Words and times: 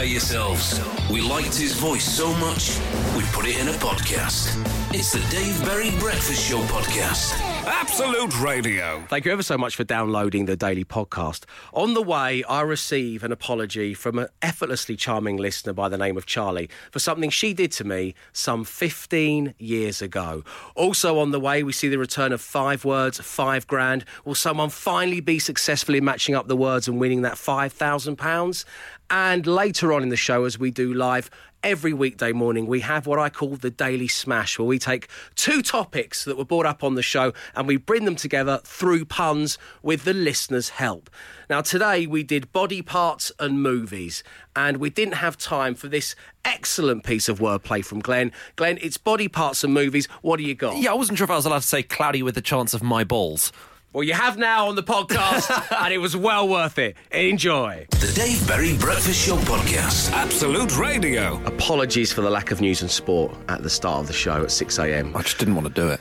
prepare 0.00 0.12
yourselves. 0.12 0.80
We 1.10 1.20
liked 1.20 1.54
his 1.56 1.74
voice 1.74 2.04
so 2.04 2.32
much, 2.34 2.78
we 3.16 3.22
put 3.32 3.46
it 3.46 3.58
in 3.58 3.68
a 3.68 3.72
podcast. 3.72 4.56
It's 4.92 5.12
the 5.12 5.20
Dave 5.30 5.62
Berry 5.64 5.90
Breakfast 5.98 6.48
Show 6.48 6.58
podcast. 6.62 7.38
Absolute 7.66 8.40
Radio. 8.40 9.04
Thank 9.08 9.24
you 9.24 9.32
ever 9.32 9.42
so 9.42 9.56
much 9.56 9.76
for 9.76 9.84
downloading 9.84 10.46
the 10.46 10.56
daily 10.56 10.84
podcast. 10.84 11.44
On 11.72 11.94
the 11.94 12.02
way, 12.02 12.42
I 12.44 12.62
receive 12.62 13.22
an 13.22 13.30
apology 13.30 13.94
from 13.94 14.18
an 14.18 14.28
effortlessly 14.42 14.96
charming 14.96 15.36
listener 15.36 15.72
by 15.72 15.88
the 15.88 15.98
name 15.98 16.16
of 16.16 16.26
Charlie 16.26 16.70
for 16.90 16.98
something 16.98 17.30
she 17.30 17.52
did 17.52 17.70
to 17.72 17.84
me 17.84 18.14
some 18.32 18.64
15 18.64 19.54
years 19.58 20.02
ago. 20.02 20.42
Also 20.74 21.18
on 21.18 21.30
the 21.30 21.40
way, 21.40 21.62
we 21.62 21.72
see 21.72 21.88
the 21.88 21.98
return 21.98 22.32
of 22.32 22.40
five 22.40 22.84
words, 22.84 23.20
five 23.20 23.66
grand. 23.66 24.04
Will 24.24 24.34
someone 24.34 24.70
finally 24.70 25.20
be 25.20 25.38
successful 25.38 25.94
in 25.94 26.04
matching 26.04 26.34
up 26.34 26.48
the 26.48 26.56
words 26.56 26.88
and 26.88 26.98
winning 26.98 27.22
that 27.22 27.34
£5,000? 27.34 28.64
And 29.10 29.44
later 29.44 29.92
on 29.92 30.04
in 30.04 30.08
the 30.08 30.16
show, 30.16 30.44
as 30.44 30.56
we 30.56 30.70
do 30.70 30.94
live, 30.94 31.30
every 31.64 31.92
weekday 31.92 32.32
morning, 32.32 32.66
we 32.66 32.80
have 32.80 33.08
what 33.08 33.18
I 33.18 33.28
call 33.28 33.56
the 33.56 33.70
Daily 33.70 34.06
Smash, 34.06 34.56
where 34.56 34.66
we 34.66 34.78
take 34.78 35.08
two 35.34 35.62
topics 35.62 36.24
that 36.24 36.38
were 36.38 36.44
brought 36.44 36.64
up 36.64 36.84
on 36.84 36.94
the 36.94 37.02
show 37.02 37.32
and 37.54 37.66
we 37.66 37.76
bring 37.76 38.04
them 38.04 38.14
together 38.14 38.60
through 38.64 39.04
puns 39.04 39.58
with 39.82 40.04
the 40.04 40.14
listeners' 40.14 40.70
help. 40.70 41.10
Now, 41.48 41.60
today 41.60 42.06
we 42.06 42.22
did 42.22 42.52
body 42.52 42.82
parts 42.82 43.32
and 43.40 43.60
movies, 43.60 44.22
and 44.54 44.76
we 44.76 44.90
didn't 44.90 45.14
have 45.14 45.36
time 45.36 45.74
for 45.74 45.88
this 45.88 46.14
excellent 46.44 47.02
piece 47.02 47.28
of 47.28 47.40
wordplay 47.40 47.84
from 47.84 47.98
Glenn. 47.98 48.30
Glenn, 48.54 48.78
it's 48.80 48.96
body 48.96 49.26
parts 49.26 49.64
and 49.64 49.74
movies. 49.74 50.06
What 50.22 50.36
do 50.36 50.44
you 50.44 50.54
got? 50.54 50.76
Yeah, 50.78 50.92
I 50.92 50.94
wasn't 50.94 51.18
sure 51.18 51.24
if 51.24 51.30
I 51.30 51.36
was 51.36 51.46
allowed 51.46 51.62
to 51.62 51.66
say 51.66 51.82
cloudy 51.82 52.22
with 52.22 52.36
the 52.36 52.42
chance 52.42 52.74
of 52.74 52.82
my 52.82 53.02
balls. 53.02 53.52
Well, 53.92 54.04
you 54.04 54.12
have 54.12 54.38
now 54.38 54.68
on 54.68 54.76
the 54.76 54.84
podcast, 54.84 55.50
and 55.84 55.92
it 55.92 55.98
was 55.98 56.16
well 56.16 56.48
worth 56.48 56.78
it. 56.78 56.94
Enjoy. 57.10 57.88
The 57.90 58.12
Dave 58.14 58.46
Berry 58.46 58.76
Breakfast 58.76 59.26
Show 59.26 59.36
podcast. 59.38 60.12
Absolute 60.12 60.78
Radio. 60.78 61.42
Apologies 61.44 62.12
for 62.12 62.20
the 62.20 62.30
lack 62.30 62.52
of 62.52 62.60
news 62.60 62.82
and 62.82 62.90
sport 62.90 63.34
at 63.48 63.64
the 63.64 63.70
start 63.70 63.98
of 64.02 64.06
the 64.06 64.12
show 64.12 64.44
at 64.44 64.52
6 64.52 64.78
a.m. 64.78 65.16
I 65.16 65.22
just 65.22 65.38
didn't 65.38 65.56
want 65.56 65.66
to 65.66 65.74
do 65.74 65.88
it. 65.88 65.98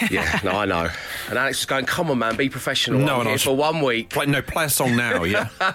yeah, 0.10 0.40
no, 0.44 0.52
I 0.52 0.64
know. 0.64 0.88
And 1.28 1.38
Alex 1.38 1.60
was 1.60 1.66
going, 1.66 1.86
"Come 1.86 2.10
on, 2.10 2.18
man, 2.18 2.36
be 2.36 2.48
professional." 2.48 3.00
No, 3.00 3.14
I'm 3.14 3.20
and 3.20 3.28
here 3.28 3.32
was- 3.34 3.42
for 3.42 3.56
one 3.56 3.80
week. 3.80 4.10
Play, 4.10 4.26
no, 4.26 4.42
play 4.42 4.64
a 4.64 4.68
song 4.68 4.96
now, 4.96 5.24
yeah? 5.24 5.48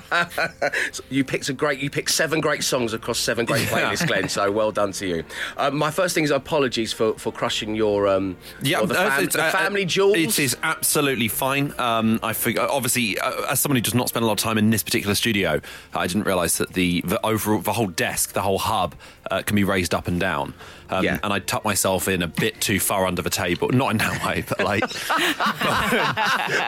So 0.91 1.03
you 1.09 1.23
picked 1.23 1.49
a 1.49 1.53
great, 1.53 1.79
you 1.79 1.89
picked 1.89 2.11
seven 2.11 2.39
great 2.41 2.63
songs 2.63 2.93
across 2.93 3.19
seven 3.19 3.45
great 3.45 3.67
playlists, 3.67 4.07
Glenn. 4.07 4.29
So 4.29 4.51
well 4.51 4.71
done 4.71 4.91
to 4.93 5.07
you. 5.07 5.23
Um, 5.57 5.77
my 5.77 5.91
first 5.91 6.15
thing 6.15 6.23
is 6.23 6.31
apologies 6.31 6.93
for, 6.93 7.13
for 7.15 7.31
crushing 7.31 7.75
your 7.75 8.07
um, 8.07 8.37
Yeah, 8.61 8.83
the, 8.85 8.99
uh, 8.99 9.09
fam- 9.09 9.25
the 9.25 9.43
uh, 9.43 9.51
family 9.51 9.83
uh, 9.83 9.87
jewels. 9.87 10.15
It 10.17 10.39
is 10.39 10.57
absolutely 10.63 11.27
fine. 11.27 11.73
Um, 11.77 12.19
I 12.23 12.33
fig- 12.33 12.57
obviously, 12.59 13.19
uh, 13.19 13.51
as 13.51 13.59
someone 13.59 13.75
who 13.77 13.81
does 13.81 13.93
not 13.95 14.09
spend 14.09 14.23
a 14.23 14.27
lot 14.27 14.33
of 14.33 14.39
time 14.43 14.57
in 14.57 14.69
this 14.69 14.83
particular 14.83 15.15
studio, 15.15 15.61
I 15.93 16.07
didn't 16.07 16.23
realise 16.25 16.57
that 16.57 16.73
the, 16.73 17.01
the 17.01 17.23
overall 17.25 17.59
the 17.59 17.73
whole 17.73 17.87
desk, 17.87 18.33
the 18.33 18.41
whole 18.41 18.59
hub, 18.59 18.95
uh, 19.31 19.41
can 19.41 19.55
be 19.55 19.63
raised 19.63 19.93
up 19.93 20.07
and 20.07 20.19
down. 20.19 20.53
Um, 20.89 21.03
Yeah. 21.03 21.19
And 21.23 21.31
I 21.33 21.39
tucked 21.39 21.65
myself 21.65 22.07
in 22.07 22.21
a 22.21 22.27
bit 22.27 22.59
too 22.61 22.79
far 22.79 23.05
under 23.05 23.21
the 23.21 23.29
table. 23.29 23.69
Not 23.69 23.91
in 23.91 23.97
that 23.97 24.23
way, 24.25 24.43
but 24.47 24.59
like, 24.59 24.83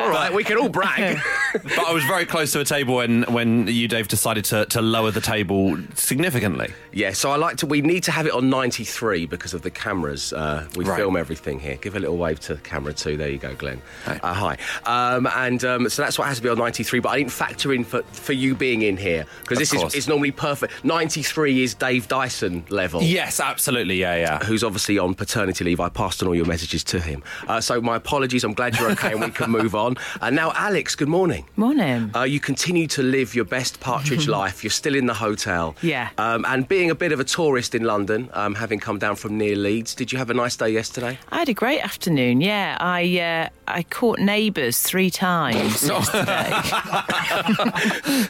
all 0.01 0.09
right, 0.09 0.31
we 0.33 0.43
can 0.43 0.57
all 0.57 0.69
brag. 0.69 1.19
but 1.53 1.79
I 1.79 1.91
was 1.93 2.03
very 2.05 2.25
close 2.25 2.51
to 2.53 2.59
a 2.59 2.65
table 2.65 2.95
when 2.95 3.23
when 3.23 3.67
you, 3.67 3.87
Dave, 3.87 4.07
decided 4.07 4.45
to, 4.45 4.65
to 4.67 4.81
lower 4.81 5.11
the 5.11 5.21
table 5.21 5.77
significantly. 5.95 6.73
yeah, 6.91 7.11
so 7.13 7.31
I 7.31 7.35
like 7.37 7.57
to. 7.57 7.65
We 7.65 7.81
need 7.81 8.03
to 8.03 8.11
have 8.11 8.25
it 8.25 8.33
on 8.33 8.49
93 8.49 9.25
because 9.25 9.53
of 9.53 9.61
the 9.61 9.71
cameras. 9.71 10.33
Uh, 10.33 10.67
we 10.75 10.85
Right. 10.85 10.97
film 10.97 11.15
everything 11.17 11.59
here. 11.59 11.75
Give 11.75 11.95
a 11.95 11.99
little 11.99 12.17
wave 12.17 12.39
to 12.41 12.55
the 12.55 12.61
camera 12.61 12.93
two. 12.93 13.15
There 13.17 13.29
you 13.29 13.37
go, 13.37 13.53
Glenn. 13.55 13.81
Hi. 14.05 14.19
Uh, 14.23 14.33
hi. 14.33 14.57
Um, 14.85 15.27
and 15.35 15.63
um, 15.63 15.89
so 15.89 16.01
that's 16.01 16.17
what 16.17 16.27
has 16.27 16.37
to 16.37 16.43
be 16.43 16.49
on 16.49 16.57
93. 16.57 16.99
But 16.99 17.09
I 17.09 17.17
didn't 17.19 17.31
factor 17.31 17.73
in 17.73 17.83
for, 17.83 18.01
for 18.03 18.33
you 18.33 18.55
being 18.55 18.81
in 18.81 18.97
here 18.97 19.25
because 19.41 19.59
this 19.59 19.73
is 19.73 19.79
course. 19.81 19.95
is 19.95 20.07
normally 20.07 20.31
perfect. 20.31 20.83
93 20.83 21.63
is 21.63 21.73
Dave 21.75 22.07
Dyson 22.07 22.65
level. 22.69 23.01
Yes, 23.03 23.39
absolutely, 23.39 23.95
yeah, 23.97 24.08
yeah. 24.15 24.39
who's 24.43 24.63
obviously 24.63 24.97
on 24.97 25.13
paternity 25.13 25.63
leave. 25.63 25.79
I 25.79 25.89
passed 25.89 26.21
on 26.21 26.27
all 26.27 26.35
your 26.35 26.45
messages 26.45 26.83
to 26.85 26.99
him. 26.99 27.23
Uh, 27.47 27.61
so 27.61 27.81
my 27.81 27.95
apologies. 27.95 28.43
I'm 28.43 28.53
glad 28.53 28.77
you're 28.77 28.91
okay 28.91 29.11
and 29.11 29.21
we 29.21 29.31
can 29.31 29.51
move 29.51 29.75
on. 29.75 29.97
And 30.21 30.35
now, 30.35 30.51
Alex, 30.55 30.95
good 30.95 31.07
morning. 31.07 31.45
Morning. 31.55 32.11
Uh, 32.15 32.23
you 32.23 32.39
continue 32.39 32.87
to 32.87 33.01
live 33.01 33.35
your 33.35 33.45
best 33.45 33.79
partridge 33.79 34.27
life. 34.39 34.63
You're 34.63 34.71
still 34.71 34.95
in 34.95 35.05
the 35.05 35.13
hotel. 35.13 35.75
Yeah. 35.81 36.09
Um, 36.17 36.45
and 36.47 36.67
being 36.67 36.89
a 36.89 36.95
bit 36.95 37.11
of 37.11 37.19
a 37.19 37.23
tourist 37.23 37.73
in 37.73 37.83
London, 37.83 38.29
um, 38.33 38.55
having 38.55 38.79
come 38.79 38.99
down 38.99 39.15
from 39.15 39.37
near 39.37 39.55
Leeds, 39.55 39.95
did 39.95 40.11
you 40.11 40.17
have 40.17 40.29
a 40.29 40.33
nice 40.33 40.55
day 40.55 40.69
yesterday? 40.69 41.17
I 41.31 41.39
had 41.39 41.49
a 41.49 41.53
great 41.53 41.81
afternoon. 41.81 42.41
Yeah, 42.41 42.77
I 42.79 43.19
uh, 43.19 43.49
I 43.67 43.83
caught 43.83 44.19
neighbours 44.19 44.79
three 44.79 45.09
times. 45.09 45.89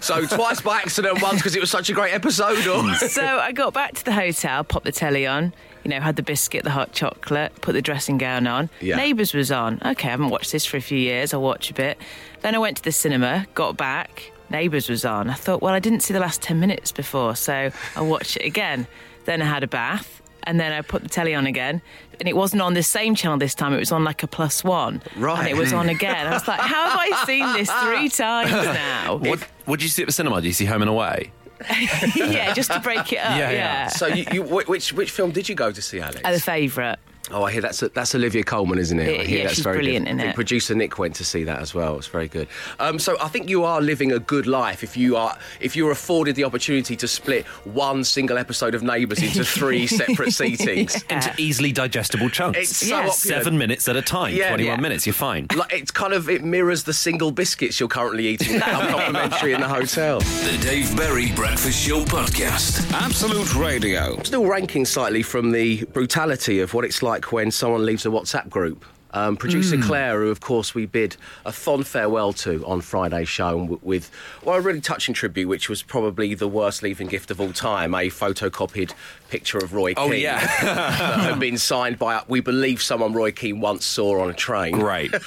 So 0.02 0.26
twice 0.26 0.62
by 0.62 0.78
accident, 0.78 1.22
once 1.22 1.38
because 1.38 1.56
it 1.56 1.60
was 1.60 1.70
such 1.70 1.90
a 1.90 1.94
great 1.94 2.14
episode. 2.14 2.66
Or... 2.68 2.94
so 2.96 3.24
I 3.24 3.52
got 3.52 3.74
back 3.74 3.94
to 3.96 4.06
the 4.06 4.14
hotel, 4.14 4.64
popped 4.64 4.86
the 4.86 4.92
telly 4.92 5.26
on. 5.28 5.54
You 5.90 5.96
know, 5.96 6.02
had 6.02 6.18
the 6.18 6.22
biscuit, 6.24 6.64
the 6.64 6.70
hot 6.70 6.92
chocolate, 6.92 7.52
put 7.62 7.74
the 7.74 7.82
dressing 7.82 8.20
gown 8.20 8.46
on. 8.46 8.70
Yeah. 8.80 8.96
Neighbours 8.96 9.34
was 9.34 9.52
on. 9.52 9.82
Okay, 9.84 10.08
I 10.08 10.12
haven't 10.12 10.30
watched 10.30 10.52
this 10.52 10.64
for 10.64 10.78
a 10.78 10.82
few 10.82 11.00
years. 11.00 11.34
I'll 11.34 11.42
watch 11.42 11.72
a 11.72 11.74
bit. 11.74 11.98
Then 12.42 12.54
I 12.54 12.60
went 12.60 12.78
to 12.78 12.84
the 12.84 12.92
cinema, 12.92 13.48
got 13.56 13.76
back. 13.76 14.32
Neighbours 14.52 14.88
was 14.88 15.04
on. 15.04 15.32
I 15.32 15.34
thought, 15.34 15.64
well, 15.64 15.74
I 15.74 15.80
didn't 15.80 16.02
see 16.02 16.14
the 16.14 16.20
last 16.20 16.44
ten 16.44 16.60
minutes 16.60 16.92
before, 16.92 17.36
so 17.36 17.72
I'll 17.96 18.06
watch 18.06 18.38
it 18.38 18.46
again. 18.46 18.86
Then 19.26 19.42
I 19.42 19.46
had 19.46 19.64
a 19.64 19.68
bath. 19.68 20.22
And 20.44 20.60
then 20.60 20.72
I 20.72 20.82
put 20.82 21.04
the 21.04 21.10
telly 21.10 21.36
on 21.36 21.46
again, 21.48 21.82
and 22.18 22.28
it 22.30 22.36
wasn't 22.36 22.62
on 22.62 22.74
the 22.74 22.82
same 22.82 23.14
channel 23.14 23.38
this 23.38 23.54
time. 23.54 23.74
It 23.74 23.78
was 23.78 23.92
on 23.92 24.04
like 24.06 24.24
a 24.24 24.28
plus 24.28 24.64
one, 24.64 25.02
Right. 25.18 25.38
And 25.40 25.48
it 25.50 25.58
was 25.58 25.74
on 25.74 25.90
again. 25.98 26.28
I 26.28 26.34
was 26.34 26.48
like, 26.48 26.62
"How 26.62 26.90
have 26.90 26.98
I 26.98 27.26
seen 27.26 27.46
this 27.54 27.70
three 27.70 28.08
times 28.10 28.52
now?" 28.52 29.16
What, 29.30 29.40
what 29.66 29.80
did 29.80 29.84
you 29.84 29.90
see 29.90 30.04
at 30.04 30.08
the 30.08 30.14
cinema? 30.14 30.38
Did 30.42 30.48
you 30.48 30.54
see 30.54 30.66
Home 30.66 30.82
and 30.82 30.90
Away? 30.90 31.34
yeah, 32.16 32.54
just 32.54 32.72
to 32.72 32.80
break 32.80 33.12
it 33.14 33.18
up. 33.18 33.38
Yeah, 33.38 33.50
Yeah, 33.50 33.52
yeah. 33.52 33.88
So 33.88 34.08
you, 34.08 34.26
you, 34.32 34.44
which 34.44 34.94
which 34.94 35.12
film 35.12 35.32
did 35.32 35.50
you 35.50 35.56
go 35.56 35.72
to 35.72 35.82
see, 35.82 36.00
Alex? 36.00 36.22
Uh, 36.24 36.32
the 36.32 36.40
favourite. 36.40 37.00
Oh, 37.32 37.44
I 37.44 37.52
hear 37.52 37.62
that's 37.62 37.80
that's 37.80 38.16
Olivia 38.16 38.44
Colman, 38.44 38.80
isn't 38.80 39.00
it? 39.00 39.08
I 39.08 39.12
Yeah, 39.12 39.24
hear 39.24 39.38
yeah, 39.38 39.44
that's 39.44 39.56
she's 39.56 39.64
very 39.64 39.78
brilliant 39.78 40.06
good. 40.06 40.12
in 40.12 40.20
it. 40.20 40.36
Producer 40.36 40.76
Nick 40.76 40.98
went 40.98 41.16
to 41.16 41.26
see 41.26 41.44
that 41.44 41.60
as 41.60 41.74
well. 41.74 41.98
It's 41.98 42.08
very 42.08 42.28
good. 42.28 42.48
Um, 42.80 43.00
so 43.00 43.18
I 43.22 43.28
think 43.28 43.50
you 43.50 43.64
are 43.64 43.82
living 43.82 44.12
a 44.12 44.20
good 44.20 44.48
life 44.48 44.84
if 44.84 44.98
you 44.98 45.16
are 45.16 45.38
if 45.60 45.76
you're 45.76 45.92
afforded 45.92 46.36
the 46.36 46.44
opportunity 46.44 46.96
to 46.96 47.08
split 47.08 47.46
one 47.66 48.04
single 48.04 48.38
episode 48.38 48.76
of 48.76 48.84
Neighbours 48.84 49.22
into 49.22 49.44
three 49.60 49.88
separate 49.88 50.30
seatings. 50.30 51.04
Into 51.12 51.34
easily 51.38 51.72
digestible 51.72 52.30
chunks. 52.30 52.60
It's 52.60 52.78
so 52.78 52.88
Yes. 53.00 53.20
Seven 53.20 53.58
minutes 53.58 53.88
at 53.88 53.96
a 53.96 54.02
time, 54.02 54.34
Yeah. 54.36 54.50
21 54.50 54.78
Yeah. 54.78 54.82
minutes, 54.82 55.06
you're 55.06 55.14
fine. 55.14 55.48
Like 55.56 55.74
it's 55.74 55.92
kind 55.92 56.14
of 56.14 56.30
it 56.30 56.44
mirrors 56.44 56.84
the 56.84 56.94
single 56.94 57.32
biscuits 57.32 57.80
you're 57.80 57.90
currently 57.90 58.28
eating 58.28 58.60
that 58.60 58.68
are 58.74 58.90
complimentary 58.92 59.54
in 59.54 59.62
the 59.62 59.68
hotel. 59.68 60.20
The 60.20 60.58
Dave 60.62 60.96
Berry 60.98 61.32
Breakfast 61.34 61.80
Show 61.88 62.04
podcast. 62.06 62.92
Absolute 62.94 63.56
Radio. 63.56 64.22
Still 64.24 64.46
ranking 64.46 64.86
slightly 64.86 65.22
from 65.24 65.52
the 65.52 65.84
brutality 65.86 66.60
of 66.60 66.74
what 66.74 66.86
it's 66.86 67.02
like 67.04 67.19
when 67.32 67.52
someone 67.52 67.86
leaves 67.86 68.06
a 68.06 68.10
WhatsApp 68.10 68.50
group. 68.50 68.86
Um, 69.12 69.38
producer 69.38 69.76
Claire, 69.82 70.22
who 70.22 70.30
of 70.30 70.40
course 70.40 70.76
we 70.76 70.86
bid 70.86 71.18
a 71.44 71.52
fond 71.52 71.88
farewell 71.88 72.32
to 72.34 72.64
on 72.68 72.82
Friday's 72.82 73.28
show 73.28 73.80
with, 73.82 74.12
well, 74.44 74.58
a 74.58 74.62
really 74.62 74.82
touching 74.82 75.16
tribute, 75.16 75.48
which 75.48 75.68
was 75.68 75.82
probably 75.82 76.36
the 76.36 76.48
worst 76.48 76.84
leaving 76.84 77.08
gift 77.08 77.32
of 77.32 77.42
all 77.42 77.52
time 77.52 77.96
a 77.96 78.10
photocopied 78.12 78.94
picture 79.30 79.58
of 79.58 79.74
Roy 79.74 79.96
Oh, 79.98 80.10
Keane 80.12 80.22
yeah. 80.22 80.40
that 80.64 81.20
had 81.22 81.40
been 81.40 81.58
signed 81.58 81.98
by, 81.98 82.22
we 82.28 82.40
believe, 82.40 82.84
someone 82.84 83.14
Roy 83.14 83.32
Keane 83.32 83.60
once 83.60 83.84
saw 83.84 84.22
on 84.22 84.30
a 84.30 84.34
train. 84.34 84.74
Great. 84.74 85.12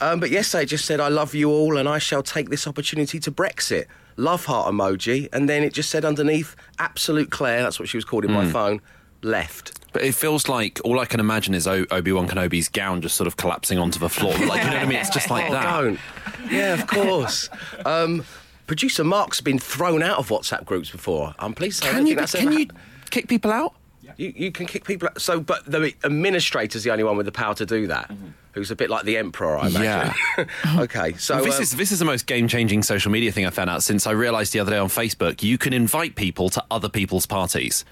Um, 0.00 0.18
but 0.18 0.30
yesterday 0.30 0.64
just 0.64 0.86
said, 0.86 0.98
I 0.98 1.08
love 1.08 1.34
you 1.34 1.50
all 1.50 1.76
and 1.76 1.86
I 1.86 1.98
shall 1.98 2.22
take 2.22 2.48
this 2.48 2.66
opportunity 2.66 3.20
to 3.20 3.30
Brexit. 3.30 3.84
Love 4.16 4.46
heart 4.46 4.72
emoji. 4.72 5.28
And 5.30 5.46
then 5.46 5.62
it 5.62 5.74
just 5.74 5.90
said 5.90 6.06
underneath, 6.06 6.56
Absolute 6.78 7.30
Claire, 7.30 7.62
that's 7.62 7.78
what 7.78 7.86
she 7.90 7.98
was 7.98 8.06
called 8.06 8.24
in 8.24 8.30
Hmm. 8.30 8.36
my 8.36 8.46
phone, 8.50 8.80
left. 9.22 9.78
But 9.92 10.02
it 10.02 10.14
feels 10.14 10.48
like 10.48 10.80
all 10.84 11.00
I 11.00 11.04
can 11.04 11.18
imagine 11.20 11.54
is 11.54 11.66
o- 11.66 11.86
Obi 11.90 12.12
Wan 12.12 12.28
Kenobi's 12.28 12.68
gown 12.68 13.02
just 13.02 13.16
sort 13.16 13.26
of 13.26 13.36
collapsing 13.36 13.78
onto 13.78 13.98
the 13.98 14.08
floor. 14.08 14.32
Like, 14.32 14.62
you 14.62 14.70
know 14.70 14.76
what 14.76 14.82
I 14.82 14.86
mean? 14.86 14.98
It's 14.98 15.10
just 15.10 15.30
like 15.30 15.46
Oh, 15.50 15.52
that. 15.52 15.80
don't. 15.80 15.98
Yeah, 16.50 16.74
of 16.74 16.86
course. 16.86 17.48
um, 17.84 18.24
producer 18.66 19.02
Mark's 19.02 19.40
been 19.40 19.58
thrown 19.58 20.02
out 20.02 20.18
of 20.18 20.28
WhatsApp 20.28 20.64
groups 20.64 20.90
before. 20.90 21.34
I'm 21.38 21.54
pleased 21.54 21.82
Can 21.82 22.06
you, 22.06 22.14
that's 22.14 22.34
can 22.34 22.52
you 22.52 22.68
kick 23.10 23.28
people 23.28 23.50
out? 23.50 23.74
You, 24.16 24.32
you 24.36 24.52
can 24.52 24.66
kick 24.66 24.84
people 24.84 25.08
out. 25.08 25.20
So, 25.20 25.40
but 25.40 25.64
the 25.66 25.94
administrator's 26.04 26.84
the 26.84 26.90
only 26.90 27.04
one 27.04 27.16
with 27.16 27.26
the 27.26 27.32
power 27.32 27.54
to 27.54 27.66
do 27.66 27.86
that, 27.88 28.10
who's 28.52 28.70
a 28.70 28.76
bit 28.76 28.90
like 28.90 29.04
the 29.04 29.16
emperor, 29.16 29.56
I 29.56 29.68
imagine. 29.68 30.14
Yeah. 30.38 30.46
okay, 30.82 31.14
so. 31.14 31.42
this 31.42 31.56
um, 31.56 31.62
is 31.62 31.72
this 31.72 31.92
is 31.92 31.98
the 31.98 32.04
most 32.04 32.26
game 32.26 32.48
changing 32.48 32.82
social 32.82 33.10
media 33.10 33.32
thing 33.32 33.46
I 33.46 33.50
found 33.50 33.70
out 33.70 33.82
since 33.82 34.06
I 34.06 34.12
realised 34.12 34.52
the 34.52 34.60
other 34.60 34.72
day 34.72 34.78
on 34.78 34.88
Facebook 34.88 35.42
you 35.42 35.58
can 35.58 35.72
invite 35.72 36.14
people 36.16 36.48
to 36.50 36.64
other 36.70 36.88
people's 36.88 37.26
parties. 37.26 37.84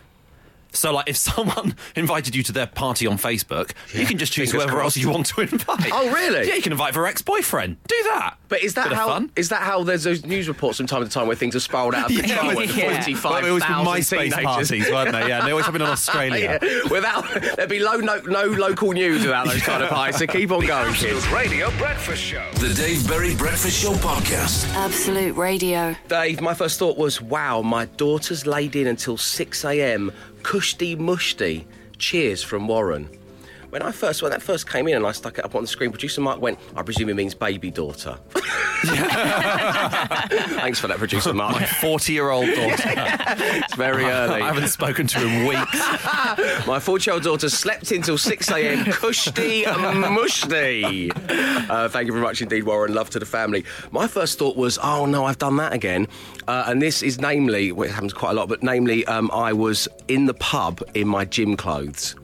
So, 0.72 0.92
like, 0.92 1.08
if 1.08 1.16
someone 1.16 1.74
invited 1.96 2.34
you 2.34 2.42
to 2.44 2.52
their 2.52 2.66
party 2.66 3.06
on 3.06 3.16
Facebook, 3.16 3.72
you 3.94 4.04
can 4.06 4.18
just 4.18 4.32
choose 4.32 4.50
Fingers 4.50 4.64
whoever 4.64 4.82
else 4.82 4.94
crossed. 4.94 4.96
you 4.98 5.10
want 5.10 5.26
to 5.26 5.40
invite. 5.42 5.90
Oh, 5.92 6.12
really? 6.12 6.46
Yeah, 6.46 6.54
you 6.56 6.62
can 6.62 6.72
invite 6.72 6.94
her 6.94 7.06
ex-boyfriend. 7.06 7.76
Do 7.88 7.96
that. 8.04 8.36
But 8.48 8.62
is 8.62 8.74
that 8.74 8.84
Bit 8.84 8.92
of 8.92 8.98
how? 8.98 9.06
fun. 9.08 9.30
Is 9.36 9.48
that 9.48 9.62
how 9.62 9.82
there's 9.82 10.04
those 10.04 10.24
news 10.24 10.46
reports 10.48 10.76
from 10.78 10.86
time 10.86 11.02
to 11.04 11.08
time 11.10 11.26
where 11.26 11.36
things 11.36 11.54
are 11.56 11.60
spiraled 11.60 11.94
out 11.94 12.06
of 12.06 12.10
Yeah, 12.16 12.20
control 12.22 12.46
well, 12.48 12.56
with 12.56 12.76
yeah. 12.76 12.92
twenty-five 12.92 13.30
Well, 13.32 13.42
they 13.42 13.48
always 13.48 13.64
been 13.64 13.72
thousand 13.72 13.92
MySpace 14.18 14.20
teenagers? 14.34 14.44
parties, 14.44 14.90
weren't 14.90 15.12
they? 15.12 15.28
Yeah, 15.28 15.44
they 15.44 15.50
always 15.50 15.66
happen 15.66 15.82
in 15.82 15.88
Australia. 15.88 16.58
Yeah, 16.62 16.80
without 16.90 17.24
there'd 17.56 17.68
be 17.68 17.80
low, 17.80 17.96
no, 17.96 18.20
no 18.22 18.44
local 18.44 18.92
news 18.92 19.22
without 19.22 19.46
those 19.46 19.62
kind 19.62 19.82
of 19.82 19.88
parties. 19.90 20.18
So 20.18 20.26
keep 20.26 20.50
on 20.50 20.64
going, 20.66 20.92
kids. 20.94 21.24
Absolute 21.24 21.32
Radio 21.34 21.70
Breakfast 21.78 22.22
Show. 22.22 22.46
The 22.54 22.72
Dave 22.74 23.06
Berry 23.08 23.34
Breakfast 23.34 23.82
Show 23.82 23.92
podcast. 23.94 24.68
Absolute 24.74 25.34
Radio. 25.36 25.94
Dave, 26.08 26.40
my 26.40 26.54
first 26.54 26.78
thought 26.78 26.96
was, 26.96 27.20
wow, 27.20 27.60
my 27.62 27.84
daughter's 27.86 28.46
laid 28.46 28.76
in 28.76 28.86
until 28.86 29.16
6 29.16 29.64
a.m. 29.64 30.12
Kushti 30.42 30.96
mushti. 30.96 31.64
Cheers 31.98 32.42
from 32.42 32.68
Warren. 32.68 33.08
When 33.70 33.82
I 33.82 33.92
first, 33.92 34.22
when 34.22 34.30
that 34.30 34.40
first 34.40 34.68
came 34.68 34.88
in 34.88 34.96
and 34.96 35.06
I 35.06 35.12
stuck 35.12 35.38
it 35.38 35.44
up 35.44 35.54
on 35.54 35.62
the 35.62 35.68
screen, 35.68 35.90
producer 35.90 36.22
Mark 36.22 36.40
went, 36.40 36.58
I 36.74 36.82
presume 36.82 37.10
it 37.10 37.14
means 37.14 37.34
baby 37.34 37.70
daughter. 37.70 38.18
Thanks 40.62 40.80
for 40.80 40.86
that, 40.88 40.96
producer 40.96 41.34
Mark. 41.34 41.52
My 41.52 41.62
40-year-old 41.62 42.46
daughter. 42.46 42.94
It's 43.58 43.74
very 43.74 44.04
early. 44.04 44.40
I 44.40 44.46
haven't 44.46 44.68
spoken 44.68 45.06
to 45.08 45.26
in 45.26 45.46
weeks. 45.46 45.78
My 46.66 46.80
40 46.80 47.08
year 47.08 47.14
old 47.14 47.22
daughter 47.22 47.48
slept 47.48 47.90
until 47.90 48.16
6 48.16 48.50
a.m. 48.50 48.84
Kushti 48.86 49.64
mushti. 49.64 51.10
Uh, 51.68 51.88
thank 51.88 52.06
you 52.06 52.12
very 52.12 52.24
much 52.24 52.40
indeed, 52.40 52.64
Warren. 52.64 52.94
Love 52.94 53.10
to 53.10 53.18
the 53.18 53.26
family. 53.26 53.64
My 53.90 54.06
first 54.06 54.38
thought 54.38 54.56
was, 54.56 54.78
oh 54.78 55.06
no, 55.06 55.24
I've 55.24 55.38
done 55.38 55.56
that 55.56 55.72
again. 55.72 56.06
Uh, 56.46 56.64
and 56.66 56.80
this 56.80 57.02
is 57.02 57.20
namely, 57.20 57.72
well, 57.72 57.88
it 57.88 57.92
happens 57.92 58.12
quite 58.12 58.30
a 58.30 58.34
lot, 58.34 58.48
but 58.48 58.62
namely, 58.62 59.04
um, 59.06 59.30
I 59.32 59.52
was 59.52 59.88
in 60.08 60.26
the 60.26 60.34
pub 60.34 60.82
in 60.94 61.08
my 61.08 61.24
gym 61.24 61.56
clothes. 61.56 62.14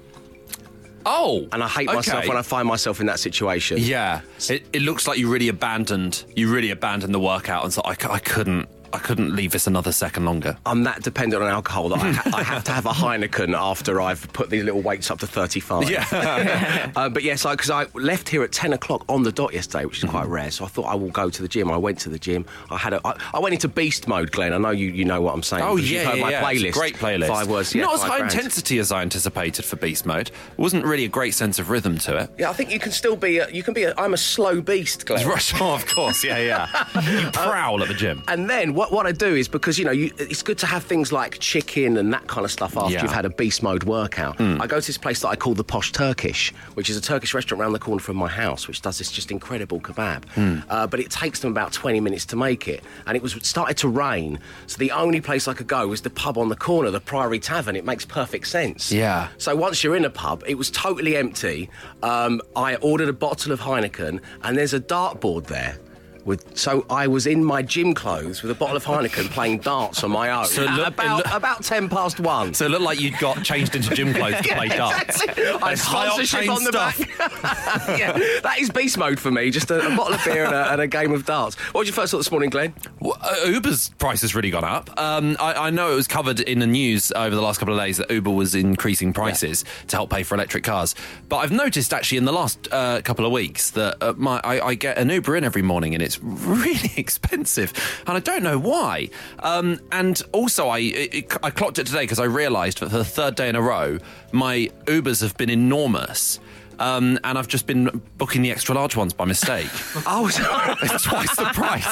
Oh, 1.07 1.47
And 1.53 1.63
I 1.63 1.69
hate 1.69 1.87
myself 1.87 2.27
when 2.27 2.37
I 2.37 2.43
find 2.43 2.67
myself 2.67 3.01
in 3.01 3.07
that 3.07 3.21
situation. 3.21 3.79
Yeah, 3.81 4.23
it, 4.49 4.67
it 4.73 4.83
looks 4.83 5.07
like 5.07 5.19
you 5.19 5.31
really 5.31 5.49
abandoned. 5.49 6.25
You 6.35 6.53
really 6.53 6.71
abandoned 6.71 7.15
the 7.15 7.21
workout, 7.21 7.65
and 7.65 7.73
so 7.73 7.83
I 7.85 7.95
couldn't. 7.95 8.69
I 8.95 8.99
couldn't 8.99 9.35
leave 9.35 9.51
this 9.51 9.67
another 9.67 9.91
second 9.91 10.25
longer. 10.25 10.57
I'm 10.65 10.85
that 10.85 11.03
dependent 11.03 11.43
on 11.43 11.49
alcohol 11.49 11.89
that 11.89 11.99
I, 11.99 12.13
ha- 12.13 12.31
I 12.33 12.43
have 12.45 12.63
to 12.65 12.73
have 12.73 12.87
a 12.87 12.91
Heineken 12.93 13.53
after 13.59 14.01
I've 14.01 14.33
put 14.33 14.51
these 14.51 14.63
little 14.63 14.83
weights 14.83 15.11
up 15.11 15.19
to 15.19 15.27
35. 15.27 15.91
Yeah. 15.91 16.83
Uh, 16.95 17.09
but 17.09 17.23
yes, 17.23 17.45
because 17.45 17.71
I, 17.71 17.87
left 17.95 18.29
here 18.29 18.43
at 18.45 18.53
10 18.53 18.73
o'clock 18.73 19.05
on 19.09 19.23
the 19.23 19.33
dot 19.33 19.53
yesterday, 19.53 19.85
which 19.85 20.03
is 20.03 20.09
quite 20.09 20.27
rare. 20.29 20.51
So 20.51 20.65
I 20.65 20.69
thought 20.69 20.85
I 20.85 20.95
will 20.95 21.11
go 21.11 21.29
to 21.29 21.43
the 21.43 21.49
gym. 21.49 21.71
I 21.71 21.77
went 21.77 21.99
to 22.01 22.09
the 22.09 22.19
gym. 22.19 22.47
I 22.71 22.77
had 22.77 22.93
a, 22.93 23.01
I, 23.05 23.19
I 23.33 23.39
went 23.41 23.55
into 23.55 23.69
beast 23.69 24.07
mode, 24.07 24.31
Glenn. 24.31 24.53
I 24.53 24.59
know 24.59 24.71
you, 24.71 24.91
you 24.91 25.05
know 25.05 25.21
what 25.21 25.35
I'm 25.35 25.43
saying. 25.43 25.65
Oh 25.65 25.77
yeah, 25.77 25.85
you've 25.85 26.07
heard 26.07 26.17
yeah, 26.17 26.23
my 26.23 26.31
yeah. 26.31 26.45
playlist. 26.45 26.73
Great 26.73 26.97
playlist. 26.97 27.29
Five 27.29 27.49
words. 27.49 27.75
Yeah, 27.75 27.83
Not 27.83 27.95
as 27.95 28.03
high 28.03 28.19
grand. 28.19 28.35
intensity 28.35 28.79
as 28.79 28.93
I 28.93 29.03
anticipated 29.03 29.65
for 29.65 29.77
Beast 29.77 30.07
Mode. 30.07 30.29
It 30.29 30.59
wasn't 30.59 30.85
really 30.85 31.05
a 31.05 31.09
great 31.09 31.35
sense 31.35 31.59
of 31.59 31.71
rhythm 31.71 31.99
to 31.99 32.17
it. 32.17 32.31
Yeah, 32.39 32.51
I 32.51 32.53
think 32.53 32.71
you 32.71 32.79
can 32.79 32.93
still 32.93 33.17
be. 33.17 33.39
A, 33.39 33.51
you 33.51 33.63
can 33.63 33.75
be. 33.75 33.85
A, 33.85 33.95
I'm 33.99 34.15
a 34.15 34.19
slow 34.19 34.61
beast, 34.61 35.07
Glenn. 35.07 35.27
Rush, 35.35 35.61
oh, 35.61 35.75
of 35.75 35.87
course, 35.87 36.23
yeah, 36.23 36.39
yeah. 36.39 36.87
You 37.11 37.31
prowl 37.33 37.83
at 37.83 37.89
the 37.89 37.95
gym. 37.95 38.23
And 38.29 38.49
then 38.49 38.75
what, 38.75 38.84
what 38.93 39.07
I 39.07 39.13
do 39.13 39.35
is 39.35 39.49
because 39.49 39.79
you 39.79 39.85
know 39.85 39.91
you, 39.91 40.11
it's 40.19 40.43
good 40.43 40.59
to 40.59 40.67
have 40.67 40.85
things 40.85 41.13
like 41.13 41.39
chicken 41.39 41.97
and 41.97 42.13
that 42.13 42.27
kind 42.27 42.45
of 42.45 42.51
stuff 42.51 42.77
after 42.77 42.93
Yeah. 42.93 43.03
you've 43.03 43.13
had 43.13 43.25
a 43.25 43.31
beast 43.31 43.63
mode 43.63 43.85
workout. 43.85 44.41
I 44.41 44.67
go 44.67 44.81
to 44.81 44.87
this 44.87 44.99
place 44.99 45.21
that 45.21 45.29
I 45.29 45.37
call 45.37 45.55
the 45.55 45.65
Posh 45.65 45.93
Turkish, 45.93 46.53
which 46.75 46.89
is 46.91 46.97
a 46.97 47.01
Turkish 47.01 47.35
restaurant 47.35 47.61
around 47.61 47.73
the 47.73 47.79
corner 47.79 48.01
from 48.01 48.17
my 48.17 48.29
house, 48.29 48.67
which 48.69 48.83
does 48.83 48.99
this 48.99 49.11
just 49.13 49.31
incredible 49.31 49.81
kebab. 49.81 50.25
Uh, 50.69 50.87
but 50.87 51.01
it 51.01 51.11
takes 51.11 51.41
them 51.41 51.51
about 51.51 51.73
20 51.73 52.01
minutes 52.01 52.25
to 52.27 52.37
make 52.37 52.69
it, 52.69 52.83
and 53.07 53.17
it 53.17 53.23
was 53.23 53.35
it 53.37 53.45
started 53.47 53.77
to 53.79 53.89
rain, 53.89 54.39
so 54.67 54.79
the 54.79 54.91
only 54.91 55.21
place 55.21 55.47
I 55.49 55.55
could 55.55 55.67
go 55.69 55.87
was 55.89 56.03
the 56.03 56.11
pub 56.11 56.39
on 56.39 56.49
the 56.49 56.57
corner, 56.57 56.91
the 56.91 57.01
Priory 57.01 57.39
Tavern. 57.39 57.77
It 57.77 57.85
makes 57.85 58.05
perfect 58.05 58.47
sense. 58.49 58.91
Yeah. 58.93 59.29
So 59.39 59.55
once 59.57 59.83
you're 59.85 59.97
in 59.97 60.05
a 60.05 60.11
pub, 60.11 60.43
it 60.47 60.55
was 60.57 60.71
totally 60.71 61.17
empty. 61.17 61.71
Um, 62.03 62.41
I 62.57 62.77
ordered 62.77 63.09
a 63.09 63.13
bottle 63.13 63.53
of 63.53 63.61
Heineken, 63.61 64.21
and 64.43 64.57
there's 64.59 64.75
a 64.75 64.81
dartboard 64.81 65.47
there. 65.47 65.79
With, 66.25 66.57
so 66.57 66.87
I 66.89 67.07
was 67.07 67.27
in 67.27 67.45
my 67.45 67.61
gym 67.61 67.93
clothes 67.93 68.41
with 68.43 68.51
a 68.51 68.55
bottle 68.55 68.77
of 68.77 68.85
Heineken 68.85 69.29
playing 69.31 69.59
darts 69.59 70.03
on 70.05 70.11
my 70.11 70.31
own. 70.31 70.47
So 70.47 70.63
look- 70.65 70.89
about 70.89 71.17
look- 71.19 71.35
about 71.35 71.63
ten 71.65 71.89
past 71.89 72.19
one. 72.19 72.55
So 72.55 72.65
it 72.65 72.71
looked 72.71 72.83
like 72.85 72.99
you'd 73.01 73.19
got 73.19 73.43
changed 73.45 73.75
into 73.77 73.95
gym 73.95 74.15
clothes 74.15 74.37
to 74.41 74.43
play 74.55 74.69
darts. 74.69 75.21
I 75.63 75.75
sponsorship 75.75 76.49
on 76.49 76.65
the 76.65 76.71
stuff. 76.73 76.99
back. 77.19 77.89
yeah, 77.99 78.13
that 78.43 78.57
is 78.59 78.71
beast 78.71 78.97
mode 78.97 79.21
for 79.21 79.31
me. 79.31 79.51
Just 79.51 79.71
a, 79.71 79.87
a 79.93 79.97
bottle 79.97 80.15
of 80.15 80.25
beer 80.25 80.45
and 80.47 80.55
a, 80.55 80.73
and 80.73 80.81
a 80.81 80.87
game 80.87 81.13
of 81.13 81.27
darts. 81.27 81.57
What 81.73 81.81
was 81.81 81.89
your 81.89 81.95
first 81.95 82.11
thought 82.13 82.19
this 82.19 82.31
morning, 82.31 82.49
Glenn? 82.51 82.75
Well, 83.01 83.19
uh, 83.21 83.47
Uber's 83.47 83.91
price 83.99 84.23
has 84.23 84.35
really 84.35 84.51
gone 84.51 84.65
up. 84.65 84.89
Um, 84.99 85.37
I, 85.39 85.67
I 85.67 85.71
know 85.71 85.93
it 85.93 85.97
was 85.97 86.09
covered 86.09 86.41
in 86.41 86.59
the 86.59 86.67
news 86.67 87.13
over 87.13 87.35
the 87.35 87.43
last 87.43 87.59
couple 87.59 87.75
of 87.75 87.81
days 87.81 87.99
that 87.99 88.11
Uber 88.11 88.31
was 88.31 88.55
increasing 88.55 89.13
prices 89.13 89.65
to 89.89 89.97
help 89.97 90.11
pay 90.11 90.23
for 90.23 90.35
electric 90.37 90.65
cars. 90.65 90.95
But 91.29 91.37
I've 91.39 91.53
noticed 91.53 91.93
actually 91.93 92.19
in 92.19 92.25
the 92.25 92.33
last 92.33 92.67
uh, 92.73 93.03
couple 93.03 93.27
of 93.27 93.33
weeks 93.33 93.71
that 93.73 93.97
uh, 94.03 94.15
my 94.17 94.41
I, 94.43 94.69
I 94.69 94.75
get 94.75 94.97
an 94.97 95.11
Uber 95.11 95.37
in 95.37 95.45
every 95.45 95.63
morning 95.63 95.95
and 95.95 96.03
it's 96.03 96.14
really 96.23 96.93
expensive, 96.97 97.73
and 98.07 98.17
I 98.17 98.21
don't 98.21 98.43
know 98.43 98.59
why. 98.59 99.11
Um, 99.41 99.81
and 99.93 100.21
also, 100.33 100.69
I 100.69 100.79
it, 100.79 101.37
I 101.43 101.51
clocked 101.51 101.79
it 101.79 101.87
today 101.87 102.03
because 102.03 102.21
I 102.21 102.25
realised 102.25 102.81
that 102.81 102.91
for 102.91 102.99
the 102.99 103.05
third 103.05 103.35
day 103.35 103.49
in 103.49 103.57
a 103.57 103.63
row, 103.63 103.99
my 104.33 104.71
Ubers 104.85 105.21
have 105.23 105.37
been 105.37 105.51
enormous. 105.51 106.41
Um, 106.79 107.19
and 107.25 107.39
I've 107.39 107.49
just 107.49 107.67
been 107.67 108.03
booking 108.19 108.43
the 108.43 108.51
extra 108.51 108.75
large 108.75 108.97
ones 108.97 109.13
by 109.13 109.25
mistake. 109.25 109.69
Oh, 110.07 110.27
It's 110.27 111.03
twice 111.05 111.35
the 111.37 111.45
price. 111.55 111.85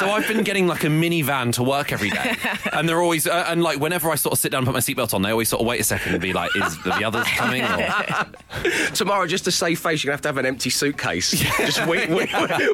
So 0.00 0.10
I've 0.10 0.26
been 0.28 0.42
getting 0.42 0.66
like 0.66 0.84
a 0.84 0.88
minivan 0.88 1.52
to 1.54 1.62
work 1.62 1.92
every 1.92 2.10
day, 2.10 2.36
and 2.72 2.88
they're 2.88 3.00
always 3.00 3.26
uh, 3.26 3.44
and 3.48 3.62
like 3.62 3.78
whenever 3.80 4.10
I 4.10 4.14
sort 4.16 4.32
of 4.34 4.38
sit 4.38 4.52
down 4.52 4.58
and 4.60 4.66
put 4.66 4.74
my 4.74 4.80
seatbelt 4.80 5.14
on, 5.14 5.22
they 5.22 5.30
always 5.30 5.48
sort 5.48 5.60
of 5.62 5.66
wait 5.66 5.80
a 5.80 5.84
second 5.84 6.12
and 6.12 6.20
be 6.22 6.32
like, 6.32 6.54
"Is 6.56 6.82
the 6.82 7.02
others 7.04 7.26
coming?" 7.28 7.62
Or, 7.64 8.66
tomorrow, 8.94 9.26
just 9.26 9.44
to 9.44 9.50
save 9.52 9.78
face, 9.78 10.02
you're 10.02 10.10
gonna 10.10 10.16
have 10.16 10.22
to 10.22 10.28
have 10.28 10.38
an 10.38 10.46
empty 10.46 10.70
suitcase. 10.70 11.30
Just 11.30 11.86
wheel, 11.86 12.06
wheel, 12.08 12.26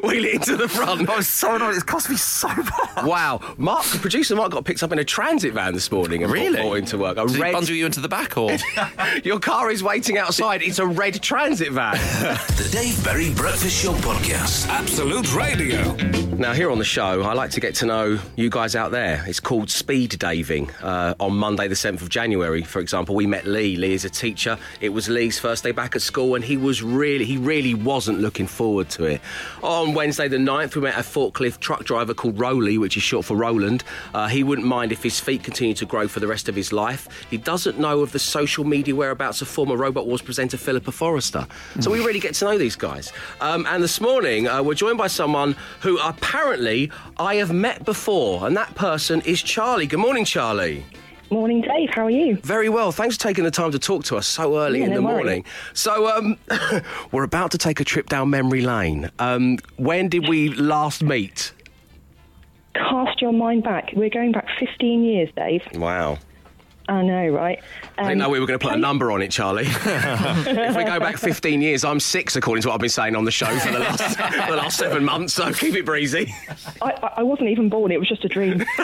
wheel 0.03 0.25
it 0.25 0.33
into 0.35 0.57
the 0.57 0.67
front. 0.67 1.09
I 1.09 1.17
was 1.17 1.27
so 1.27 1.55
annoyed. 1.55 1.75
It's 1.75 1.83
cost 1.83 2.09
me 2.09 2.17
so 2.17 2.47
much. 2.49 3.03
Wow, 3.03 3.39
Mark, 3.57 3.85
the 3.85 3.99
producer 3.99 4.35
Mark 4.35 4.51
got 4.51 4.65
picked 4.65 4.83
up 4.83 4.91
in 4.91 4.99
a 4.99 5.03
transit 5.05 5.53
van 5.53 5.73
this 5.73 5.91
morning 5.91 6.23
and 6.23 6.31
brought- 6.31 6.41
Really? 6.43 6.61
brought 6.61 6.77
into 6.77 6.97
work. 6.97 7.17
A 7.17 7.25
Did 7.25 7.35
he 7.35 7.41
red. 7.41 7.53
bundle 7.53 7.75
you 7.75 7.85
into 7.85 7.99
the 8.01 8.09
back 8.09 8.37
or? 8.37 8.57
Your 9.23 9.39
car 9.39 9.71
is 9.71 9.83
waiting 9.83 10.17
outside. 10.17 10.61
It's 10.61 10.79
a 10.79 10.85
red 10.85 11.21
transit 11.21 11.42
van. 11.51 11.97
The 12.53 12.69
Dave 12.71 13.03
Berry 13.03 13.33
Breakfast 13.33 13.83
Show 13.83 13.93
podcast. 13.95 14.67
Absolute 14.69 15.35
Radio. 15.35 15.93
now, 16.37 16.53
here 16.53 16.71
on 16.71 16.77
the 16.79 16.85
show, 16.85 17.21
I 17.23 17.33
like 17.33 17.51
to 17.51 17.59
get 17.59 17.75
to 17.75 17.85
know 17.85 18.17
you 18.37 18.49
guys 18.49 18.75
out 18.75 18.91
there. 18.91 19.23
It's 19.27 19.41
called 19.41 19.69
speed 19.69 20.17
daving. 20.19 20.71
Uh, 20.81 21.15
on 21.19 21.35
Monday, 21.35 21.67
the 21.67 21.75
7th 21.75 22.01
of 22.01 22.09
January, 22.09 22.63
for 22.63 22.79
example, 22.79 23.13
we 23.13 23.27
met 23.27 23.45
Lee. 23.45 23.75
Lee 23.75 23.93
is 23.93 24.05
a 24.05 24.09
teacher. 24.09 24.57
It 24.79 24.89
was 24.89 25.09
Lee's 25.09 25.37
first 25.37 25.63
day 25.63 25.71
back 25.71 25.95
at 25.97 26.01
school, 26.01 26.35
and 26.35 26.43
he 26.45 26.55
was 26.55 26.81
really, 26.81 27.25
he 27.25 27.37
really 27.37 27.73
wasn't 27.73 28.19
looking 28.19 28.47
forward 28.47 28.89
to 28.91 29.03
it. 29.03 29.19
On 29.61 29.93
Wednesday, 29.93 30.29
the 30.29 30.37
9th, 30.37 30.75
we 30.75 30.81
met 30.83 30.95
a 30.95 31.01
forklift 31.01 31.59
truck 31.59 31.83
driver 31.83 32.13
called 32.13 32.39
Roly, 32.39 32.77
which 32.77 32.95
is 32.95 33.03
short 33.03 33.25
for 33.25 33.35
Roland. 33.35 33.83
Uh, 34.13 34.27
he 34.27 34.43
wouldn't 34.43 34.67
mind 34.67 34.93
if 34.93 35.03
his 35.03 35.19
feet 35.19 35.43
continue 35.43 35.73
to 35.75 35.85
grow 35.85 36.07
for 36.07 36.21
the 36.21 36.27
rest 36.27 36.47
of 36.47 36.55
his 36.55 36.71
life. 36.71 37.07
He 37.29 37.37
doesn't 37.37 37.79
know 37.79 37.99
of 37.99 38.13
the 38.13 38.19
social 38.19 38.63
media 38.63 38.95
whereabouts 38.95 39.41
of 39.41 39.49
former 39.49 39.75
Robot 39.75 40.07
Wars 40.07 40.21
presenter 40.21 40.57
Philippa 40.57 40.91
Forrester. 41.33 41.81
So 41.81 41.91
we 41.91 41.99
really 41.99 42.19
get 42.19 42.33
to 42.35 42.45
know 42.45 42.57
these 42.57 42.75
guys. 42.75 43.11
Um, 43.41 43.65
and 43.67 43.83
this 43.83 43.99
morning, 43.99 44.47
uh, 44.47 44.61
we're 44.63 44.73
joined 44.75 44.97
by 44.97 45.07
someone 45.07 45.55
who 45.81 45.97
apparently 45.99 46.91
I 47.17 47.35
have 47.35 47.51
met 47.53 47.85
before, 47.85 48.45
and 48.47 48.55
that 48.57 48.73
person 48.75 49.21
is 49.21 49.41
Charlie. 49.41 49.87
Good 49.87 49.99
morning, 49.99 50.25
Charlie. 50.25 50.85
Morning, 51.29 51.61
Dave. 51.61 51.89
How 51.91 52.05
are 52.05 52.09
you? 52.11 52.35
Very 52.37 52.69
well. 52.69 52.91
Thanks 52.91 53.15
for 53.17 53.23
taking 53.23 53.43
the 53.43 53.51
time 53.51 53.71
to 53.71 53.79
talk 53.79 54.03
to 54.05 54.17
us 54.17 54.27
so 54.27 54.59
early 54.59 54.79
Yeah, 54.79 54.85
in 54.85 54.93
the 54.93 55.01
no 55.01 55.07
worries. 55.07 55.15
morning. 55.25 55.45
So, 55.73 56.07
um, 56.15 56.37
we're 57.11 57.23
about 57.23 57.51
to 57.51 57.57
take 57.57 57.79
a 57.79 57.83
trip 57.83 58.07
down 58.09 58.29
memory 58.29 58.61
lane. 58.61 59.09
Um, 59.19 59.57
when 59.77 60.09
did 60.09 60.27
we 60.29 60.49
last 60.49 61.01
meet? 61.01 61.51
Cast 62.75 63.21
your 63.21 63.33
mind 63.33 63.63
back. 63.63 63.91
We're 63.95 64.09
going 64.09 64.31
back 64.31 64.47
15 64.59 65.03
years, 65.03 65.29
Dave. 65.35 65.61
Wow. 65.73 66.19
I 66.89 67.01
know, 67.01 67.27
right? 67.29 67.59
I 67.97 68.01
Um, 68.01 68.07
didn't 68.09 68.19
know 68.19 68.29
we 68.29 68.39
were 68.39 68.45
going 68.45 68.59
to 68.59 68.65
put 68.65 68.73
a 68.75 68.77
number 68.79 69.11
on 69.11 69.21
it, 69.21 69.31
Charlie. 69.31 69.63
if 69.67 70.75
we 70.75 70.83
go 70.83 70.99
back 70.99 71.17
15 71.17 71.61
years, 71.61 71.85
I'm 71.85 71.99
six, 71.99 72.35
according 72.35 72.61
to 72.63 72.67
what 72.69 72.73
I've 72.75 72.81
been 72.81 72.89
saying 72.89 73.15
on 73.15 73.23
the 73.25 73.31
show 73.31 73.45
for 73.59 73.71
the 73.71 73.79
last, 73.79 74.17
the 74.49 74.55
last 74.55 74.77
seven 74.77 75.05
months, 75.05 75.33
so 75.33 75.51
keep 75.53 75.75
it 75.75 75.85
breezy. 75.85 76.33
I, 76.81 76.91
I- 76.91 77.13
I 77.17 77.23
wasn't 77.23 77.49
even 77.49 77.69
born. 77.69 77.91
It 77.91 77.99
was 77.99 78.09
just 78.09 78.25
a 78.25 78.27
dream. 78.29 78.61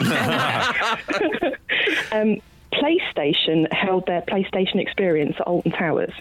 um, 2.12 2.38
PlayStation 2.74 3.72
held 3.74 4.06
their 4.06 4.22
PlayStation 4.22 4.76
experience 4.80 5.36
at 5.40 5.48
Alton 5.48 5.72
Towers. 5.72 6.14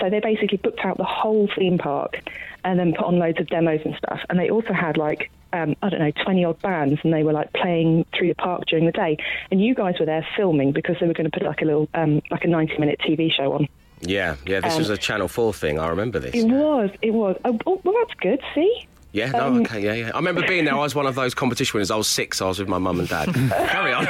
So 0.00 0.10
they 0.10 0.20
basically 0.20 0.56
booked 0.58 0.80
out 0.84 0.96
the 0.96 1.04
whole 1.04 1.48
theme 1.56 1.78
park 1.78 2.18
and 2.64 2.78
then 2.78 2.92
put 2.94 3.04
on 3.04 3.18
loads 3.18 3.38
of 3.38 3.46
demos 3.46 3.80
and 3.84 3.94
stuff. 3.96 4.20
And 4.28 4.38
they 4.38 4.50
also 4.50 4.72
had 4.72 4.96
like, 4.96 5.30
um, 5.54 5.74
I 5.82 5.88
don't 5.88 6.00
know, 6.00 6.10
20 6.24 6.44
odd 6.44 6.60
bands 6.60 7.00
and 7.04 7.12
they 7.12 7.22
were 7.22 7.32
like 7.32 7.52
playing 7.52 8.04
through 8.16 8.28
the 8.28 8.34
park 8.34 8.64
during 8.66 8.86
the 8.86 8.92
day. 8.92 9.16
And 9.50 9.62
you 9.64 9.74
guys 9.74 9.94
were 10.00 10.06
there 10.06 10.26
filming 10.36 10.72
because 10.72 10.96
they 11.00 11.06
were 11.06 11.14
going 11.14 11.30
to 11.30 11.36
put 11.38 11.46
like 11.46 11.62
a 11.62 11.64
little, 11.64 11.88
um, 11.94 12.20
like 12.30 12.44
a 12.44 12.48
90 12.48 12.76
minute 12.78 13.00
TV 13.06 13.32
show 13.32 13.52
on. 13.52 13.68
Yeah, 14.00 14.36
yeah, 14.46 14.60
this 14.60 14.72
Um, 14.74 14.78
was 14.80 14.90
a 14.90 14.96
Channel 14.98 15.28
4 15.28 15.54
thing. 15.54 15.78
I 15.78 15.88
remember 15.88 16.18
this. 16.18 16.34
It 16.34 16.44
was, 16.48 16.90
it 17.00 17.12
was. 17.12 17.36
Oh, 17.44 17.56
oh 17.66 17.80
well, 17.84 17.94
that's 18.00 18.18
good. 18.20 18.40
See? 18.54 18.86
Yeah, 19.12 19.30
no, 19.30 19.46
Um, 19.46 19.60
okay, 19.60 19.80
yeah, 19.80 19.92
yeah. 19.92 20.10
I 20.12 20.16
remember 20.16 20.44
being 20.46 20.64
there. 20.64 20.74
I 20.74 20.78
was 20.78 20.94
one 20.96 21.06
of 21.06 21.14
those 21.14 21.34
competition 21.34 21.78
winners. 21.78 21.92
I 21.92 21.96
was 21.96 22.08
six. 22.08 22.42
I 22.42 22.46
was 22.46 22.58
with 22.58 22.68
my 22.68 22.78
mum 22.78 22.98
and 22.98 23.08
dad. 23.08 23.32
Carry 23.68 23.92
on. 23.92 24.08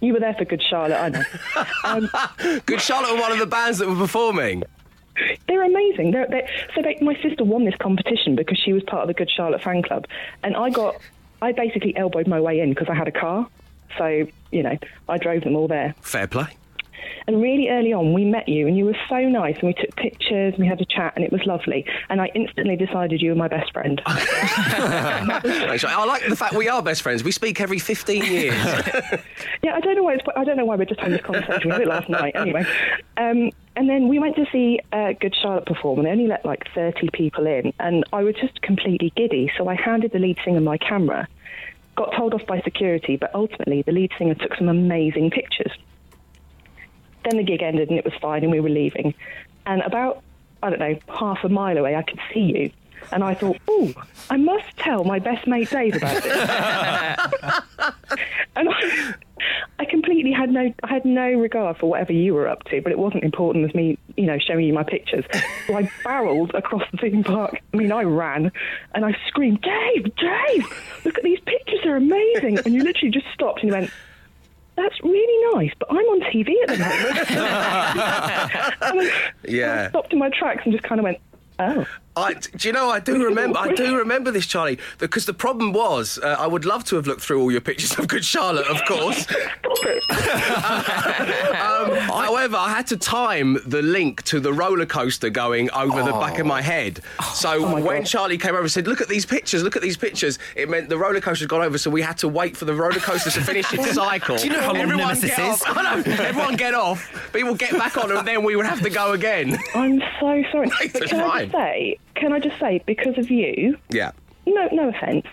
you 0.00 0.14
were 0.14 0.20
there 0.20 0.32
for 0.34 0.46
Good 0.46 0.62
Charlotte, 0.62 0.96
I 0.98 1.08
know. 1.10 1.22
Um, 1.84 2.60
Good 2.64 2.80
Charlotte 2.80 3.12
were 3.14 3.20
one 3.20 3.32
of 3.32 3.38
the 3.38 3.46
bands 3.46 3.78
that 3.78 3.88
were 3.88 3.94
performing. 3.94 4.62
They're 5.48 5.64
amazing. 5.64 6.12
They're, 6.12 6.26
they're, 6.28 6.48
so 6.74 6.82
they, 6.82 6.98
my 7.00 7.14
sister 7.22 7.44
won 7.44 7.64
this 7.64 7.76
competition 7.76 8.36
because 8.36 8.58
she 8.58 8.72
was 8.72 8.82
part 8.84 9.02
of 9.02 9.08
the 9.08 9.14
Good 9.14 9.30
Charlotte 9.30 9.62
fan 9.62 9.82
club, 9.82 10.06
and 10.42 10.56
I 10.56 10.70
got, 10.70 10.96
I 11.42 11.52
basically 11.52 11.96
elbowed 11.96 12.26
my 12.26 12.40
way 12.40 12.60
in 12.60 12.70
because 12.70 12.88
I 12.88 12.94
had 12.94 13.08
a 13.08 13.12
car. 13.12 13.48
So 13.98 14.26
you 14.50 14.62
know, 14.62 14.76
I 15.08 15.18
drove 15.18 15.42
them 15.44 15.56
all 15.56 15.68
there. 15.68 15.94
Fair 16.00 16.26
play. 16.26 16.48
And 17.28 17.42
really 17.42 17.68
early 17.68 17.92
on, 17.92 18.12
we 18.12 18.24
met 18.24 18.48
you, 18.48 18.68
and 18.68 18.76
you 18.76 18.84
were 18.84 18.96
so 19.08 19.18
nice, 19.20 19.56
and 19.56 19.64
we 19.64 19.74
took 19.74 19.96
pictures, 19.96 20.54
and 20.54 20.58
we 20.58 20.66
had 20.66 20.80
a 20.80 20.84
chat, 20.84 21.12
and 21.16 21.24
it 21.24 21.32
was 21.32 21.44
lovely. 21.44 21.84
And 22.08 22.20
I 22.20 22.30
instantly 22.34 22.76
decided 22.76 23.20
you 23.20 23.30
were 23.30 23.36
my 23.36 23.48
best 23.48 23.72
friend. 23.72 24.00
I 24.06 26.04
like 26.06 26.28
the 26.28 26.36
fact 26.36 26.54
we 26.54 26.68
are 26.68 26.80
best 26.82 27.02
friends. 27.02 27.24
We 27.24 27.32
speak 27.32 27.60
every 27.60 27.78
15 27.78 28.24
years. 28.24 28.54
Yeah, 29.62 29.74
I 29.74 29.80
don't 29.80 29.96
know 29.96 30.04
why. 30.04 30.14
It's, 30.14 30.24
I 30.36 30.44
don't 30.44 30.56
know 30.56 30.64
why 30.64 30.76
we're 30.76 30.84
just 30.84 31.00
having 31.00 31.14
this 31.14 31.24
conversation. 31.24 31.62
We 31.64 31.70
had 31.72 31.80
it 31.80 31.88
last 31.88 32.08
night, 32.08 32.36
anyway. 32.36 32.64
Um, 33.16 33.50
and 33.76 33.88
then 33.88 34.08
we 34.08 34.18
went 34.18 34.36
to 34.36 34.46
see 34.50 34.80
uh, 34.92 35.12
Good 35.20 35.34
Charlotte 35.40 35.66
perform, 35.66 35.98
and 35.98 36.06
they 36.06 36.10
only 36.10 36.26
let 36.26 36.44
like 36.44 36.64
thirty 36.74 37.08
people 37.12 37.46
in, 37.46 37.72
and 37.78 38.04
I 38.12 38.22
was 38.22 38.34
just 38.34 38.60
completely 38.62 39.12
giddy. 39.14 39.52
So 39.56 39.68
I 39.68 39.74
handed 39.74 40.12
the 40.12 40.18
lead 40.18 40.38
singer 40.44 40.60
my 40.60 40.78
camera, 40.78 41.28
got 41.94 42.14
told 42.16 42.34
off 42.34 42.46
by 42.46 42.60
security, 42.62 43.16
but 43.16 43.34
ultimately 43.34 43.82
the 43.82 43.92
lead 43.92 44.12
singer 44.18 44.34
took 44.34 44.56
some 44.56 44.68
amazing 44.68 45.30
pictures. 45.30 45.72
Then 47.24 47.36
the 47.36 47.44
gig 47.44 47.62
ended, 47.62 47.90
and 47.90 47.98
it 47.98 48.04
was 48.04 48.14
fine, 48.14 48.42
and 48.42 48.50
we 48.50 48.60
were 48.60 48.70
leaving. 48.70 49.14
And 49.66 49.82
about 49.82 50.22
I 50.62 50.70
don't 50.70 50.80
know 50.80 50.98
half 51.08 51.44
a 51.44 51.48
mile 51.48 51.76
away, 51.76 51.96
I 51.96 52.02
could 52.02 52.20
see 52.32 52.40
you. 52.40 52.70
And 53.12 53.22
I 53.22 53.34
thought, 53.34 53.58
oh, 53.68 53.92
I 54.30 54.36
must 54.36 54.76
tell 54.78 55.04
my 55.04 55.18
best 55.18 55.46
mate 55.46 55.70
Dave 55.70 55.96
about 55.96 56.22
this. 56.22 56.32
and 58.56 58.68
I, 58.68 59.14
had 60.46 60.54
no, 60.54 60.72
I 60.82 60.88
had 60.88 61.04
no 61.04 61.30
regard 61.32 61.76
for 61.78 61.90
whatever 61.90 62.12
you 62.12 62.34
were 62.34 62.48
up 62.48 62.64
to, 62.64 62.80
but 62.80 62.92
it 62.92 62.98
wasn't 62.98 63.24
important 63.24 63.68
as 63.68 63.74
me, 63.74 63.98
you 64.16 64.26
know, 64.26 64.38
showing 64.38 64.66
you 64.66 64.72
my 64.72 64.84
pictures. 64.84 65.24
So 65.66 65.76
I 65.76 65.90
barreled 66.04 66.54
across 66.54 66.82
the 66.90 66.98
theme 66.98 67.24
park. 67.24 67.58
I 67.72 67.76
mean, 67.76 67.92
I 67.92 68.02
ran 68.02 68.52
and 68.94 69.04
I 69.04 69.16
screamed, 69.28 69.60
Dave, 69.62 70.04
Dave, 70.16 70.66
look 71.04 71.18
at 71.18 71.24
these 71.24 71.40
pictures, 71.40 71.80
they're 71.82 71.96
amazing. 71.96 72.58
And 72.64 72.74
you 72.74 72.82
literally 72.82 73.10
just 73.10 73.26
stopped 73.34 73.60
and 73.60 73.68
you 73.68 73.74
went, 73.74 73.90
that's 74.76 75.02
really 75.02 75.54
nice, 75.56 75.72
but 75.78 75.90
I'm 75.90 75.96
on 75.96 76.20
TV 76.20 76.54
at 76.62 76.68
the 76.68 76.78
moment. 76.78 77.30
and 78.82 79.00
I, 79.00 79.32
Yeah. 79.48 79.84
I 79.86 79.88
stopped 79.88 80.12
in 80.12 80.18
my 80.18 80.30
tracks 80.30 80.62
and 80.64 80.72
just 80.72 80.84
kind 80.84 81.00
of 81.00 81.04
went, 81.04 81.18
oh. 81.58 81.86
I, 82.16 82.32
do 82.32 82.68
you 82.68 82.72
know? 82.72 82.88
I 82.88 82.98
do 82.98 83.22
remember. 83.22 83.58
I 83.58 83.74
do 83.74 83.96
remember 83.98 84.30
this, 84.30 84.46
Charlie. 84.46 84.78
Because 84.98 85.26
the 85.26 85.34
problem 85.34 85.72
was, 85.74 86.18
uh, 86.22 86.36
I 86.38 86.46
would 86.46 86.64
love 86.64 86.82
to 86.84 86.96
have 86.96 87.06
looked 87.06 87.20
through 87.20 87.40
all 87.42 87.52
your 87.52 87.60
pictures 87.60 87.98
of 87.98 88.08
Good 88.08 88.24
Charlotte, 88.24 88.66
of 88.68 88.82
course. 88.86 89.26
Um, 90.16 91.94
however, 91.96 92.56
I 92.56 92.70
had 92.70 92.86
to 92.88 92.96
time 92.96 93.58
the 93.66 93.82
link 93.82 94.22
to 94.24 94.40
the 94.40 94.52
roller 94.52 94.86
coaster 94.86 95.28
going 95.28 95.70
over 95.72 96.02
the 96.02 96.12
back 96.12 96.38
of 96.38 96.46
my 96.46 96.62
head. 96.62 97.00
So 97.34 97.60
my 97.60 97.80
when 97.80 97.98
God. 97.98 98.06
Charlie 98.06 98.38
came 98.38 98.50
over 98.50 98.62
and 98.62 98.70
said, 98.70 98.86
"Look 98.86 99.00
at 99.00 99.08
these 99.08 99.26
pictures, 99.26 99.62
look 99.62 99.76
at 99.76 99.82
these 99.82 99.96
pictures," 99.96 100.38
it 100.54 100.70
meant 100.70 100.88
the 100.88 100.96
roller 100.96 101.20
coaster 101.20 101.44
had 101.44 101.50
gone 101.50 101.62
over, 101.62 101.76
so 101.78 101.90
we 101.90 102.02
had 102.02 102.16
to 102.18 102.28
wait 102.28 102.56
for 102.56 102.64
the 102.64 102.74
roller 102.74 103.00
coaster 103.00 103.30
to 103.30 103.40
finish 103.42 103.72
its 103.72 103.92
cycle. 103.94 104.36
Do 104.36 104.44
you 104.44 104.52
know 104.52 104.60
how 104.60 104.68
long 104.72 104.76
Everyone 104.78 105.06
Nemesis 105.08 105.36
get 105.36 105.52
is? 105.52 105.62
I 105.66 105.82
know. 105.82 106.12
Everyone 106.12 106.56
get 106.56 106.74
off. 106.74 107.30
People 107.32 107.54
get 107.54 107.72
back 107.72 107.96
on, 107.98 108.10
and 108.16 108.26
then 108.26 108.42
we 108.42 108.56
would 108.56 108.66
have 108.66 108.80
to 108.82 108.90
go 108.90 109.12
again. 109.12 109.58
I'm 109.74 110.00
so 110.20 110.42
sorry. 110.50 110.70
It's 110.80 111.10
can 111.10 111.20
I 111.20 111.40
just 111.42 111.52
say, 111.52 111.98
can 112.16 112.32
I 112.32 112.40
just 112.40 112.58
say, 112.58 112.82
because 112.86 113.18
of 113.18 113.30
you, 113.30 113.78
Yeah. 113.90 114.12
no, 114.46 114.68
no 114.72 114.88
offence, 114.88 115.26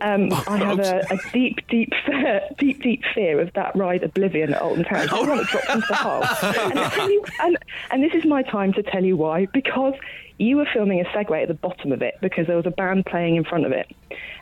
um, 0.00 0.32
I 0.48 0.58
have 0.58 0.78
a, 0.78 1.00
a 1.10 1.18
deep, 1.32 1.66
deep, 1.68 1.92
fear, 2.06 2.42
deep, 2.58 2.82
deep 2.82 3.02
fear 3.14 3.40
of 3.40 3.52
that 3.54 3.74
ride 3.74 4.02
Oblivion 4.02 4.52
at 4.54 4.60
Alton 4.62 4.84
Towers. 4.84 5.10
I 5.12 5.20
want 5.20 5.40
to 5.40 5.52
drop 5.52 5.74
into 5.74 5.86
the 5.88 5.94
hole. 5.94 6.22
And, 6.70 6.78
I 6.78 6.88
tell 6.90 7.10
you, 7.10 7.24
and, 7.40 7.56
and 7.90 8.02
this 8.02 8.12
is 8.14 8.24
my 8.24 8.42
time 8.42 8.72
to 8.74 8.82
tell 8.82 9.04
you 9.04 9.16
why. 9.16 9.46
Because 9.46 9.94
you 10.38 10.58
were 10.58 10.66
filming 10.72 11.00
a 11.00 11.04
segue 11.04 11.40
at 11.42 11.48
the 11.48 11.54
bottom 11.54 11.92
of 11.92 12.02
it 12.02 12.18
because 12.20 12.46
there 12.46 12.56
was 12.56 12.66
a 12.66 12.70
band 12.70 13.06
playing 13.06 13.36
in 13.36 13.44
front 13.44 13.64
of 13.64 13.72
it, 13.72 13.90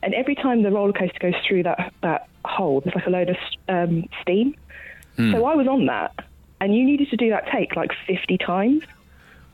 and 0.02 0.12
every 0.14 0.34
time 0.34 0.62
the 0.64 0.70
roller 0.72 0.92
coaster 0.92 1.18
goes 1.20 1.34
through 1.46 1.62
that 1.62 1.92
that 2.02 2.26
hole, 2.44 2.80
there's 2.80 2.96
like 2.96 3.06
a 3.06 3.10
load 3.10 3.28
of 3.30 3.36
um, 3.68 4.04
steam. 4.20 4.56
So 5.16 5.44
I 5.44 5.54
was 5.54 5.68
on 5.68 5.86
that, 5.86 6.12
and 6.60 6.74
you 6.74 6.84
needed 6.84 7.08
to 7.10 7.16
do 7.16 7.30
that 7.30 7.46
take 7.52 7.76
like 7.76 7.92
50 8.08 8.36
times. 8.38 8.82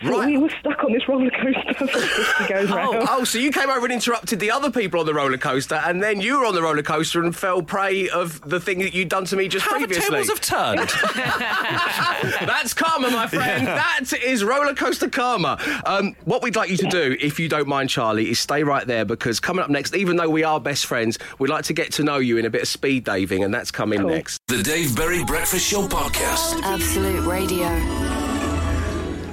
So 0.02 0.08
Right. 0.08 0.26
we 0.28 0.38
were 0.38 0.48
stuck 0.60 0.82
on 0.82 0.92
this 0.92 1.06
roller 1.08 1.30
coaster 1.30 1.74
for 1.78 1.86
50 1.86 2.52
goes 2.52 2.70
round. 2.70 2.96
Oh, 2.96 3.06
oh, 3.20 3.24
so 3.24 3.38
you 3.38 3.50
came 3.52 3.68
over 3.68 3.84
and 3.84 3.92
interrupted 3.92 4.40
the 4.40 4.50
other 4.50 4.70
people 4.70 5.00
on 5.00 5.06
the 5.06 5.12
roller 5.14 5.36
coaster, 5.36 5.74
and 5.84 6.02
then 6.02 6.20
you 6.20 6.38
were 6.40 6.46
on 6.46 6.54
the 6.54 6.62
roller 6.62 6.82
coaster 6.82 7.22
and 7.22 7.36
fell 7.36 7.62
prey 7.62 8.08
of 8.08 8.40
the 8.48 8.58
thing 8.60 8.78
that 8.80 8.94
you'd 8.94 9.08
done 9.10 9.24
to 9.26 9.36
me 9.36 9.46
just 9.48 9.66
How 9.66 9.78
the 9.78 9.86
previously. 9.86 10.22
tables 10.22 10.28
have 10.28 10.40
turned. 10.40 10.88
That's 12.48 12.72
karma, 12.74 13.10
my 13.10 13.26
friend. 13.26 13.66
That 13.66 14.12
is 14.24 14.42
roller 14.44 14.74
coaster 14.74 15.08
karma. 15.08 15.58
Um, 15.84 16.14
what 16.24 16.42
we'd 16.42 16.56
like 16.56 16.70
you 16.70 16.76
to 16.78 16.88
do, 16.88 17.16
if 17.20 17.38
you 17.38 17.48
don't 17.48 17.68
mind, 17.68 17.90
Charlie, 17.90 18.30
is 18.30 18.38
stay 18.38 18.62
right 18.62 18.86
there 18.86 19.04
because 19.04 19.40
coming 19.40 19.62
up 19.62 19.70
next, 19.70 19.94
even 19.94 20.16
though 20.16 20.30
we 20.30 20.44
are 20.44 20.60
best 20.60 20.86
friends, 20.86 21.18
we'd 21.38 21.50
like 21.50 21.64
to 21.64 21.72
get 21.72 21.92
to 21.92 22.02
know 22.04 22.16
you 22.18 22.38
in 22.38 22.46
a 22.46 22.50
bit 22.50 22.62
of 22.62 22.68
speed 22.68 23.04
daving, 23.04 23.44
and 23.44 23.52
that's 23.52 23.70
coming 23.70 24.00
Cool. 24.00 24.10
next. 24.10 24.40
The 24.48 24.62
Dave 24.62 24.96
Berry 24.96 25.24
Breakfast 25.24 25.66
Show 25.66 25.86
Podcast. 25.88 26.62
Absolute 26.62 27.26
Radio. 27.26 28.19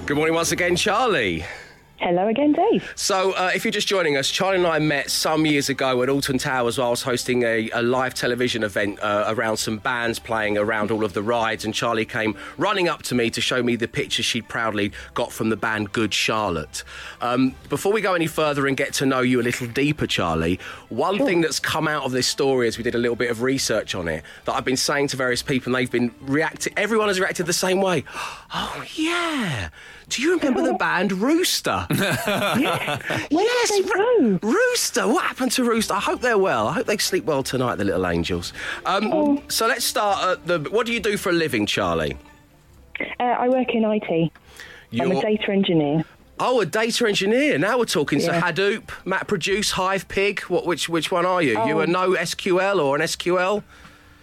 Good 0.07 0.15
morning 0.15 0.35
once 0.35 0.53
again, 0.53 0.77
Charlie. 0.77 1.43
Hello 1.97 2.27
again, 2.27 2.53
Dave. 2.53 2.93
So, 2.95 3.31
uh, 3.33 3.51
if 3.53 3.65
you're 3.65 3.73
just 3.73 3.89
joining 3.89 4.15
us, 4.15 4.29
Charlie 4.29 4.57
and 4.57 4.67
I 4.67 4.79
met 4.79 5.11
some 5.11 5.45
years 5.45 5.67
ago 5.67 6.01
at 6.01 6.07
Alton 6.07 6.37
Towers 6.37 6.77
while 6.77 6.87
I 6.87 6.89
was 6.91 7.01
hosting 7.01 7.43
a, 7.43 7.69
a 7.71 7.81
live 7.81 8.13
television 8.13 8.63
event 8.63 8.99
uh, 9.01 9.25
around 9.27 9.57
some 9.57 9.79
bands 9.79 10.17
playing 10.17 10.57
around 10.57 10.91
all 10.91 11.03
of 11.03 11.11
the 11.11 11.21
rides. 11.21 11.65
And 11.65 11.73
Charlie 11.73 12.05
came 12.05 12.37
running 12.57 12.87
up 12.87 13.01
to 13.03 13.15
me 13.15 13.29
to 13.31 13.41
show 13.41 13.61
me 13.61 13.75
the 13.75 13.87
picture 13.87 14.23
she'd 14.23 14.47
proudly 14.47 14.93
got 15.13 15.33
from 15.33 15.49
the 15.49 15.57
band 15.57 15.91
Good 15.91 16.13
Charlotte. 16.13 16.85
Um, 17.19 17.55
before 17.67 17.91
we 17.91 17.99
go 17.99 18.13
any 18.13 18.27
further 18.27 18.65
and 18.65 18.77
get 18.77 18.93
to 18.93 19.05
know 19.05 19.19
you 19.19 19.41
a 19.41 19.43
little 19.43 19.67
deeper, 19.67 20.07
Charlie, 20.07 20.57
one 20.87 21.17
thing 21.17 21.41
that's 21.41 21.59
come 21.59 21.87
out 21.87 22.05
of 22.05 22.13
this 22.13 22.27
story 22.27 22.69
as 22.69 22.77
we 22.77 22.83
did 22.83 22.95
a 22.95 22.99
little 22.99 23.17
bit 23.17 23.29
of 23.29 23.41
research 23.41 23.93
on 23.93 24.07
it 24.07 24.23
that 24.45 24.55
I've 24.55 24.63
been 24.63 24.77
saying 24.77 25.09
to 25.09 25.17
various 25.17 25.41
people, 25.41 25.75
and 25.75 25.75
they've 25.75 25.91
been 25.91 26.13
reacting, 26.21 26.73
everyone 26.77 27.09
has 27.09 27.19
reacted 27.19 27.47
the 27.47 27.53
same 27.53 27.81
way. 27.81 28.05
Oh, 28.53 28.81
yeah. 28.95 29.69
Do 30.09 30.21
you 30.21 30.37
remember 30.37 30.61
the 30.61 30.73
band 30.75 31.11
Rooster? 31.11 31.85
Where 31.89 31.99
Yes, 33.29 33.71
they 33.71 33.81
Ro- 33.81 34.39
Rooster. 34.41 35.07
What 35.07 35.25
happened 35.25 35.51
to 35.53 35.63
Rooster? 35.65 35.95
I 35.95 35.99
hope 35.99 36.21
they're 36.21 36.37
well. 36.37 36.67
I 36.67 36.73
hope 36.73 36.85
they 36.85 36.97
sleep 36.97 37.25
well 37.25 37.43
tonight, 37.43 37.75
the 37.75 37.83
little 37.83 38.07
angels. 38.07 38.53
Um, 38.85 39.11
Oh. 39.13 39.43
So 39.49 39.67
let's 39.67 39.83
start 39.83 40.23
at 40.39 40.47
the. 40.47 40.69
What 40.71 40.85
do 40.85 40.93
you 40.93 40.99
do 41.01 41.17
for 41.17 41.29
a 41.29 41.33
living, 41.33 41.65
Charlie? 41.65 42.17
Uh, 43.19 43.23
I 43.23 43.49
work 43.49 43.67
in 43.73 43.83
IT. 43.83 44.31
I'm 44.99 45.11
a 45.11 45.21
data 45.21 45.51
engineer. 45.51 46.05
Oh, 46.39 46.61
a 46.61 46.65
data 46.65 47.05
engineer. 47.07 47.57
Now 47.57 47.77
we're 47.79 47.85
talking. 47.85 48.19
So 48.21 48.31
Hadoop, 48.31 48.83
MapReduce, 49.05 49.71
Hive 49.71 50.07
Pig. 50.07 50.39
What? 50.41 50.65
Which? 50.65 50.87
Which 50.87 51.11
one 51.11 51.25
are 51.25 51.41
you? 51.41 51.51
You 51.65 51.79
Oh. 51.79 51.81
a 51.81 51.87
no 51.87 52.11
SQL 52.11 52.81
or 52.83 52.95
an 52.95 53.01
SQL? 53.01 53.63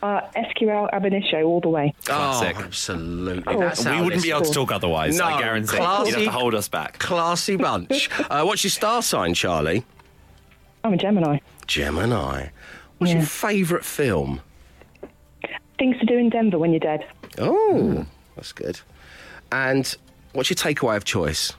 Uh, 0.05 0.21
SQL 0.37 0.91
ab 0.93 1.07
initio 1.07 1.45
all 1.45 1.63
the 1.63 1.69
way. 1.71 1.95
Classic. 2.05 2.55
Oh, 2.59 2.65
absolutely. 2.65 3.55
Oh. 3.55 3.59
That's 3.59 3.87
we 3.87 4.03
wouldn't 4.03 4.23
be 4.23 4.31
able 4.33 4.43
to 4.43 4.53
talk 4.53 4.71
otherwise. 4.71 5.17
No, 5.17 5.25
I 5.25 5.41
guarantee. 5.41 5.79
classy- 5.79 6.11
You'd 6.11 6.17
have 6.17 6.25
to 6.27 6.31
hold 6.31 6.55
us 6.55 6.69
back. 6.69 6.99
Classy 6.99 7.57
bunch. 7.57 8.11
uh, 8.31 8.45
what's 8.45 8.63
your 8.63 8.71
star 8.71 9.01
sign, 9.01 9.33
Charlie? 9.33 9.83
I'm 10.85 10.93
a 10.93 10.99
Gemini. 10.99 11.39
Gemini. 11.67 12.49
What's 12.99 13.13
Yeah. 13.13 13.21
your 13.21 13.27
favourite 13.27 13.83
film? 13.83 14.43
Things 15.79 15.99
to 16.01 16.05
do 16.05 16.19
in 16.19 16.29
Denver 16.29 16.59
when 16.59 16.73
you're 16.73 16.81
dead. 16.81 17.07
Oh, 17.39 18.05
that's 18.37 18.53
good. 18.53 18.81
And 19.53 19.97
what's 20.35 20.51
your 20.51 20.57
takeaway 20.57 20.97
of 20.99 21.05
choice? 21.05 21.55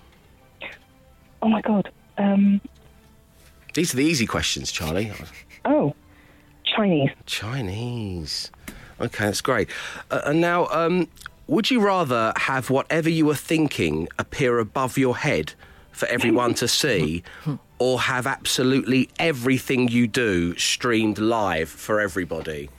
Oh 1.42 1.50
my 1.50 1.62
god. 1.62 1.90
Um, 2.20 2.62
These 3.74 3.94
are 3.96 3.98
the 3.98 4.06
easy 4.06 4.28
questions, 4.28 4.72
Charlie. 4.72 5.12
oh, 5.66 5.96
Chinese. 6.75 7.10
Chinese. 7.25 8.51
Okay, 9.00 9.25
that's 9.25 9.41
great. 9.41 9.70
Uh, 10.12 10.22
and 10.25 10.41
now, 10.41 10.67
um, 10.67 11.08
would 11.48 11.70
you 11.70 11.82
rather 11.82 12.34
have 12.36 12.70
whatever 12.70 13.10
you 13.10 13.25
were 13.25 13.36
thinking 13.36 14.08
appear 14.17 14.60
above 14.60 14.98
your 14.98 15.17
head 15.17 15.53
for 15.91 16.08
everyone 16.08 16.53
to 16.55 16.67
see, 16.67 17.24
or 17.79 18.01
have 18.01 18.27
absolutely 18.27 19.10
everything 19.20 19.88
you 19.88 20.08
do 20.08 20.58
streamed 20.58 21.17
live 21.17 21.70
for 21.70 22.00
everybody? 22.00 22.70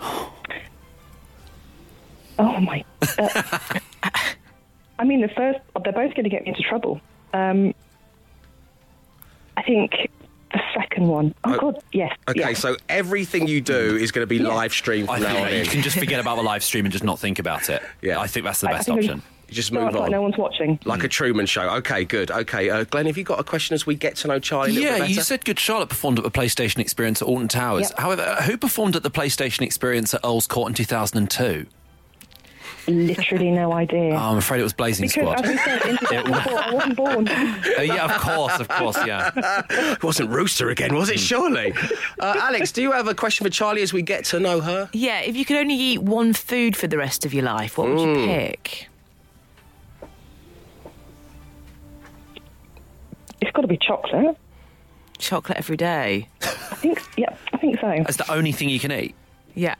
Oh 2.38 2.58
my. 2.60 2.82
Uh, 3.18 3.78
I 4.98 5.04
mean, 5.04 5.20
the 5.20 5.28
first. 5.28 5.60
They're 5.84 5.92
both 5.92 6.14
going 6.14 6.24
to 6.24 6.30
get 6.30 6.42
me 6.42 6.48
into 6.48 6.62
trouble. 6.62 7.00
Um, 7.34 7.74
I 9.56 9.62
think 9.62 10.10
the 10.52 10.60
second 10.74 11.06
one. 11.08 11.34
Oh, 11.44 11.54
Oh, 11.54 11.58
god, 11.72 11.82
yes. 11.92 12.12
Okay, 12.28 12.40
yes. 12.40 12.58
so 12.60 12.76
everything 12.88 13.46
you 13.48 13.60
do 13.60 13.96
is 13.96 14.12
going 14.12 14.22
to 14.22 14.26
be 14.26 14.36
Yeah. 14.38 14.48
live 14.48 14.72
streamed 14.72 15.08
from 15.08 15.20
think 15.20 15.28
now 15.32 15.44
on 15.44 15.52
you 15.54 15.64
can 15.64 15.82
just 15.82 15.98
forget 15.98 16.20
about 16.20 16.36
the 16.36 16.42
live 16.42 16.62
stream 16.62 16.84
and 16.84 16.92
just 16.92 17.04
not 17.04 17.18
think 17.18 17.38
about 17.38 17.68
it. 17.70 17.82
Yeah. 18.00 18.20
I 18.20 18.26
think 18.26 18.44
that's 18.44 18.60
the 18.60 18.68
I- 18.68 18.72
I 18.72 18.76
best 18.76 18.88
option. 18.88 19.22
You 19.48 19.54
just 19.56 19.70
No, 19.70 19.80
move 19.80 19.88
it's 19.90 19.96
like 19.96 20.04
on. 20.06 20.10
no 20.12 20.22
one's 20.22 20.38
watching. 20.38 20.78
Like 20.86 21.04
a 21.04 21.08
Truman 21.08 21.44
Show. 21.44 21.62
Okay, 21.68 22.04
good. 22.04 22.30
Okay, 22.30 22.70
uh, 22.70 22.84
Glenn, 22.84 23.04
have 23.04 23.18
you 23.18 23.24
got 23.24 23.38
a 23.38 23.44
question 23.44 23.74
as 23.74 23.84
we 23.86 23.94
get 23.94 24.16
to 24.16 24.28
know 24.28 24.38
Charlie 24.38 24.70
a 24.70 24.72
little 24.74 24.90
Yeah, 24.92 24.98
bit 25.00 25.10
you 25.10 25.20
said 25.20 25.44
Good 25.44 25.58
Charlotte 25.60 25.90
performed 25.90 26.16
at 26.18 26.24
the 26.24 26.30
PlayStation 26.30 26.78
Experience 26.78 27.20
at 27.20 27.28
Alton 27.28 27.48
Towers. 27.48 27.90
Yep. 27.90 27.98
However, 27.98 28.36
who 28.46 28.56
performed 28.56 28.96
at 28.96 29.02
the 29.02 29.10
PlayStation 29.10 29.60
Experience 29.60 30.14
at 30.14 30.20
Earl's 30.24 30.46
Court 30.46 30.68
in 30.70 30.74
2002? 30.74 31.66
Literally 32.88 33.50
no 33.50 33.72
idea. 33.72 34.14
Oh, 34.14 34.16
I'm 34.32 34.38
afraid 34.38 34.60
it 34.60 34.64
was 34.64 34.72
Blazing 34.72 35.06
because, 35.08 35.22
Squad. 35.22 35.44
as 35.44 35.50
we 35.50 35.56
said, 35.58 35.82
in 35.86 35.96
2004, 35.98 36.58
I 36.58 36.72
wasn't 36.74 36.96
born. 36.96 37.28
Uh, 37.78 37.82
yeah, 37.82 38.04
of 38.04 38.20
course, 38.20 38.58
of 38.60 38.68
course, 38.68 38.96
yeah. 39.06 39.30
It 39.70 40.02
wasn't 40.02 40.30
Rooster 40.30 40.68
again, 40.70 40.94
was 40.94 41.08
it? 41.08 41.18
Surely. 41.20 41.72
uh, 42.20 42.34
Alex, 42.40 42.70
do 42.72 42.82
you 42.82 42.92
have 42.92 43.06
a 43.08 43.14
question 43.14 43.44
for 43.46 43.50
Charlie 43.50 43.82
as 43.82 43.92
we 43.92 44.02
get 44.02 44.24
to 44.26 44.40
know 44.40 44.60
her? 44.60 44.90
Yeah, 44.92 45.20
if 45.20 45.36
you 45.36 45.44
could 45.44 45.56
only 45.56 45.74
eat 45.76 46.02
one 46.02 46.32
food 46.32 46.76
for 46.76 46.86
the 46.86 46.98
rest 46.98 47.24
of 47.24 47.32
your 47.32 47.44
life, 47.44 47.78
what 47.78 47.88
would 47.88 48.00
you 48.00 48.06
Mm. 48.06 48.26
pick? 48.26 48.88
It's 53.40 53.50
got 53.52 53.62
to 53.62 53.68
be 53.68 53.78
chocolate. 53.78 54.36
Chocolate 55.18 55.58
every 55.58 55.76
day. 55.76 56.28
I 56.42 56.46
think. 56.76 57.00
Yeah, 57.16 57.34
I 57.52 57.56
think 57.58 57.80
so. 57.80 57.88
That's 57.98 58.16
the 58.16 58.30
only 58.32 58.52
thing 58.52 58.68
you 58.68 58.80
can 58.80 58.92
eat. 58.92 59.14
Yeah. 59.54 59.74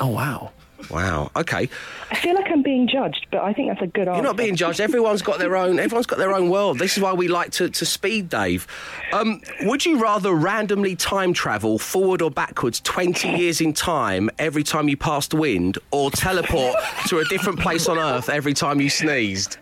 Oh, 0.00 0.08
wow. 0.08 0.52
Wow. 0.90 1.30
Okay. 1.34 1.68
I 2.10 2.14
feel 2.16 2.34
like 2.34 2.46
I'm 2.50 2.62
being 2.62 2.88
judged, 2.88 3.26
but 3.30 3.42
I 3.42 3.52
think 3.52 3.68
that's 3.70 3.82
a 3.82 3.86
good 3.86 4.08
answer. 4.08 4.16
You're 4.16 4.24
not 4.24 4.36
being 4.36 4.56
judged. 4.56 4.80
Everyone's 4.80 5.22
got 5.22 5.38
their 5.38 5.56
own. 5.56 5.78
Everyone's 5.78 6.06
got 6.06 6.18
their 6.18 6.34
own 6.34 6.48
world. 6.48 6.78
This 6.78 6.96
is 6.96 7.02
why 7.02 7.12
we 7.12 7.28
like 7.28 7.50
to, 7.52 7.68
to 7.68 7.86
speed, 7.86 8.28
Dave. 8.28 8.66
Um, 9.12 9.40
would 9.62 9.84
you 9.84 10.00
rather 10.00 10.32
randomly 10.32 10.94
time 10.96 11.32
travel 11.32 11.78
forward 11.78 12.22
or 12.22 12.30
backwards 12.30 12.80
20 12.80 13.28
years 13.30 13.60
in 13.60 13.72
time 13.72 14.30
every 14.38 14.62
time 14.62 14.88
you 14.88 14.96
passed 14.96 15.34
wind, 15.34 15.78
or 15.90 16.10
teleport 16.10 16.76
to 17.08 17.18
a 17.18 17.24
different 17.24 17.58
place 17.60 17.88
on 17.88 17.98
Earth 17.98 18.28
every 18.28 18.54
time 18.54 18.80
you 18.80 18.90
sneezed? 18.90 19.56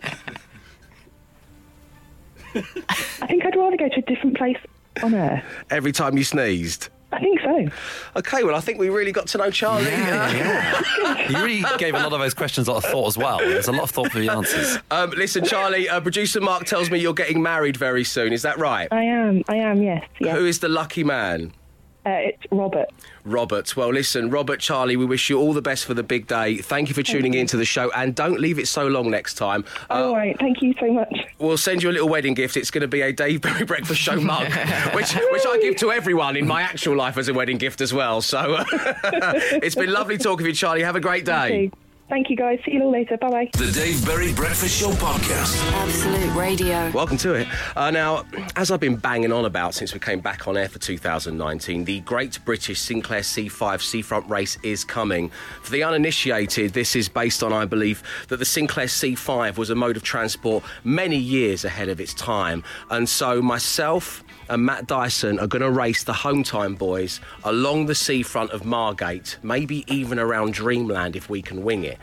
I 2.55 3.27
think 3.27 3.45
I'd 3.45 3.55
rather 3.55 3.77
go 3.77 3.89
to 3.89 3.99
a 3.99 4.01
different 4.01 4.37
place 4.37 4.57
on 5.03 5.13
Earth. 5.13 5.43
Every 5.69 5.91
time 5.91 6.17
you 6.17 6.23
sneezed. 6.23 6.89
I 7.15 7.19
think 7.19 7.39
so. 7.41 7.69
Okay, 8.17 8.43
well, 8.43 8.55
I 8.55 8.59
think 8.59 8.77
we 8.79 8.89
really 8.89 9.11
got 9.11 9.27
to 9.27 9.37
know 9.37 9.49
Charlie. 9.49 9.85
Yeah, 9.85 10.31
yeah. 10.31 10.81
You 11.29 11.43
really 11.43 11.65
gave 11.79 11.95
a 11.95 11.99
lot 11.99 12.13
of 12.13 12.19
those 12.19 12.33
questions 12.33 12.67
a 12.67 12.71
lot 12.73 12.83
of 12.83 12.91
thought 12.91 13.07
as 13.07 13.17
well. 13.17 13.39
There's 13.39 13.67
a 13.67 13.71
lot 13.71 13.83
of 13.83 13.89
thought 13.91 14.11
for 14.11 14.19
the 14.19 14.29
answers. 14.29 14.77
Um, 14.91 15.09
listen, 15.11 15.43
Charlie, 15.43 15.89
uh, 15.89 15.99
producer 16.01 16.39
Mark 16.39 16.65
tells 16.65 16.91
me 16.91 16.99
you're 16.99 17.13
getting 17.13 17.41
married 17.41 17.77
very 17.77 18.03
soon. 18.03 18.31
Is 18.31 18.43
that 18.43 18.57
right? 18.59 18.87
I 18.91 19.03
am. 19.03 19.41
I 19.47 19.55
am. 19.55 19.81
Yes. 19.81 20.05
Yes. 20.19 20.37
Who 20.37 20.45
is 20.45 20.59
the 20.59 20.69
lucky 20.69 21.03
man? 21.03 21.51
Uh, 22.05 22.29
it's 22.29 22.43
Robert. 22.51 22.87
Robert. 23.23 23.75
Well, 23.75 23.91
listen, 23.91 24.29
Robert, 24.29 24.59
Charlie, 24.59 24.95
we 24.95 25.05
wish 25.05 25.27
you 25.29 25.39
all 25.39 25.53
the 25.53 25.61
best 25.61 25.85
for 25.85 25.95
the 25.95 26.03
big 26.03 26.27
day. 26.27 26.57
Thank 26.57 26.87
you 26.87 26.93
for 26.93 27.01
tuning 27.01 27.33
in 27.33 27.47
to 27.47 27.57
the 27.57 27.65
show, 27.65 27.89
and 27.91 28.13
don't 28.13 28.39
leave 28.39 28.59
it 28.59 28.67
so 28.67 28.87
long 28.87 29.09
next 29.09 29.33
time. 29.35 29.65
Uh, 29.89 30.05
All 30.05 30.15
right. 30.15 30.37
Thank 30.39 30.61
you 30.61 30.75
so 30.79 30.91
much. 30.93 31.17
We'll 31.39 31.57
send 31.57 31.81
you 31.81 31.89
a 31.89 31.93
little 31.93 32.09
wedding 32.09 32.35
gift. 32.35 32.57
It's 32.57 32.69
going 32.69 32.83
to 32.83 32.87
be 32.87 33.01
a 33.01 33.11
Dave 33.11 33.41
Berry 33.41 33.65
Breakfast 33.65 33.99
Show 33.99 34.19
mug, 34.19 34.51
which 34.93 35.13
which 35.13 35.45
I 35.47 35.57
give 35.61 35.77
to 35.77 35.91
everyone 35.91 36.37
in 36.37 36.45
my 36.45 36.61
actual 36.61 36.95
life 36.95 37.17
as 37.17 37.27
a 37.27 37.33
wedding 37.33 37.57
gift 37.57 37.81
as 37.81 37.91
well. 37.91 38.21
So 38.21 38.37
uh, 38.37 38.65
it's 39.63 39.75
been 39.75 39.91
lovely 39.91 40.19
talking 40.19 40.45
with 40.45 40.53
you, 40.53 40.53
Charlie. 40.53 40.83
Have 40.83 40.95
a 40.95 41.01
great 41.01 41.25
day. 41.25 41.71
Okay. 42.05 42.15
Thank 42.15 42.29
you, 42.29 42.35
guys. 42.35 42.59
See 42.65 42.73
you 42.73 42.83
all 42.83 42.91
later. 42.91 43.17
Bye 43.17 43.29
bye. 43.29 43.49
The 43.53 43.71
Dave 43.71 44.05
Berry 44.05 44.33
Breakfast 44.33 44.79
Show 44.79 44.91
podcast. 44.91 45.61
Absolute 45.73 46.35
Radio. 46.35 46.91
Welcome 46.91 47.17
to 47.17 47.33
it. 47.33 47.47
Uh, 47.75 47.91
now, 47.91 48.25
as 48.55 48.71
I've 48.71 48.79
been 48.79 48.95
banging 48.95 49.31
on 49.31 49.45
about 49.45 49.73
since 49.73 49.93
we 49.93 49.99
came 49.99 50.19
back 50.19 50.47
on 50.47 50.55
air 50.55 50.69
for 50.69 50.79
2019, 50.79 51.83
the 51.83 51.99
Great 52.01 52.39
British 52.45 52.79
Sinclair 52.79 53.21
C5 53.21 53.81
Seafront 53.81 54.29
Race 54.29 54.57
is 54.63 54.83
coming. 54.83 55.29
For 55.61 55.71
the 55.71 55.83
uninitiated, 55.83 56.73
this 56.73 56.95
is 56.95 57.09
based 57.09 57.43
on, 57.43 57.51
I 57.51 57.65
believe, 57.65 58.03
that 58.29 58.37
the 58.37 58.45
Sinclair 58.45 58.87
C5 58.87 59.57
was 59.57 59.69
a 59.69 59.75
mode 59.75 59.97
of 59.97 60.03
transport 60.03 60.63
many 60.83 61.17
years 61.17 61.65
ahead 61.65 61.89
of 61.89 61.99
its 61.99 62.13
time. 62.13 62.63
And 62.89 63.09
so 63.09 63.41
myself, 63.41 64.23
and 64.49 64.65
Matt 64.65 64.87
Dyson 64.87 65.39
are 65.39 65.47
going 65.47 65.61
to 65.61 65.71
race 65.71 66.03
the 66.03 66.13
home 66.13 66.43
time 66.43 66.75
boys 66.75 67.19
along 67.43 67.85
the 67.85 67.95
seafront 67.95 68.51
of 68.51 68.65
Margate, 68.65 69.37
maybe 69.43 69.83
even 69.93 70.19
around 70.19 70.53
Dreamland 70.53 71.15
if 71.15 71.29
we 71.29 71.41
can 71.41 71.63
wing 71.63 71.83
it. 71.83 71.97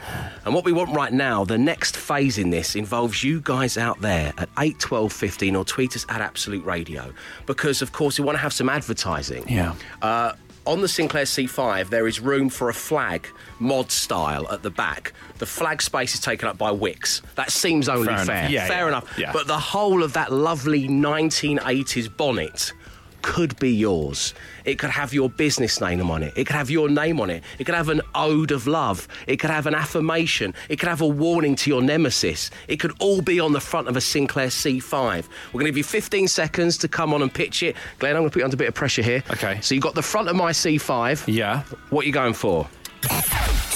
And 0.45 0.55
what 0.55 0.65
we 0.65 0.73
want 0.73 0.95
right 0.95 1.13
now, 1.13 1.45
the 1.45 1.59
next 1.59 1.97
phase 1.97 2.39
in 2.39 2.51
this 2.51 2.75
involves 2.75 3.23
you 3.23 3.41
guys 3.41 3.77
out 3.77 4.01
there 4.01 4.33
at 4.39 4.49
8, 4.59 4.79
12, 4.79 5.13
15 5.13 5.57
or 5.57 5.65
tweet 5.65 5.97
us 5.97 6.07
at 6.09 6.21
Absolute 6.21 6.65
Radio 6.65 7.13
because, 7.47 7.83
of 7.83 7.93
course, 7.93 8.19
we 8.19 8.25
want 8.25 8.37
to 8.37 8.43
have 8.43 8.53
some 8.53 8.69
advertising. 8.69 9.49
Yeah. 9.49 9.75
Uh, 10.01 10.33
on 10.67 10.81
the 10.81 10.89
Sinclair 10.89 11.25
C5, 11.25 11.91
there 11.91 12.07
is 12.07 12.21
room 12.21 12.49
for 12.49 12.69
a 12.69 12.75
flag, 12.75 13.27
mod 13.59 13.91
style, 13.91 14.47
at 14.51 14.63
the 14.63 14.71
back. 14.71 15.13
The 15.39 15.47
flag 15.47 15.83
space 15.83 16.15
is 16.15 16.21
taken 16.21 16.49
up 16.49 16.59
by 16.59 16.71
Wix. 16.71 17.23
That 17.35 17.51
seems 17.51 17.89
only 17.89 18.07
Fair 18.07 18.25
fair. 18.25 18.39
enough. 18.39 18.51
Yeah, 18.51 18.67
fair 18.67 18.79
yeah. 18.79 18.89
enough. 18.89 19.19
Yeah. 19.19 19.33
But 19.33 19.47
the 19.47 19.59
whole 19.59 20.03
of 20.03 20.13
that 20.13 20.33
lovely 20.33 20.89
1980s 20.89 22.17
bonnet 22.17 22.73
could 23.23 23.59
be 23.59 23.73
yours. 23.73 24.35
It 24.65 24.79
could 24.79 24.91
have 24.91 25.13
your 25.15 25.31
business 25.31 25.81
name 25.81 26.11
on 26.11 26.23
it. 26.23 26.33
It 26.37 26.47
could 26.47 26.57
have 26.57 26.71
your 26.71 26.89
name 26.89 27.21
on 27.21 27.31
it. 27.31 27.43
It 27.59 27.65
could 27.65 27.75
have 27.75 27.89
an 27.89 28.03
ode 28.15 28.51
of 28.51 28.67
love. 28.67 29.09
It 29.27 29.39
could 29.39 29.51
have 29.51 29.67
an 29.67 29.75
affirmation. 29.75 30.55
It 30.69 30.77
could 30.79 30.89
have 30.89 31.01
a 31.01 31.07
warning 31.07 31.57
to 31.57 31.71
your 31.71 31.83
nemesis. 31.83 32.51
It 32.69 32.77
could 32.77 32.93
all 32.99 33.23
be 33.23 33.41
on 33.41 33.53
the 33.53 33.61
front 33.61 33.89
of 33.89 33.97
a 33.97 34.01
Sinclair 34.01 34.49
C5. 34.49 35.29
We're 35.53 35.53
going 35.53 35.65
to 35.65 35.71
give 35.71 35.79
you 35.79 35.85
15 35.85 36.29
seconds 36.29 36.77
to 36.79 36.89
come 36.89 37.15
on 37.15 37.23
and 37.23 37.33
pitch 37.33 37.63
it. 37.63 37.77
Glenn, 37.99 38.17
I'm 38.17 38.23
going 38.23 38.31
to 38.31 38.35
put 38.35 38.41
you 38.41 38.45
under 38.45 38.57
a 38.57 38.59
bit 38.59 38.69
of 38.69 38.75
pressure 38.75 39.03
here. 39.03 39.23
Okay. 39.31 39.61
So 39.61 39.75
you've 39.75 39.85
got 39.85 39.95
the 39.95 40.03
front 40.03 40.29
of 40.29 40.37
my 40.37 40.53
C5. 40.53 41.25
Yeah. 41.33 41.63
What 41.91 42.05
are 42.05 42.07
you 42.07 42.13
going 42.13 42.35
for? 42.35 42.69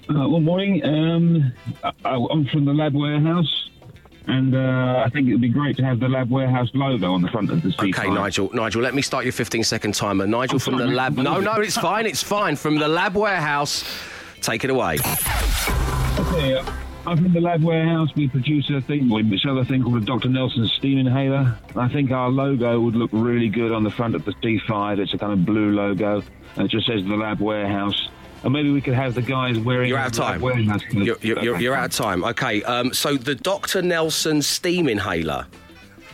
Uh, 0.10 0.28
well, 0.30 0.40
morning. 0.42 0.84
Um, 0.86 1.54
I, 1.84 2.12
I'm 2.32 2.46
from 2.48 2.66
the 2.66 2.74
Lab 2.74 2.94
Warehouse, 2.94 3.70
and 4.28 4.54
uh, 4.56 5.04
I 5.06 5.10
think 5.10 5.28
it 5.28 5.32
would 5.32 5.42
be 5.42 5.50
great 5.50 5.78
to 5.78 5.84
have 5.84 6.00
the 6.00 6.10
Lab 6.10 6.30
Warehouse 6.30 6.70
logo 6.74 7.14
on 7.14 7.22
the 7.22 7.30
front 7.30 7.50
of 7.50 7.62
the 7.64 7.70
C5. 7.70 7.90
Okay, 7.90 8.10
Nigel. 8.10 8.54
Nigel, 8.54 8.82
let 8.82 8.94
me 8.94 9.02
start 9.02 9.26
your 9.26 9.32
15 9.32 9.64
second 9.64 9.96
timer. 9.96 10.28
Nigel 10.28 10.56
I'm 10.56 10.60
from 10.60 10.78
the 10.78 10.86
lab. 10.86 11.18
No, 11.18 11.40
no, 11.40 11.54
it's 11.56 11.78
fine. 11.78 12.06
It's 12.06 12.22
fine. 12.22 12.56
From 12.56 12.78
the 12.78 12.88
Lab 12.88 13.16
Warehouse. 13.16 13.84
Take 14.42 14.64
it 14.64 14.70
away. 14.70 15.00
Okay, 16.20 16.62
I'm 17.08 17.18
from 17.18 17.34
the 17.34 17.42
Lab 17.42 17.64
Warehouse. 17.64 18.10
We 18.16 18.28
produce 18.28 18.68
a 18.72 18.82
thing, 18.82 19.10
we 19.10 19.38
sell 19.38 19.60
a 19.60 19.66
thing 19.66 19.84
called 19.84 20.02
a 20.02 20.06
Dr. 20.06 20.28
Nelson 20.28 20.68
steam 20.68 20.98
inhaler. 20.98 21.56
I 21.76 21.88
think 21.88 22.10
our 22.10 22.30
logo 22.30 22.80
would 22.80 22.96
look 22.96 23.12
really 23.14 23.48
good 23.48 23.72
on 23.72 23.84
the 23.84 23.92
front 23.92 24.16
of 24.16 24.26
the 24.26 24.32
C5. 24.34 24.98
It's 24.98 25.14
a 25.14 25.18
kind 25.20 25.32
of 25.32 25.46
blue 25.46 25.72
logo, 25.72 26.24
and 26.56 26.66
it 26.66 26.70
just 26.70 26.88
says 26.88 27.04
the 27.06 27.16
Lab 27.16 27.40
Warehouse. 27.40 28.10
And 28.44 28.54
maybe 28.54 28.72
we 28.72 28.82
could 28.82 28.96
have 28.96 29.14
the 29.14 29.22
guys 29.22 29.60
wearing. 29.60 29.90
You're 29.90 30.00
out 30.00 30.08
of 30.08 30.14
time. 30.14 30.42
You're, 30.42 31.18
you're, 31.22 31.44
you're, 31.44 31.60
you're 31.60 31.76
out 31.76 31.86
of 31.86 31.92
time. 31.92 32.24
Okay, 32.24 32.64
um, 32.64 32.92
so 32.92 33.18
the 33.18 33.36
Dr. 33.36 33.84
Nelson 33.84 34.42
steam 34.42 34.90
inhaler. 34.90 35.46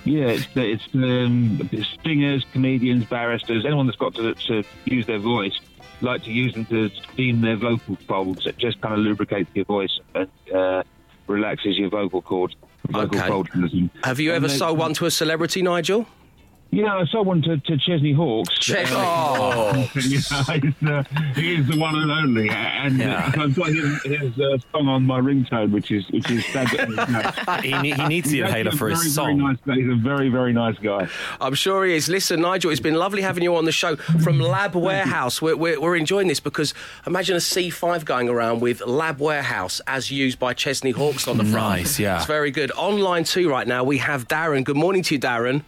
Yeah, 0.04 0.30
it's, 0.30 0.48
it's 0.56 0.84
um, 0.94 1.70
singers, 2.04 2.46
comedians, 2.52 3.06
barristers, 3.06 3.66
anyone 3.66 3.86
that's 3.86 3.98
got 3.98 4.16
to, 4.16 4.34
to 4.34 4.64
use 4.86 5.06
their 5.06 5.20
voice, 5.20 5.60
like 6.02 6.24
to 6.24 6.32
use 6.32 6.54
them 6.54 6.66
to 6.66 6.90
steam 7.14 7.42
their 7.42 7.56
vocal 7.58 7.96
folds. 8.08 8.46
It 8.46 8.58
just 8.58 8.82
kind 8.82 8.94
of 8.96 9.00
lubricates 9.02 9.50
your 9.54 9.66
voice 9.66 10.00
and 10.16 10.28
uh, 10.54 10.84
relaxes 11.28 11.78
your 11.78 11.90
vocal 11.90 12.22
cords, 12.22 12.56
vocal 12.90 13.18
Okay. 13.20 13.28
folds. 13.28 13.50
Have 14.04 14.20
you 14.20 14.32
and 14.32 14.38
ever 14.38 14.48
they- 14.48 14.58
sold 14.58 14.78
one 14.78 14.94
to 14.96 15.06
a 15.06 15.12
celebrity, 15.12 15.62
Nigel? 15.62 16.08
Yeah, 16.74 16.96
I 16.96 17.06
sold 17.06 17.28
one 17.28 17.42
to, 17.42 17.58
to 17.58 17.78
Chesney 17.78 18.14
Hawks. 18.14 18.58
Ches- 18.58 18.90
Uh, 18.94 19.74
yeah, 19.96 20.02
he's, 20.02 20.32
uh, 20.32 21.04
he 21.36 21.56
is 21.56 21.68
the 21.68 21.78
one 21.78 21.96
and 21.98 22.10
only, 22.10 22.50
and 22.50 22.98
Yeah. 22.98 23.30
uh, 23.38 23.44
I've 23.44 23.56
got 23.56 23.68
his, 23.68 24.02
his 24.04 24.40
uh, 24.40 24.58
song 24.72 24.88
on 24.88 25.06
my 25.06 25.20
ringtone, 25.20 25.72
which 25.72 25.92
is 25.92 26.10
which 26.12 26.32
is 26.32 26.46
sad. 26.46 26.70
he, 27.64 27.72
ne- 27.74 27.92
he 27.92 28.08
needs 28.08 28.30
the 28.30 28.38
He's 28.38 28.44
actually 28.46 28.60
inhaler 28.62 28.70
a 28.70 28.72
for 28.72 28.88
very, 28.88 28.92
his 28.94 29.02
very 29.04 29.34
song. 29.34 29.38
nice 29.40 29.58
guy. 29.68 29.76
He's 29.76 29.90
a 29.92 29.96
very 29.96 30.30
very 30.30 30.54
nice 30.54 30.78
guy. 30.78 31.10
I'm 31.42 31.56
sure 31.56 31.84
he 31.86 31.94
is. 31.94 32.08
Listen, 32.08 32.40
Nigel, 32.40 32.72
it's 32.72 32.80
been 32.80 32.96
lovely 32.96 33.22
having 33.22 33.44
you 33.44 33.54
on 33.58 33.66
the 33.66 33.74
show 33.74 33.98
from 33.98 34.40
Lab 34.40 34.74
Warehouse. 34.74 35.42
We're, 35.42 35.58
we're, 35.58 35.80
we're 35.82 35.98
enjoying 35.98 36.30
this 36.30 36.40
because 36.40 36.74
imagine 37.06 37.36
a 37.36 37.40
C5 37.40 38.06
going 38.06 38.30
around 38.30 38.62
with 38.62 38.80
Lab 38.86 39.20
Warehouse 39.20 39.82
as 39.88 40.10
used 40.10 40.40
by 40.40 40.54
Chesney 40.54 40.92
Hawks 40.92 41.28
on 41.28 41.38
the 41.38 41.44
front. 41.44 41.80
Nice, 41.82 42.00
yeah. 42.00 42.16
It's 42.16 42.26
very 42.28 42.50
good. 42.52 42.72
Online 42.78 43.26
too 43.26 43.50
right 43.50 43.68
now, 43.68 43.84
we 43.84 43.98
have 43.98 44.30
Darren. 44.30 44.64
Good 44.64 44.78
morning 44.78 45.04
to 45.04 45.16
you, 45.16 45.20
Darren. 45.20 45.64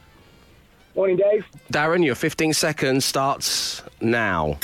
Morning, 0.96 1.18
Dave. 1.18 1.46
Darren, 1.72 2.06
your 2.06 2.14
15 2.14 2.54
seconds 2.54 3.04
starts 3.04 3.82
now. 4.00 4.60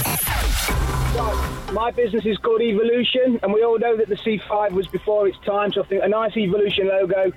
My 1.74 1.92
business 1.96 2.24
is 2.26 2.38
called 2.38 2.62
Evolution, 2.62 3.39
and 3.42 3.52
we 3.52 3.63
all 3.63 3.80
know 3.80 3.98
that 3.98 4.10
the 4.10 4.15
C5 4.15 4.72
was 4.72 4.86
before 4.88 5.28
its 5.28 5.38
time, 5.39 5.72
so 5.72 5.82
I 5.82 5.86
think 5.88 6.04
a 6.04 6.08
nice 6.08 6.38
Evolution 6.38 6.88
logo, 6.88 7.32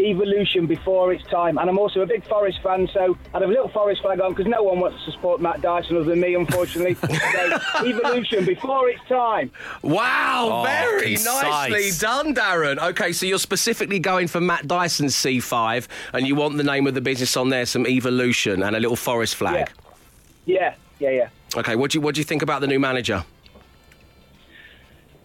Evolution 0.00 0.66
before 0.66 1.12
its 1.12 1.24
time. 1.30 1.58
And 1.58 1.70
I'm 1.70 1.78
also 1.78 2.00
a 2.00 2.06
big 2.06 2.24
Forest 2.26 2.60
fan, 2.62 2.88
so 2.92 3.16
I'd 3.32 3.42
have 3.42 3.50
a 3.50 3.52
little 3.52 3.68
Forest 3.68 4.02
flag 4.02 4.20
on 4.20 4.32
because 4.32 4.46
no 4.46 4.62
one 4.62 4.80
wants 4.80 5.04
to 5.04 5.12
support 5.12 5.40
Matt 5.40 5.60
Dyson 5.62 5.96
other 5.96 6.04
than 6.06 6.20
me, 6.20 6.34
unfortunately. 6.34 6.94
so, 6.94 7.58
Evolution 7.86 8.44
before 8.44 8.88
its 8.90 9.00
time. 9.08 9.50
Wow, 9.82 10.48
Oh, 10.52 10.62
very 10.64 11.10
concise. 11.14 11.42
nicely 11.42 11.90
done, 11.98 12.34
Darren. 12.34 12.78
Okay, 12.90 13.12
so 13.12 13.24
you're 13.26 13.38
specifically 13.38 13.98
going 13.98 14.26
for 14.28 14.40
Matt 14.40 14.66
Dyson's 14.66 15.14
C5 15.14 15.86
and 16.12 16.26
you 16.26 16.34
want 16.34 16.56
the 16.56 16.64
name 16.64 16.86
of 16.86 16.94
the 16.94 17.00
business 17.00 17.36
on 17.36 17.50
there, 17.50 17.66
some 17.66 17.86
evolution 17.86 18.62
and 18.62 18.74
a 18.74 18.80
little 18.80 18.96
forest 18.96 19.36
flag. 19.36 19.70
Yeah, 20.46 20.74
yeah, 20.98 21.10
yeah. 21.10 21.28
Okay, 21.56 21.76
what 21.76 21.92
do 21.92 21.98
you 21.98 22.02
what 22.02 22.14
do 22.16 22.20
you 22.20 22.24
think 22.24 22.42
about 22.42 22.60
the 22.60 22.66
new 22.66 22.80
manager? 22.80 23.24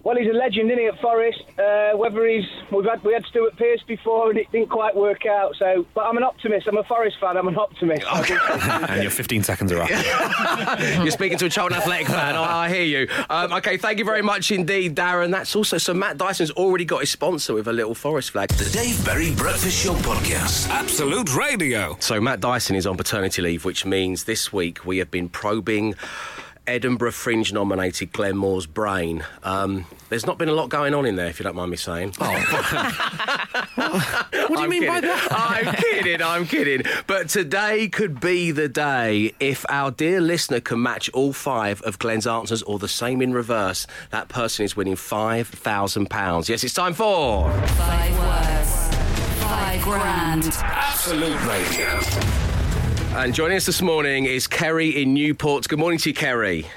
Well, 0.09 0.17
he's 0.17 0.27
a 0.27 0.33
legend, 0.33 0.71
isn't 0.71 0.79
he, 0.79 0.87
at 0.87 0.99
Forest? 1.01 1.43
Uh, 1.59 1.91
whether 1.95 2.25
he's 2.25 2.43
we've 2.71 2.83
had 2.83 3.03
we 3.03 3.13
had 3.13 3.23
Stuart 3.27 3.55
Pearce 3.57 3.83
before 3.85 4.31
and 4.31 4.39
it 4.39 4.51
didn't 4.51 4.69
quite 4.69 4.95
work 4.95 5.27
out. 5.27 5.55
So, 5.59 5.85
but 5.93 6.01
I'm 6.01 6.17
an 6.17 6.23
optimist. 6.23 6.67
I'm 6.67 6.77
a 6.77 6.83
Forest 6.83 7.17
fan. 7.21 7.37
I'm 7.37 7.47
an 7.47 7.55
optimist. 7.55 8.07
Okay. 8.19 8.35
and 8.89 9.03
your 9.03 9.11
15 9.11 9.43
seconds 9.43 9.71
are 9.71 9.81
up. 9.83 9.89
You're 11.03 11.11
speaking 11.11 11.37
to 11.37 11.45
a 11.45 11.49
Charlton 11.49 11.77
Athletic 11.77 12.07
fan. 12.07 12.35
I, 12.35 12.65
I 12.65 12.69
hear 12.69 12.83
you. 12.83 13.07
Um, 13.29 13.53
okay, 13.53 13.77
thank 13.77 13.99
you 13.99 14.03
very 14.03 14.23
much 14.23 14.51
indeed, 14.51 14.95
Darren. 14.95 15.29
That's 15.29 15.55
also 15.55 15.77
so 15.77 15.93
Matt 15.93 16.17
Dyson's 16.17 16.49
already 16.51 16.85
got 16.85 17.01
his 17.01 17.11
sponsor 17.11 17.53
with 17.53 17.67
a 17.67 17.73
little 17.73 17.93
forest 17.93 18.31
flag. 18.31 18.49
The 18.49 18.69
Dave 18.71 19.05
Berry 19.05 19.33
Breakfast 19.35 19.83
Show 19.83 19.93
Podcast. 19.93 20.69
Absolute 20.69 21.35
Radio. 21.35 21.95
So 21.99 22.19
Matt 22.19 22.39
Dyson 22.39 22.75
is 22.75 22.87
on 22.87 22.97
paternity 22.97 23.43
leave, 23.43 23.63
which 23.63 23.85
means 23.85 24.23
this 24.23 24.51
week 24.51 24.85
we 24.85 24.97
have 24.97 25.11
been 25.11 25.29
probing 25.29 25.93
Edinburgh 26.69 27.13
Fringe 27.13 27.51
nominated 27.51 28.11
Glenn 28.11 28.37
Moore's 28.37 28.67
brain. 28.67 29.25
Um, 29.41 29.85
there's 30.09 30.27
not 30.27 30.37
been 30.37 30.49
a 30.49 30.53
lot 30.53 30.69
going 30.69 30.93
on 30.93 31.03
in 31.07 31.15
there, 31.15 31.25
if 31.25 31.39
you 31.39 31.43
don't 31.43 31.55
mind 31.55 31.71
me 31.71 31.77
saying. 31.77 32.13
what 32.17 32.29
do 33.75 34.53
you 34.53 34.57
I'm 34.57 34.69
mean 34.69 34.85
by 34.85 35.01
that? 35.01 35.27
I'm 35.31 35.73
kidding, 35.75 36.21
I'm 36.21 36.45
kidding. 36.45 36.83
But 37.07 37.29
today 37.29 37.87
could 37.87 38.19
be 38.19 38.51
the 38.51 38.69
day 38.69 39.33
if 39.39 39.65
our 39.67 39.89
dear 39.89 40.21
listener 40.21 40.59
can 40.59 40.83
match 40.83 41.09
all 41.09 41.33
five 41.33 41.81
of 41.81 41.97
Glenn's 41.97 42.27
answers 42.27 42.61
or 42.61 42.77
the 42.77 42.87
same 42.87 43.23
in 43.23 43.33
reverse. 43.33 43.87
That 44.11 44.27
person 44.27 44.63
is 44.63 44.75
winning 44.75 44.95
£5,000. 44.95 46.49
Yes, 46.49 46.63
it's 46.63 46.75
time 46.75 46.93
for. 46.93 47.51
Five 47.51 48.19
words. 48.19 48.95
Five 49.41 49.81
grand. 49.81 50.45
Absolute 50.61 51.45
Radio. 51.47 52.28
And 53.11 53.33
joining 53.33 53.57
us 53.57 53.65
this 53.65 53.81
morning 53.81 54.25
is 54.25 54.45
Kerry 54.45 55.01
in 55.01 55.15
Newport. 55.15 55.67
Good 55.67 55.79
morning 55.79 55.97
to 55.99 56.09
you, 56.11 56.13
Kerry. 56.13 56.67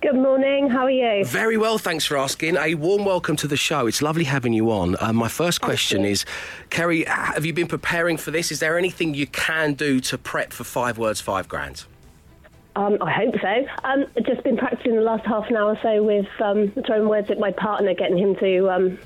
Good 0.00 0.14
morning. 0.14 0.70
How 0.70 0.84
are 0.84 0.90
you? 0.90 1.24
Very 1.24 1.56
well, 1.56 1.78
thanks 1.78 2.06
for 2.06 2.16
asking. 2.16 2.56
A 2.56 2.76
warm 2.76 3.04
welcome 3.04 3.34
to 3.36 3.48
the 3.48 3.56
show. 3.56 3.88
It's 3.88 4.00
lovely 4.00 4.22
having 4.22 4.52
you 4.52 4.70
on. 4.70 4.96
Uh, 5.00 5.12
my 5.12 5.26
first 5.26 5.60
question 5.60 6.04
is, 6.04 6.24
Kerry, 6.70 7.04
have 7.06 7.44
you 7.44 7.52
been 7.52 7.66
preparing 7.66 8.16
for 8.16 8.30
this? 8.30 8.52
Is 8.52 8.60
there 8.60 8.78
anything 8.78 9.14
you 9.14 9.26
can 9.26 9.74
do 9.74 9.98
to 10.02 10.16
prep 10.16 10.52
for 10.52 10.62
five 10.62 10.96
words, 10.96 11.20
five 11.20 11.48
grand? 11.48 11.84
Um, 12.76 12.96
I 13.00 13.10
hope 13.10 13.34
so. 13.42 13.66
Um, 13.82 14.06
just 14.24 14.44
been 14.44 14.56
practicing 14.56 14.94
the 14.94 15.02
last 15.02 15.26
half 15.26 15.48
an 15.50 15.56
hour 15.56 15.72
or 15.72 15.78
so 15.82 16.04
with 16.04 16.28
um, 16.40 16.72
throwing 16.86 17.08
words 17.08 17.32
at 17.32 17.40
my 17.40 17.50
partner, 17.50 17.94
getting 17.94 18.16
him 18.16 18.36
to 18.36 18.70
um, 18.70 18.98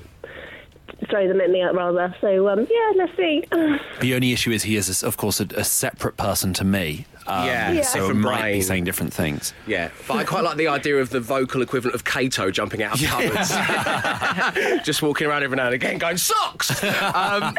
throw 1.09 1.27
them 1.27 1.41
at 1.41 1.49
me, 1.49 1.61
rather. 1.63 2.15
So 2.21 2.49
um, 2.49 2.67
yeah, 2.69 2.91
let's 2.95 3.15
see. 3.17 3.43
The 4.01 4.13
only 4.13 4.33
issue 4.33 4.51
is 4.51 4.63
he 4.63 4.75
is, 4.75 5.03
of 5.03 5.17
course, 5.17 5.39
a, 5.39 5.47
a 5.55 5.63
separate 5.63 6.17
person 6.17 6.53
to 6.53 6.63
me. 6.63 7.05
Um, 7.27 7.45
Yeah, 7.45 7.71
Yeah. 7.71 7.81
So 7.81 7.99
he 7.99 8.07
different 8.07 8.19
might 8.21 8.51
be 8.53 8.61
saying 8.61 8.83
different 8.83 9.13
things. 9.13 9.53
Yeah, 9.67 9.89
but 10.07 10.17
I 10.17 10.23
quite 10.23 10.43
like 10.43 10.57
the 10.57 10.67
idea 10.67 10.97
of 10.97 11.09
the 11.09 11.19
vocal 11.19 11.61
equivalent 11.61 11.95
of 11.95 12.03
Cato 12.03 12.51
jumping 12.51 12.83
out 12.83 13.01
of 13.01 13.07
cupboards. 13.07 13.49
Just 14.85 15.01
walking 15.01 15.27
around 15.27 15.43
every 15.43 15.57
now 15.57 15.65
and 15.65 15.73
again 15.73 15.97
going, 15.97 16.17
socks! 16.17 16.83
Um, 16.83 17.57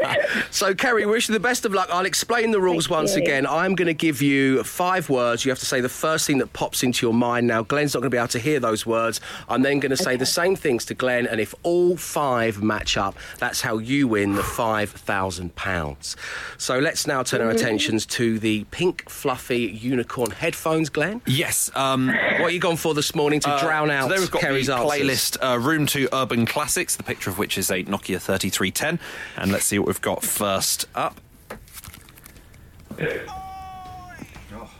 so, 0.51 0.75
Kerry, 0.75 1.07
wish 1.07 1.29
you 1.29 1.33
the 1.33 1.41
best 1.41 1.65
of 1.65 1.73
luck. 1.73 1.89
I'll 1.91 2.07
explain 2.07 2.51
the 2.51 2.61
rules 2.61 2.87
Thank 2.87 2.97
once 2.97 3.17
you. 3.17 3.23
again. 3.23 3.47
I'm 3.47 3.75
going 3.75 3.87
to 3.87 3.95
give 3.95 4.23
you 4.23 4.63
five 4.63 5.09
words. 5.11 5.45
You 5.45 5.51
have 5.51 5.59
to 5.59 5.67
say 5.67 5.81
the 5.81 5.89
first 5.89 6.27
thing 6.27 6.39
that 6.39 6.53
pops 6.53 6.83
into 6.83 7.05
your 7.05 7.15
mind. 7.15 7.47
Now, 7.47 7.63
Glenn's 7.63 7.95
not 7.95 8.01
going 8.01 8.11
to 8.11 8.15
be 8.15 8.19
able 8.19 8.29
to 8.29 8.39
hear 8.39 8.61
those 8.61 8.87
words. 8.87 9.21
I'm 9.49 9.63
then 9.63 9.81
going 9.81 9.91
to 9.91 9.97
say 9.97 10.17
the 10.17 10.27
same 10.27 10.57
things 10.57 10.85
to 10.87 10.95
Glenn, 10.95 11.27
and 11.27 11.41
if 11.41 11.55
all 11.63 11.97
five 11.97 12.63
match 12.63 12.97
up, 12.97 13.17
that's 13.39 13.61
how 13.63 13.79
you 13.79 14.07
win 14.09 14.35
the 14.35 14.43
£5,000. 14.43 16.17
So, 16.59 16.79
let's 16.79 17.07
now 17.07 17.23
turn 17.23 17.41
our 17.41 17.51
attentions 17.51 18.07
to 18.07 18.39
the 18.39 18.65
pink, 18.71 19.09
fluffy 19.09 19.56
unicorn 19.59 20.31
headphones, 20.31 20.88
Glenn. 20.90 21.21
Yes. 21.27 21.71
Um, 21.75 22.09
What 22.09 22.40
are 22.42 22.51
you 22.51 22.61
going 22.61 22.77
for 22.77 22.95
this 22.95 23.14
morning 23.14 23.40
to 23.40 23.59
drown 23.61 23.90
out 23.90 24.09
Today 24.09 24.21
we've 24.21 24.31
got 24.31 24.40
Kerry's 24.42 24.66
the 24.66 24.77
playlist 24.77 25.37
uh, 25.42 25.59
Room 25.59 25.87
2 25.87 26.09
Urban 26.12 26.47
Classics, 26.47 26.97
the 26.97 27.03
picture 27.03 27.31
of 27.31 27.38
which 27.38 27.57
is 27.59 27.71
a 27.71 27.83
Nokia 27.85 28.21
3310. 28.21 28.99
And 29.37 29.53
let's 29.53 29.64
see 29.64 29.79
what 29.79 29.88
we've 29.88 30.01
got 30.01 30.23
first 30.23 30.87
up. 30.95 31.21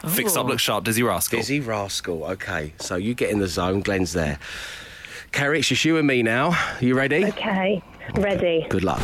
Fixed 0.09 0.37
up, 0.37 0.47
look 0.47 0.61
sharp, 0.61 0.85
Dizzee 0.85 1.05
Rascal. 1.07 1.41
Dizzee 1.41 1.67
Rascal. 1.67 2.25
Okay, 2.25 2.73
so 2.79 2.97
you 2.97 3.15
get 3.15 3.31
in 3.31 3.39
the 3.41 3.49
zone. 3.49 3.81
Glenn's 3.81 4.13
there. 4.13 4.39
Kerry, 5.33 5.59
it's 5.59 5.69
just 5.69 5.85
you 5.85 5.99
and 5.99 6.07
me 6.07 6.23
now. 6.23 6.51
Are 6.51 6.85
You 6.85 6.95
ready? 6.97 7.25
okay, 7.27 7.83
ready. 8.15 8.67
Good 8.69 8.85
luck. 8.85 9.01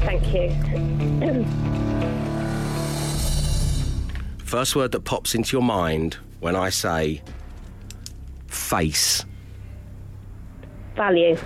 Thank 0.00 0.32
you. 0.34 1.74
First 4.54 4.76
word 4.76 4.92
that 4.92 5.00
pops 5.00 5.34
into 5.34 5.56
your 5.56 5.64
mind 5.64 6.16
when 6.38 6.54
I 6.54 6.70
say 6.70 7.22
face. 8.46 9.24
Value. 10.94 11.36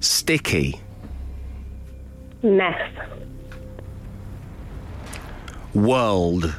Sticky. 0.00 0.80
Mess. 2.42 2.82
World. 5.72 6.52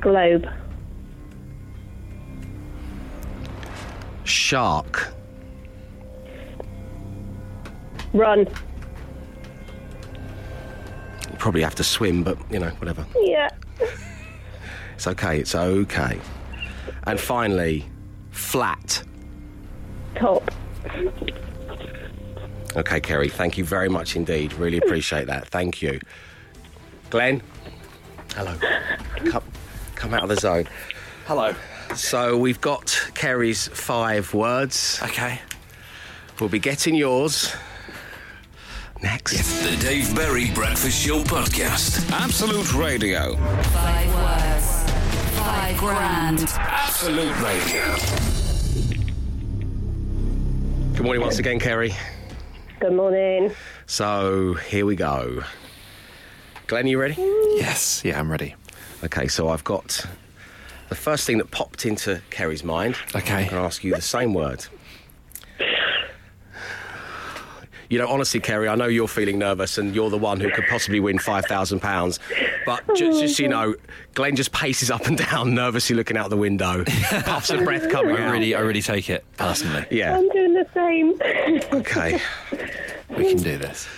Globe. 0.00 0.48
Shark. 4.22 5.12
Run. 8.12 8.46
You 11.30 11.36
probably 11.38 11.62
have 11.62 11.74
to 11.76 11.84
swim, 11.84 12.22
but 12.22 12.38
you 12.50 12.58
know, 12.58 12.70
whatever. 12.70 13.06
Yeah. 13.20 13.48
It's 14.94 15.06
okay. 15.06 15.38
It's 15.38 15.54
okay. 15.54 16.18
And 17.04 17.20
finally, 17.20 17.86
flat. 18.30 19.02
Top. 20.16 20.50
Okay, 22.76 23.00
Kerry, 23.00 23.28
thank 23.28 23.56
you 23.56 23.64
very 23.64 23.88
much 23.88 24.16
indeed. 24.16 24.52
Really 24.54 24.78
appreciate 24.84 25.26
that. 25.26 25.48
Thank 25.48 25.82
you. 25.82 26.00
Glenn, 27.10 27.42
hello. 28.34 28.54
Come, 29.30 29.42
come 29.94 30.14
out 30.14 30.22
of 30.22 30.28
the 30.28 30.36
zone. 30.36 30.68
Hello. 31.26 31.54
So 31.94 32.36
we've 32.36 32.60
got 32.60 33.10
Kerry's 33.14 33.68
five 33.68 34.34
words. 34.34 35.00
Okay. 35.02 35.40
We'll 36.38 36.50
be 36.50 36.58
getting 36.58 36.94
yours 36.94 37.54
next. 39.02 39.62
The 39.62 39.76
Dave 39.76 40.14
Berry 40.14 40.50
Breakfast 40.52 41.00
Show 41.04 41.22
Podcast. 41.22 42.10
Absolute 42.10 42.74
Radio. 42.74 43.36
Five 43.36 44.14
words. 44.14 44.90
Five 45.38 45.78
grand. 45.78 46.44
Absolute 46.56 47.40
Radio. 47.40 47.94
Good 50.94 51.04
morning 51.04 51.22
once 51.22 51.38
again, 51.38 51.58
Kerry. 51.60 51.94
Good 52.80 52.92
morning. 52.92 53.52
So 53.86 54.54
here 54.54 54.84
we 54.86 54.96
go. 54.96 55.42
Glenn, 56.66 56.86
you 56.86 56.98
ready? 57.00 57.14
Yes. 57.56 58.02
Yeah, 58.04 58.18
I'm 58.18 58.30
ready. 58.30 58.54
Okay, 59.04 59.28
so 59.28 59.48
I've 59.48 59.64
got 59.64 60.04
the 60.88 60.94
first 60.94 61.26
thing 61.26 61.38
that 61.38 61.50
popped 61.50 61.86
into 61.86 62.20
Kerry's 62.30 62.64
mind. 62.64 62.96
Okay. 63.14 63.34
I'm 63.34 63.50
going 63.50 63.62
to 63.62 63.66
ask 63.66 63.84
you 63.84 63.94
the 63.94 64.00
same 64.02 64.34
word. 64.34 64.66
You 67.90 67.98
know, 67.98 68.06
honestly, 68.08 68.38
Kerry, 68.40 68.68
I 68.68 68.74
know 68.74 68.84
you're 68.86 69.08
feeling 69.08 69.38
nervous 69.38 69.78
and 69.78 69.94
you're 69.94 70.10
the 70.10 70.18
one 70.18 70.40
who 70.40 70.50
could 70.50 70.66
possibly 70.68 71.00
win 71.00 71.16
£5,000. 71.18 72.18
But 72.66 72.86
just, 72.94 73.02
oh 73.02 73.20
just, 73.22 73.38
you 73.38 73.48
know, 73.48 73.74
Glenn 74.14 74.36
just 74.36 74.52
paces 74.52 74.90
up 74.90 75.06
and 75.06 75.16
down, 75.16 75.54
nervously 75.54 75.96
looking 75.96 76.16
out 76.18 76.28
the 76.28 76.36
window, 76.36 76.84
puffs 77.24 77.48
of 77.48 77.64
breath 77.64 77.88
coming 77.90 78.14
I 78.16 78.26
out. 78.26 78.32
really, 78.32 78.54
I 78.54 78.60
really 78.60 78.82
take 78.82 79.08
it 79.08 79.24
personally. 79.38 79.86
Yeah. 79.90 80.18
I'm 80.18 80.28
doing 80.28 80.52
the 80.52 80.66
same. 80.74 81.78
Okay. 81.80 82.20
We 83.16 83.30
can 83.32 83.42
do 83.42 83.56
this. 83.56 83.88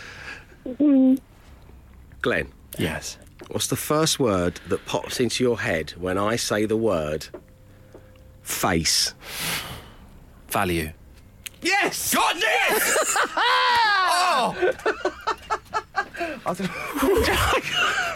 Mm. 0.67 1.19
Glenn, 2.23 2.49
Yes. 2.79 3.19
what's 3.49 3.67
the 3.67 3.77
first 3.77 4.21
word 4.21 4.61
that 4.69 4.87
pops 4.87 5.19
into 5.19 5.43
your 5.43 5.59
head 5.59 5.91
when 5.99 6.17
I 6.17 6.37
say 6.37 6.65
the 6.65 6.77
word 6.77 7.27
face? 8.43 9.15
Value. 10.49 10.93
Yes! 11.63 12.15
God, 12.15 12.37
yes! 12.39 13.17
Oh! 13.37 14.55
I 16.47 16.51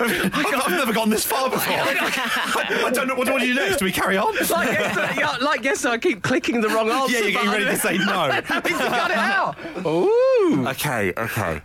I've 0.00 0.70
never 0.70 0.92
gone 0.92 1.10
this 1.10 1.24
far 1.24 1.50
before. 1.50 1.74
I, 1.74 2.82
I 2.86 2.90
don't 2.90 3.06
know. 3.06 3.14
What 3.14 3.26
do 3.26 3.34
I 3.34 3.40
do 3.40 3.54
next? 3.54 3.78
Do 3.78 3.84
we 3.84 3.92
carry 3.92 4.16
on? 4.16 4.34
Like 4.34 4.48
yesterday, 4.72 5.02
uh, 5.02 5.14
yeah, 5.18 5.36
like 5.44 5.62
yesterday, 5.64 5.94
I 5.94 5.98
keep 5.98 6.22
clicking 6.22 6.60
the 6.60 6.68
wrong 6.68 6.90
answer. 6.90 7.12
Yeah, 7.12 7.20
you're 7.20 7.32
getting 7.32 7.50
ready 7.50 7.64
to 7.66 7.76
say 7.76 7.98
no. 7.98 8.30
Happy 8.44 8.70
to 8.70 8.76
cut 8.76 9.10
it 9.10 9.16
out. 9.16 9.56
Ooh. 9.86 10.66
Okay, 10.68 11.12
okay. 11.16 11.62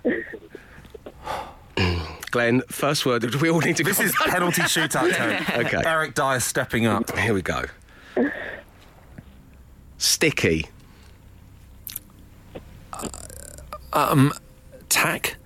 Glenn, 2.31 2.61
first 2.69 3.05
word. 3.05 3.29
Do 3.29 3.37
we 3.39 3.49
all 3.49 3.59
need 3.59 3.77
to 3.77 3.83
This 3.83 3.99
is 3.99 4.13
penalty 4.13 4.61
shootout 4.63 5.13
time. 5.15 5.65
Okay. 5.65 5.81
Eric 5.85 6.13
Dier 6.13 6.39
stepping 6.39 6.85
up. 6.85 7.17
Here 7.17 7.33
we 7.33 7.41
go. 7.41 7.63
Sticky. 9.97 10.67
Tack. 14.89 15.37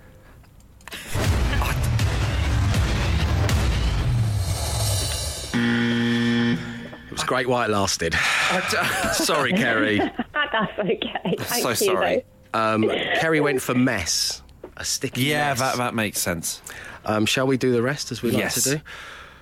It 5.85 7.11
was 7.11 7.23
great 7.23 7.47
while 7.47 7.63
it 7.69 7.71
lasted. 7.71 8.13
Sorry, 9.13 9.51
Kerry. 9.53 9.97
That's 10.33 10.79
okay. 10.79 11.35
Thank 11.39 11.61
so 11.61 11.69
you, 11.69 11.75
sorry. 11.75 12.25
Um, 12.53 12.89
Kerry 13.19 13.39
went 13.39 13.61
for 13.61 13.73
mess. 13.73 14.41
A 14.77 14.85
sticky 14.85 15.23
Yeah, 15.23 15.49
mess. 15.49 15.59
that, 15.59 15.77
that 15.77 15.93
makes 15.95 16.19
sense. 16.19 16.61
Um, 17.05 17.25
shall 17.25 17.45
we 17.47 17.57
do 17.57 17.71
the 17.71 17.81
rest 17.81 18.11
as 18.11 18.21
we 18.21 18.31
like 18.31 18.39
Yes. 18.43 18.63
to 18.63 18.75
do? 18.77 18.81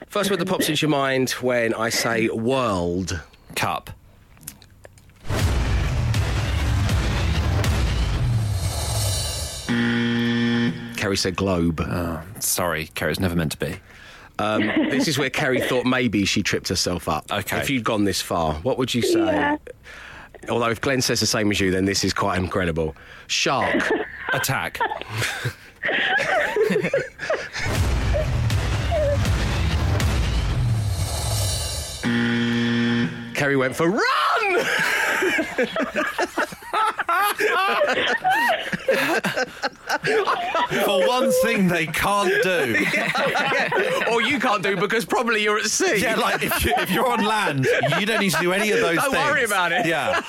First 0.08 0.30
word 0.30 0.40
that 0.40 0.48
pops 0.48 0.68
into 0.68 0.82
your 0.86 0.90
mind 0.90 1.32
when 1.32 1.74
I 1.74 1.90
say 1.90 2.28
world. 2.30 3.22
Cup. 3.56 3.90
Kerry 11.02 11.18
said 11.18 11.36
globe. 11.36 11.82
Sorry, 12.40 12.86
Kerry's 12.94 13.20
never 13.20 13.36
meant 13.36 13.54
to 13.54 13.58
be. 13.58 13.76
Um, 14.38 14.62
this 14.90 15.08
is 15.08 15.18
where 15.18 15.32
Kerry 15.32 15.60
thought 15.60 15.86
maybe 15.86 16.26
she 16.26 16.44
tripped 16.44 16.68
herself 16.68 17.10
up. 17.10 17.26
Okay. 17.32 17.58
If 17.58 17.72
you'd 17.72 17.84
gone 17.84 18.04
this 18.04 18.22
far, 18.22 18.54
what 18.56 18.78
would 18.78 18.94
you 18.94 19.02
say? 19.02 19.20
Yeah. 19.20 19.58
Although 20.48 20.70
if 20.70 20.80
Glenn 20.80 21.02
says 21.02 21.20
the 21.20 21.26
same 21.26 21.50
as 21.50 21.60
you, 21.60 21.72
then 21.72 21.86
this 21.86 22.04
is 22.04 22.14
quite 22.14 22.38
incredible. 22.38 22.96
Shark. 23.26 23.92
Attack. 24.34 24.78
Kerry 33.34 33.56
went 33.56 33.76
for 33.76 33.90
run. 33.90 34.04
For 40.86 41.01
one 41.12 41.32
thing 41.44 41.68
they 41.68 41.86
can't 41.88 42.32
do. 42.44 42.76
or 44.12 44.22
you 44.22 44.40
can't 44.40 44.64
do 44.64 44.76
because 44.78 45.06
probably 45.06 45.44
you're 45.44 45.58
at 45.58 45.66
sea. 45.66 45.98
Yeah, 46.02 46.16
like 46.16 46.42
if, 46.44 46.64
you, 46.66 46.74
if 46.78 46.90
you're 46.90 47.08
on 47.08 47.24
land, 47.24 47.68
you 48.00 48.06
don't 48.06 48.20
need 48.22 48.32
to 48.32 48.40
do 48.40 48.54
any 48.54 48.72
of 48.72 48.80
those 48.80 48.96
Don't 48.98 49.12
things. 49.12 49.26
worry 49.26 49.44
about 49.44 49.72
it. 49.72 49.86
Yeah. 49.86 50.22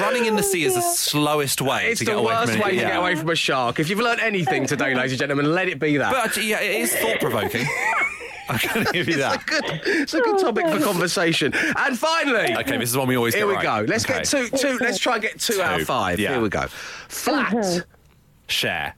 Running 0.00 0.26
in 0.26 0.36
the 0.36 0.42
sea 0.42 0.64
is 0.64 0.74
the 0.74 0.80
slowest 0.82 1.60
way 1.62 1.90
It's 1.90 2.00
to 2.00 2.04
get 2.04 2.16
away 2.16 2.34
from 2.34 2.42
It's 2.42 2.52
the 2.52 2.58
worst 2.58 2.58
from 2.58 2.60
way 2.60 2.70
to 2.70 2.76
anything. 2.76 2.88
get 2.88 2.98
away 2.98 3.14
from 3.14 3.30
a 3.30 3.34
shark. 3.36 3.78
If 3.80 3.88
you've 3.88 3.98
learned 4.00 4.20
anything 4.20 4.66
today, 4.66 4.94
ladies 4.94 5.12
and 5.12 5.18
gentlemen, 5.20 5.52
let 5.52 5.68
it 5.68 5.78
be 5.78 5.96
that. 5.96 6.12
But 6.12 6.24
actually, 6.26 6.46
yeah, 6.48 6.60
it 6.60 6.80
is 6.82 6.94
thought 6.94 7.20
provoking. 7.20 7.66
I'm 8.50 8.58
going 8.72 8.86
to 8.86 8.92
give 8.92 9.08
you 9.08 9.18
that. 9.18 9.44
good. 9.46 9.62
It's 9.84 10.14
a 10.14 10.20
good 10.20 10.36
oh, 10.36 10.38
topic 10.38 10.66
for 10.68 10.80
conversation. 10.82 11.52
And 11.54 11.98
finally, 11.98 12.56
Okay, 12.56 12.78
this 12.78 12.88
is 12.90 12.96
one 12.96 13.06
we 13.06 13.16
always 13.16 13.34
do. 13.34 13.40
here 13.40 13.46
get 13.46 13.60
we 13.60 13.66
right. 13.66 13.86
go. 13.86 13.90
Let's 13.90 14.04
Okay. 14.06 14.14
get 14.20 14.24
two, 14.24 14.48
two. 14.48 14.78
Let's 14.80 14.98
try 14.98 15.14
and 15.14 15.22
get 15.22 15.38
two, 15.38 15.60
out 15.60 15.78
of 15.80 15.86
five. 15.86 16.18
yeah. 16.18 16.32
Here 16.32 16.40
we 16.40 16.48
go. 16.48 16.66
Flat. 17.08 17.52
Mm-hmm. 17.52 17.80
Share. 18.48 18.94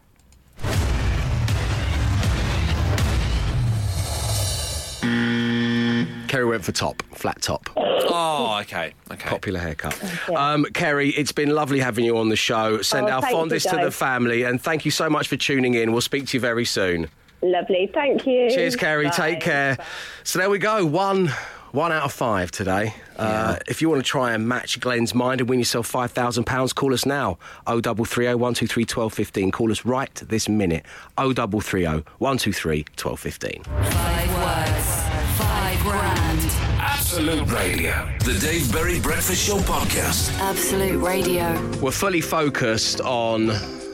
Kerry 6.28 6.44
went 6.44 6.64
for 6.64 6.72
top. 6.72 7.02
Flat 7.14 7.42
top. 7.42 7.68
Oh, 7.76 8.58
okay. 8.62 8.92
Okay. 9.10 9.28
Popular 9.28 9.58
haircut. 9.58 9.98
Um, 10.30 10.64
Kerry, 10.74 11.10
it's 11.10 11.32
been 11.32 11.50
lovely 11.50 11.80
having 11.80 12.04
you 12.04 12.18
on 12.18 12.28
the 12.28 12.36
show. 12.36 12.82
Send 12.82 13.08
Oh, 13.08 13.14
our 13.14 13.20
thank 13.22 13.34
fondest 13.34 13.68
to 13.70 13.76
the 13.76 13.90
family, 13.90 14.44
and 14.44 14.60
thank 14.62 14.84
you 14.84 14.90
so 14.90 15.10
much 15.10 15.26
for 15.28 15.36
tuning 15.36 15.74
in. 15.74 15.90
We'll 15.92 16.00
speak 16.00 16.26
to 16.28 16.36
you 16.36 16.40
very 16.40 16.64
soon. 16.64 17.08
Lovely. 17.42 17.90
Thank 17.92 18.26
you. 18.26 18.50
Cheers, 18.50 18.76
Kerry. 18.76 19.06
Bye. 19.06 19.10
Take 19.10 19.40
care. 19.40 19.78
So 20.22 20.38
there 20.38 20.50
we 20.50 20.58
go. 20.58 20.84
One. 20.86 21.32
One 21.72 21.92
out 21.92 22.02
of 22.02 22.12
five 22.12 22.50
today. 22.50 22.94
Uh, 23.16 23.56
if 23.68 23.80
you 23.80 23.88
want 23.88 24.04
to 24.04 24.08
try 24.08 24.32
and 24.32 24.48
match 24.48 24.80
Glenn's 24.80 25.14
mind 25.14 25.40
and 25.40 25.48
win 25.48 25.60
yourself 25.60 25.86
five 25.86 26.10
thousand 26.10 26.44
pounds, 26.44 26.72
call 26.72 26.92
us 26.92 27.06
now. 27.06 27.38
O 27.66 27.80
double 27.80 28.04
three 28.04 28.26
O 28.26 28.36
one 28.36 28.54
two 28.54 28.66
three 28.66 28.84
twelve 28.84 29.12
fifteen. 29.12 29.52
Call 29.52 29.70
us 29.70 29.84
right 29.84 30.12
this 30.14 30.48
minute. 30.48 30.84
O 31.16 31.32
double 31.32 31.60
three 31.60 31.86
O 31.86 32.02
one 32.18 32.38
two 32.38 32.52
three 32.52 32.84
twelve 32.96 33.20
fifteen. 33.20 33.62
Five 33.62 34.34
words, 34.34 35.38
five 35.38 35.80
grand. 35.82 36.40
Absolute 36.80 37.48
Radio. 37.52 38.08
The 38.24 38.36
Dave 38.40 38.72
Berry 38.72 38.98
Breakfast 38.98 39.46
Show 39.46 39.58
podcast. 39.58 40.36
Absolute 40.40 41.00
Radio. 41.00 41.52
We're 41.80 41.92
fully 41.92 42.20
focused 42.20 43.00
on 43.02 43.48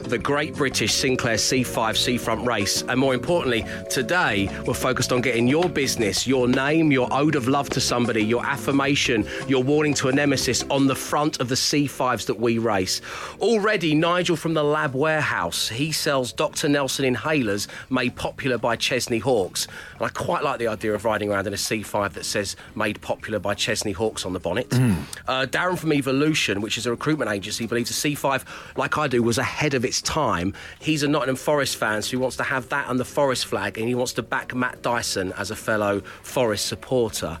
the 0.07 0.17
Great 0.17 0.55
British 0.55 0.93
Sinclair 0.93 1.35
C5 1.35 1.97
Seafront 1.97 2.45
race, 2.47 2.81
and 2.83 2.99
more 2.99 3.13
importantly, 3.13 3.65
today 3.89 4.49
we're 4.65 4.73
focused 4.73 5.11
on 5.11 5.21
getting 5.21 5.47
your 5.47 5.67
business, 5.67 6.25
your 6.25 6.47
name, 6.47 6.91
your 6.91 7.09
ode 7.11 7.35
of 7.35 7.47
love 7.47 7.69
to 7.71 7.81
somebody, 7.81 8.23
your 8.23 8.45
affirmation, 8.45 9.27
your 9.47 9.63
warning 9.63 9.93
to 9.95 10.07
a 10.07 10.11
nemesis 10.11 10.63
on 10.69 10.87
the 10.87 10.95
front 10.95 11.41
of 11.41 11.49
the 11.49 11.55
C5s 11.55 12.25
that 12.27 12.39
we 12.39 12.57
race. 12.57 13.01
Already, 13.39 13.93
Nigel 13.95 14.37
from 14.37 14.53
the 14.53 14.63
Lab 14.63 14.93
Warehouse, 14.93 15.67
he 15.67 15.91
sells 15.91 16.31
Dr. 16.31 16.69
Nelson 16.69 17.13
inhalers 17.13 17.67
made 17.89 18.15
popular 18.15 18.57
by 18.57 18.75
Chesney 18.77 19.19
Hawks. 19.19 19.67
And 19.95 20.05
I 20.05 20.09
quite 20.09 20.43
like 20.43 20.59
the 20.59 20.67
idea 20.67 20.93
of 20.93 21.03
riding 21.03 21.31
around 21.31 21.47
in 21.47 21.53
a 21.53 21.57
C5 21.57 22.13
that 22.13 22.23
says 22.25 22.55
made 22.75 23.01
popular 23.01 23.39
by 23.39 23.55
Chesney 23.55 23.91
Hawks 23.91 24.25
on 24.25 24.33
the 24.33 24.39
bonnet. 24.39 24.73
Uh, 24.73 25.45
Darren 25.45 25.77
from 25.77 25.91
Evolution, 25.91 26.61
which 26.61 26.77
is 26.77 26.85
a 26.85 26.91
recruitment 26.91 27.29
agency, 27.31 27.67
believes 27.67 27.91
a 27.91 27.93
C5, 27.93 28.45
like 28.77 28.97
I 28.97 29.07
do, 29.07 29.21
was 29.21 29.37
ahead 29.37 29.73
of 29.73 29.83
its 29.83 29.96
time. 30.01 30.53
He's 30.79 31.03
a 31.03 31.07
Nottingham 31.07 31.35
Forest 31.35 31.77
fan, 31.77 32.01
so 32.01 32.11
he 32.11 32.17
wants 32.17 32.37
to 32.37 32.43
have 32.43 32.69
that 32.69 32.89
and 32.89 32.99
the 32.99 33.05
Forest 33.05 33.45
flag, 33.45 33.77
and 33.77 33.87
he 33.87 33.95
wants 33.95 34.13
to 34.13 34.23
back 34.23 34.55
Matt 34.55 34.81
Dyson 34.81 35.33
as 35.33 35.51
a 35.51 35.55
fellow 35.55 36.01
Forest 36.21 36.65
supporter. 36.65 37.37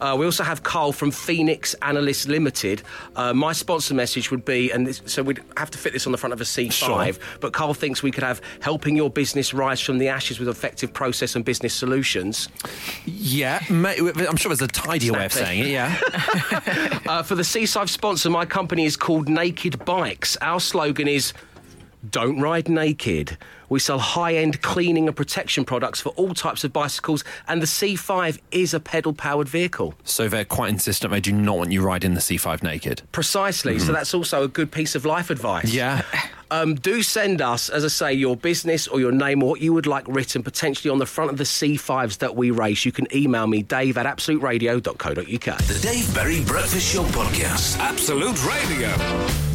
Uh, 0.00 0.16
we 0.18 0.24
also 0.24 0.44
have 0.44 0.62
Carl 0.62 0.92
from 0.92 1.10
Phoenix 1.10 1.74
Analyst 1.82 2.28
Limited. 2.28 2.82
Uh, 3.16 3.34
my 3.34 3.52
sponsor 3.52 3.94
message 3.94 4.30
would 4.30 4.44
be, 4.44 4.70
and 4.70 4.86
this, 4.86 5.02
so 5.06 5.22
we'd 5.22 5.40
have 5.56 5.70
to 5.70 5.78
fit 5.78 5.92
this 5.92 6.06
on 6.06 6.12
the 6.12 6.18
front 6.18 6.32
of 6.32 6.40
a 6.40 6.44
C5, 6.44 7.18
but 7.40 7.52
Carl 7.52 7.74
thinks 7.74 8.02
we 8.02 8.10
could 8.10 8.22
have 8.22 8.40
helping 8.60 8.96
your 8.96 9.10
business 9.10 9.52
rise 9.52 9.80
from 9.80 9.98
the 9.98 10.08
ashes 10.08 10.38
with 10.38 10.48
effective 10.48 10.92
process 10.92 11.34
and 11.34 11.44
business 11.44 11.74
solutions. 11.74 12.48
Yeah, 13.06 13.60
I'm 13.68 14.36
sure 14.36 14.54
there's 14.54 14.62
a 14.62 14.68
tidier 14.68 15.12
way 15.12 15.24
of 15.24 15.32
saying 15.32 15.60
it. 15.64 15.68
Yeah. 15.68 15.98
Uh, 17.08 17.22
for 17.22 17.34
the 17.34 17.42
C5 17.42 17.88
sponsor, 17.88 18.28
my 18.28 18.44
company 18.44 18.84
is 18.84 18.96
called 18.96 19.28
Naked 19.28 19.82
Bikes. 19.84 20.36
Our 20.42 20.60
slogan 20.60 21.08
is 21.08 21.32
Don't 22.08 22.40
Ride 22.40 22.68
Naked. 22.68 23.36
We 23.68 23.80
sell 23.80 23.98
high 23.98 24.34
end 24.34 24.62
cleaning 24.62 25.08
and 25.08 25.16
protection 25.16 25.64
products 25.64 26.00
for 26.00 26.10
all 26.10 26.32
types 26.32 26.64
of 26.64 26.72
bicycles, 26.72 27.22
and 27.48 27.60
the 27.60 27.66
C5 27.66 28.40
is 28.50 28.72
a 28.72 28.80
pedal 28.80 29.12
powered 29.12 29.48
vehicle. 29.48 29.94
so 30.04 30.28
they're 30.28 30.44
quite 30.44 30.70
insistent. 30.70 31.12
They 31.12 31.20
do 31.20 31.32
not 31.32 31.58
want 31.58 31.72
you 31.72 31.82
riding 31.82 32.14
the 32.14 32.20
C5 32.20 32.62
naked. 32.62 33.02
Precisely. 33.12 33.78
So 33.78 33.92
that's 33.92 34.14
also 34.14 34.44
a 34.44 34.48
good 34.48 34.70
piece 34.72 34.94
of 34.94 35.04
life 35.04 35.28
advice. 35.30 35.72
Yeah. 35.72 36.02
Um, 36.50 36.76
do 36.76 37.02
send 37.02 37.42
us, 37.42 37.68
as 37.68 37.84
I 37.84 37.88
say, 37.88 38.12
your 38.14 38.34
business 38.34 38.88
or 38.88 39.00
your 39.00 39.12
name 39.12 39.42
or 39.42 39.50
what 39.50 39.60
you 39.60 39.74
would 39.74 39.86
like 39.86 40.04
written 40.08 40.42
potentially 40.42 40.90
on 40.90 40.98
the 40.98 41.04
front 41.04 41.30
of 41.30 41.36
the 41.36 41.44
C5s 41.44 42.18
that 42.18 42.36
we 42.36 42.50
race. 42.50 42.86
You 42.86 42.92
can 42.92 43.06
email 43.14 43.46
me, 43.46 43.62
dave 43.62 43.98
at 43.98 44.06
absoluteradio.co.uk. 44.06 45.58
The 45.58 45.78
Dave 45.82 46.14
Berry 46.14 46.42
Breakfast 46.44 46.94
Show 46.94 47.04
podcast. 47.04 47.78
Absolute 47.80 48.42
Radio. 48.46 49.47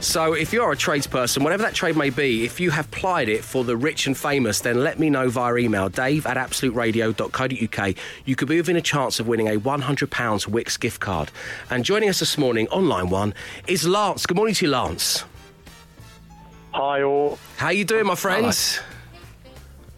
So 0.00 0.32
if 0.32 0.50
you're 0.50 0.72
a 0.72 0.76
tradesperson, 0.76 1.42
whatever 1.42 1.62
that 1.62 1.74
trade 1.74 1.94
may 1.94 2.08
be, 2.08 2.46
if 2.46 2.58
you 2.58 2.70
have 2.70 2.90
plied 2.90 3.28
it 3.28 3.44
for 3.44 3.64
the 3.64 3.76
rich 3.76 4.06
and 4.06 4.16
famous, 4.16 4.60
then 4.60 4.82
let 4.82 4.98
me 4.98 5.10
know 5.10 5.28
via 5.28 5.56
email, 5.56 5.90
dave 5.90 6.24
at 6.24 6.38
absoluteradio.co.uk. 6.38 7.96
You 8.24 8.34
could 8.34 8.48
be 8.48 8.56
within 8.56 8.76
a 8.76 8.80
chance 8.80 9.20
of 9.20 9.28
winning 9.28 9.48
a 9.48 9.60
£100 9.60 10.48
Wix 10.48 10.78
gift 10.78 11.00
card. 11.00 11.30
And 11.68 11.84
joining 11.84 12.08
us 12.08 12.18
this 12.18 12.38
morning 12.38 12.66
on 12.70 12.88
line 12.88 13.10
one 13.10 13.34
is 13.66 13.86
Lance. 13.86 14.24
Good 14.24 14.38
morning 14.38 14.54
to 14.54 14.64
you, 14.64 14.70
Lance. 14.70 15.24
Hi, 16.72 17.02
all. 17.02 17.38
How 17.58 17.68
you 17.68 17.84
doing, 17.84 18.06
my 18.06 18.14
friends? 18.14 18.80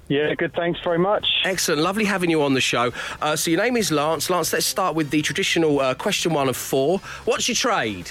Yeah, 0.08 0.34
good. 0.34 0.52
Thanks 0.54 0.80
very 0.82 0.98
much. 0.98 1.26
Excellent. 1.44 1.80
Lovely 1.80 2.04
having 2.04 2.28
you 2.28 2.42
on 2.42 2.54
the 2.54 2.60
show. 2.60 2.92
Uh, 3.20 3.36
so 3.36 3.52
your 3.52 3.62
name 3.62 3.76
is 3.76 3.92
Lance. 3.92 4.28
Lance, 4.30 4.52
let's 4.52 4.66
start 4.66 4.96
with 4.96 5.10
the 5.10 5.22
traditional 5.22 5.78
uh, 5.78 5.94
question 5.94 6.34
one 6.34 6.48
of 6.48 6.56
four. 6.56 6.98
What's 7.24 7.46
your 7.46 7.54
trade? 7.54 8.10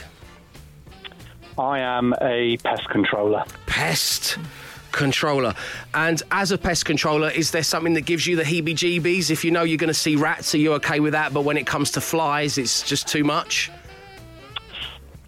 I 1.62 1.80
am 1.80 2.15
a 2.21 2.58
pest 2.58 2.89
controller. 2.89 3.43
Pest 3.67 4.39
controller. 4.91 5.54
And 5.93 6.21
as 6.32 6.52
a 6.52 6.58
pest 6.58 6.86
controller, 6.86 7.30
is 7.30 7.52
there 7.52 7.62
something 7.62 7.93
that 7.93 8.02
gives 8.02 8.26
you 8.26 8.36
the 8.36 8.43
heebie 8.43 8.74
jeebies? 8.74 9.30
If 9.30 9.45
you 9.45 9.52
know 9.52 9.62
you're 9.62 9.78
going 9.78 9.89
to 9.89 9.93
see 9.93 10.15
rats, 10.15 10.56
are 10.56 10.58
you 10.58 10.74
okay 10.74 11.00
with 11.00 11.13
that? 11.13 11.34
But 11.34 11.41
when 11.41 11.58
it 11.58 11.67
comes 11.67 11.91
to 11.91 12.02
flies, 12.02 12.58
it's 12.58 12.82
just 12.82 13.08
too 13.08 13.24
much? 13.24 13.69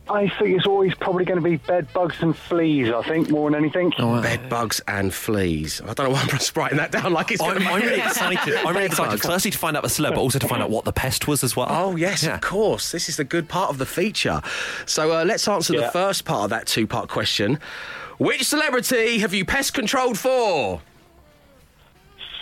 I 0.10 0.28
think 0.28 0.58
it's 0.58 0.66
always 0.68 0.94
probably 0.96 1.24
going 1.24 1.42
to 1.42 1.50
be 1.50 1.56
bed 1.56 1.88
bugs 1.94 2.18
and 2.22 2.36
fleas. 2.36 2.90
I 2.92 3.04
think 3.04 3.30
more 3.30 3.50
than 3.50 3.58
anything. 3.58 3.92
Bed 3.92 4.50
bugs 4.50 4.82
and 4.86 5.14
fleas. 5.14 5.80
I 5.82 5.94
don't 5.94 6.08
know 6.08 6.10
why 6.10 6.20
I'm 6.22 6.28
just 6.28 6.56
writing 6.58 6.78
that 6.78 6.92
down 6.92 7.14
like 7.14 7.32
it's 7.32 7.42
I'm, 7.42 7.54
gonna 7.58 7.70
I'm 7.72 7.82
really 7.82 8.02
excited. 8.02 8.54
I'm 8.56 8.74
really 8.76 8.88
excited. 8.88 9.12
bugs. 9.12 9.26
Firstly, 9.26 9.52
to 9.52 9.58
find 9.58 9.78
out 9.78 9.84
the 9.84 9.90
celeb, 9.90 10.10
but 10.10 10.18
also 10.18 10.40
to 10.40 10.48
find 10.48 10.62
out 10.62 10.70
what 10.70 10.84
the 10.84 10.92
pest 10.92 11.28
was 11.30 11.42
as 11.42 11.56
well. 11.56 11.68
Oh, 11.70 11.96
yes, 11.96 12.24
Yeah. 12.24 12.36
of 12.36 12.42
course. 12.42 12.92
This 12.92 13.08
is 13.08 13.16
the 13.16 13.24
good 13.24 13.48
part 13.48 13.70
of 13.70 13.78
the 13.78 13.86
feature. 13.86 14.42
So 14.86 15.12
uh, 15.20 15.24
let's 15.24 15.48
answer 15.48 15.74
the 15.80 15.88
first 15.90 16.26
part 16.26 16.44
of 16.44 16.50
that 16.50 16.68
two 16.68 16.86
part 16.86 17.08
question. 17.08 17.60
Which 18.18 18.44
celebrity 18.44 19.20
have 19.20 19.34
you 19.34 19.46
pest 19.46 19.74
controlled 19.74 20.20
for? 20.20 20.82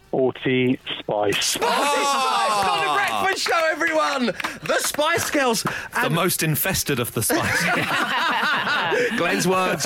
Sporty 0.08 0.80
Spice. 1.00 1.58
Oh, 1.62 1.66
it's 1.66 3.01
on 3.32 3.38
show, 3.38 3.68
everyone! 3.72 4.26
The 4.64 4.78
Spice 4.80 5.30
Girls. 5.32 5.64
The 5.64 5.74
And 5.96 6.14
most 6.16 6.44
infested 6.44 7.00
of 7.00 7.14
the 7.14 7.24
spice. 7.24 7.64
Girls. 7.64 9.10
Glenn's 9.18 9.48
words, 9.48 9.86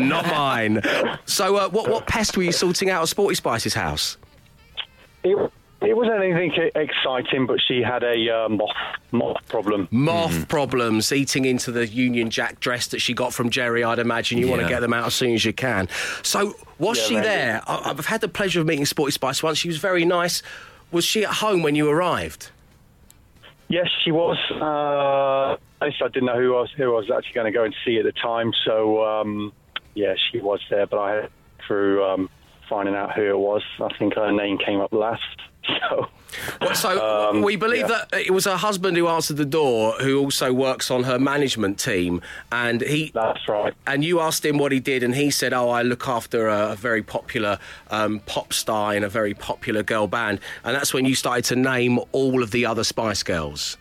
not 0.00 0.26
mine. 0.26 0.80
So, 1.26 1.56
uh, 1.56 1.68
what, 1.68 1.88
what 1.90 2.06
pest 2.06 2.36
were 2.36 2.42
you 2.42 2.52
sorting 2.52 2.90
out 2.90 3.02
at 3.02 3.08
Sporty 3.08 3.34
Spice's 3.34 3.74
house? 3.74 4.16
It, 5.22 5.36
it 5.82 5.96
wasn't 5.96 6.22
anything 6.22 6.52
exciting, 6.74 7.46
but 7.46 7.58
she 7.66 7.82
had 7.82 8.02
a 8.02 8.30
uh, 8.30 8.48
moth 8.48 8.70
moth 9.10 9.36
problem. 9.48 9.88
Moth 9.90 10.48
problems, 10.48 11.12
eating 11.12 11.44
into 11.44 11.72
the 11.72 11.86
Union 11.86 12.30
Jack 12.30 12.60
dress 12.60 12.86
that 12.88 13.00
she 13.00 13.12
got 13.12 13.34
from 13.34 13.50
Geri, 13.50 13.82
I'd 13.84 13.98
imagine. 13.98 14.38
You 14.38 14.48
want 14.48 14.62
to 14.62 14.68
get 14.68 14.80
them 14.80 14.92
out 14.92 15.06
as 15.06 15.14
soon 15.14 15.34
as 15.34 15.44
you 15.44 15.52
can. 15.52 15.88
So, 16.22 16.54
was 16.78 16.98
Yeah, 16.98 17.04
she 17.04 17.14
maybe. 17.14 17.26
there? 17.26 17.62
I- 17.66 17.90
I've 17.90 18.06
had 18.06 18.20
the 18.20 18.28
pleasure 18.28 18.60
of 18.60 18.66
meeting 18.66 18.86
Sporty 18.86 19.12
Spice 19.12 19.42
once. 19.42 19.58
She 19.58 19.68
was 19.68 19.78
very 19.78 20.04
nice. 20.04 20.42
Was 20.92 21.04
she 21.04 21.24
at 21.24 21.32
home 21.34 21.62
when 21.62 21.74
you 21.74 21.90
arrived? 21.90 22.50
Yes, 23.68 23.88
she 24.04 24.12
was. 24.12 24.36
Uh, 24.50 25.56
I 25.80 25.90
didn't 26.08 26.26
know 26.26 26.38
who 26.38 26.56
I 26.56 26.60
was 26.60 26.70
who 26.76 26.84
I 26.92 26.96
was 26.96 27.10
actually 27.10 27.34
going 27.34 27.52
to 27.52 27.58
go 27.58 27.64
and 27.64 27.74
see 27.84 27.98
at 27.98 28.04
the 28.04 28.12
time. 28.12 28.52
So 28.64 29.04
um, 29.04 29.52
yeah, 29.94 30.14
she 30.30 30.38
was 30.40 30.60
there, 30.70 30.86
but 30.86 30.98
I 30.98 31.14
had 31.14 31.30
through 31.66 32.04
um, 32.04 32.30
finding 32.68 32.94
out 32.94 33.14
who 33.14 33.22
it 33.22 33.38
was. 33.38 33.62
I 33.80 33.88
think 33.98 34.14
her 34.14 34.32
name 34.32 34.58
came 34.58 34.80
up 34.80 34.92
last. 34.92 35.22
So 35.88 36.08
What, 36.58 36.76
so 36.76 37.30
Um, 37.30 37.42
we 37.42 37.56
believe 37.56 37.88
yeah. 37.88 38.04
that 38.10 38.20
it 38.26 38.32
was 38.32 38.44
her 38.44 38.56
husband 38.56 38.96
who 38.96 39.06
answered 39.08 39.36
the 39.36 39.44
door, 39.44 39.92
who 40.00 40.18
also 40.20 40.52
works 40.52 40.90
on 40.90 41.04
her 41.04 41.18
management 41.18 41.78
team, 41.78 42.20
and 42.50 42.80
he. 42.80 43.10
that's 43.14 43.48
right. 43.48 43.72
And 43.86 44.04
you 44.04 44.20
asked 44.20 44.44
him 44.44 44.58
what 44.58 44.72
he 44.72 44.80
did, 44.80 45.02
and 45.02 45.14
he 45.14 45.30
said, 45.30 45.52
"Oh, 45.52 45.70
I 45.70 45.82
look 45.82 46.08
after 46.08 46.48
a, 46.48 46.72
a 46.72 46.76
very 46.76 47.02
popular 47.02 47.58
um, 47.90 48.20
pop 48.26 48.52
star 48.52 48.94
in 48.94 49.04
a 49.04 49.08
very 49.08 49.34
popular 49.34 49.82
girl 49.82 50.06
band." 50.06 50.40
And 50.64 50.74
that's 50.74 50.92
when 50.92 51.04
you 51.04 51.14
started 51.14 51.44
to 51.46 51.56
name 51.56 51.98
all 52.12 52.42
of 52.42 52.50
the 52.50 52.66
other 52.66 52.84
Spice 52.84 53.22
Girls. 53.22 53.76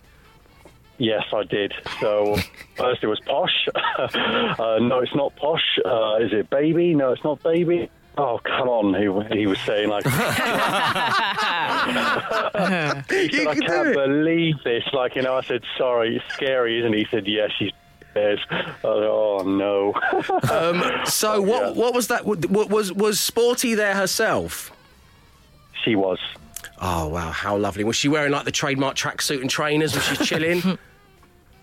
Yes, 0.99 1.23
I 1.33 1.43
did. 1.43 1.73
So 1.99 2.37
first 2.77 3.03
it 3.03 3.07
was 3.07 3.19
posh. 3.21 3.67
uh, 3.75 4.77
no, 4.79 4.99
it's 4.99 5.15
not 5.15 5.35
posh. 5.35 5.79
Uh, 5.83 6.17
is 6.17 6.31
it 6.33 6.49
baby? 6.49 6.93
No, 6.93 7.11
it's 7.11 7.23
not 7.23 7.41
baby. 7.43 7.89
Oh, 8.15 8.39
come 8.43 8.69
on, 8.69 8.93
he, 8.93 9.37
he 9.39 9.47
was 9.47 9.59
saying 9.61 9.89
like, 9.89 10.03
he 10.05 10.11
said, 13.31 13.47
I 13.47 13.55
can't 13.55 13.93
believe 13.95 14.55
this. 14.63 14.83
Like, 14.93 15.15
you 15.15 15.23
know, 15.23 15.35
I 15.35 15.41
said, 15.41 15.63
sorry, 15.77 16.17
it's 16.17 16.33
scary, 16.33 16.79
isn't 16.79 16.93
it? 16.93 16.97
He 16.97 17.07
said, 17.09 17.27
yes, 17.27 17.49
she's 17.57 17.71
there's. 18.13 18.39
Oh 18.83 19.43
no. 19.45 19.93
Um, 20.51 20.83
so 21.05 21.41
what? 21.41 21.75
What 21.75 21.93
was 21.93 22.07
that? 22.09 22.25
What, 22.25 22.69
was 22.69 22.91
was 22.93 23.19
Sporty 23.19 23.73
there 23.75 23.95
herself? 23.95 24.71
she 25.83 25.95
was. 25.95 26.19
Oh 26.79 27.07
wow, 27.07 27.31
how 27.31 27.57
lovely! 27.57 27.83
Was 27.83 27.95
she 27.95 28.07
wearing 28.09 28.31
like 28.31 28.45
the 28.45 28.51
trademark 28.51 28.95
tracksuit 28.95 29.41
and 29.41 29.49
trainers? 29.49 29.95
Was 29.95 30.03
she 30.05 30.17
chilling? 30.17 30.77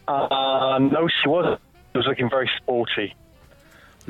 Uh, 0.08 0.78
no, 0.80 1.08
she 1.22 1.28
wasn't. 1.28 1.60
She 1.92 1.98
was 1.98 2.06
looking 2.06 2.28
very 2.28 2.50
sporty. 2.56 3.14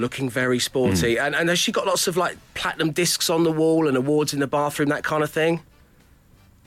Looking 0.00 0.28
very 0.30 0.58
sporty. 0.58 1.18
And, 1.18 1.34
and 1.34 1.48
has 1.48 1.58
she 1.58 1.70
got 1.72 1.86
lots 1.86 2.06
of 2.08 2.16
like 2.16 2.36
platinum 2.54 2.90
discs 2.90 3.28
on 3.30 3.44
the 3.44 3.52
wall 3.52 3.86
and 3.86 3.96
awards 3.96 4.32
in 4.34 4.40
the 4.40 4.46
bathroom, 4.46 4.88
that 4.88 5.04
kind 5.04 5.22
of 5.22 5.30
thing? 5.30 5.60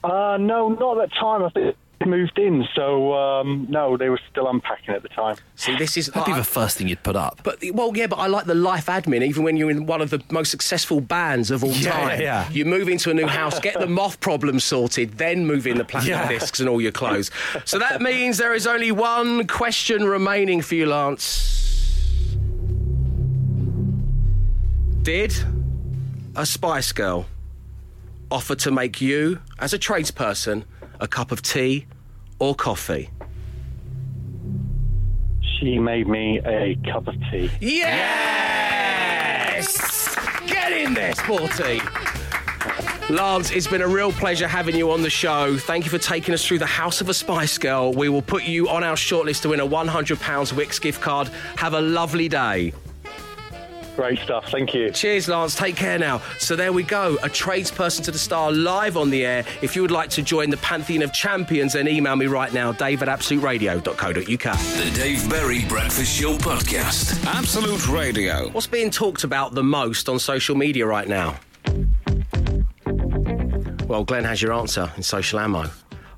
Uh, 0.02 0.36
no, 0.38 0.68
not 0.68 0.98
at 1.00 1.10
that 1.10 1.16
time. 1.18 1.42
I 1.42 1.48
think 1.50 1.76
they 2.00 2.06
moved 2.06 2.38
in, 2.38 2.66
so 2.74 3.14
um, 3.14 3.66
no, 3.70 3.96
they 3.96 4.10
were 4.10 4.20
still 4.30 4.48
unpacking 4.50 4.94
at 4.94 5.02
the 5.02 5.08
time. 5.08 5.36
See, 5.56 5.74
this 5.78 5.96
is. 5.96 6.08
That'd 6.08 6.26
be 6.34 6.38
the 6.38 6.44
first 6.44 6.76
thing 6.76 6.88
you'd 6.88 7.02
put 7.02 7.16
up. 7.16 7.40
but 7.42 7.58
well, 7.72 7.90
yeah, 7.96 8.06
but 8.08 8.16
I 8.16 8.26
like 8.26 8.44
the 8.44 8.54
life 8.54 8.86
admin. 8.86 9.22
Even 9.24 9.44
when 9.44 9.56
you're 9.56 9.70
in 9.70 9.86
one 9.86 10.02
of 10.02 10.10
the 10.10 10.22
most 10.30 10.50
successful 10.50 11.00
bands 11.00 11.50
of 11.50 11.64
all 11.64 11.70
Yeah, 11.70 11.90
time, 11.92 12.20
yeah, 12.20 12.44
yeah. 12.44 12.50
you 12.50 12.66
move 12.66 12.90
into 12.90 13.10
a 13.10 13.14
new 13.14 13.26
house, 13.26 13.58
get 13.60 13.78
the 13.80 13.86
moth 13.86 14.20
problem 14.20 14.60
sorted, 14.60 15.12
then 15.16 15.46
move 15.46 15.66
in 15.66 15.78
the 15.78 15.84
platinum 15.84 16.18
Yeah. 16.20 16.28
discs 16.28 16.60
and 16.60 16.68
all 16.68 16.82
your 16.82 16.92
clothes. 16.92 17.30
So 17.64 17.78
that 17.78 18.02
means 18.02 18.36
there 18.36 18.52
is 18.52 18.66
only 18.66 18.92
one 18.92 19.46
question 19.46 20.04
remaining 20.04 20.60
for 20.60 20.74
you, 20.74 20.84
Lance. 20.86 21.62
Did 25.04 25.36
a 26.34 26.46
Spice 26.46 26.90
Girl 26.92 27.26
offer 28.30 28.54
to 28.54 28.70
make 28.70 29.02
you, 29.02 29.38
as 29.58 29.74
a 29.74 29.78
tradesperson, 29.78 30.64
a 30.98 31.06
cup 31.06 31.30
of 31.30 31.42
tea 31.42 31.84
or 32.38 32.54
coffee? 32.54 33.10
She 35.60 35.78
made 35.78 36.08
me 36.08 36.40
a 36.46 36.78
cup 36.90 37.06
of 37.06 37.16
tea. 37.30 37.50
Yes! 37.60 37.84
Get 40.46 40.72
in 40.72 40.94
there, 40.94 41.14
Sporty. 41.16 41.82
Lance, 43.10 43.50
it's 43.50 43.66
been 43.66 43.82
a 43.82 43.88
real 43.88 44.10
pleasure 44.10 44.48
having 44.48 44.74
you 44.74 44.90
on 44.90 45.02
the 45.02 45.10
show. 45.10 45.58
Thank 45.58 45.84
you 45.84 45.90
for 45.90 45.98
taking 45.98 46.32
us 46.32 46.42
through 46.46 46.60
the 46.60 46.66
House 46.66 47.02
of 47.02 47.10
a 47.10 47.14
Spice 47.14 47.58
Girl. 47.58 47.92
We 47.92 48.08
will 48.08 48.22
put 48.22 48.44
you 48.44 48.70
on 48.70 48.82
our 48.82 48.96
shortlist 48.96 49.42
to 49.42 49.50
win 49.50 49.60
a 49.60 49.66
£100 49.66 50.52
Wix 50.54 50.78
gift 50.78 51.02
card. 51.02 51.28
Have 51.56 51.74
a 51.74 51.80
lovely 51.82 52.30
day. 52.30 52.72
Great 53.96 54.18
stuff. 54.18 54.50
Thank 54.50 54.74
you. 54.74 54.90
Cheers, 54.90 55.28
Lance. 55.28 55.54
Take 55.54 55.76
care 55.76 55.98
now. 55.98 56.20
So 56.38 56.56
there 56.56 56.72
we 56.72 56.82
go. 56.82 57.14
A 57.22 57.28
tradesperson 57.28 58.02
to 58.04 58.10
the 58.10 58.18
star 58.18 58.50
live 58.50 58.96
on 58.96 59.10
the 59.10 59.24
air. 59.24 59.44
If 59.62 59.76
you 59.76 59.82
would 59.82 59.90
like 59.90 60.10
to 60.10 60.22
join 60.22 60.50
the 60.50 60.56
Pantheon 60.58 61.02
of 61.02 61.12
Champions, 61.12 61.74
then 61.74 61.86
email 61.86 62.16
me 62.16 62.26
right 62.26 62.52
now, 62.52 62.72
dave 62.72 63.02
at 63.02 63.08
absoluteradio.co.uk. 63.08 64.24
The 64.24 64.92
Dave 64.94 65.30
Berry 65.30 65.64
Breakfast 65.66 66.20
Show 66.20 66.36
Podcast. 66.38 67.24
Absolute 67.26 67.86
Radio. 67.88 68.48
What's 68.50 68.66
being 68.66 68.90
talked 68.90 69.24
about 69.24 69.54
the 69.54 69.62
most 69.62 70.08
on 70.08 70.18
social 70.18 70.56
media 70.56 70.86
right 70.86 71.08
now? 71.08 71.38
Well, 73.86 74.02
Glenn 74.04 74.24
has 74.24 74.42
your 74.42 74.52
answer 74.54 74.90
in 74.96 75.02
social 75.02 75.38
ammo. 75.38 75.70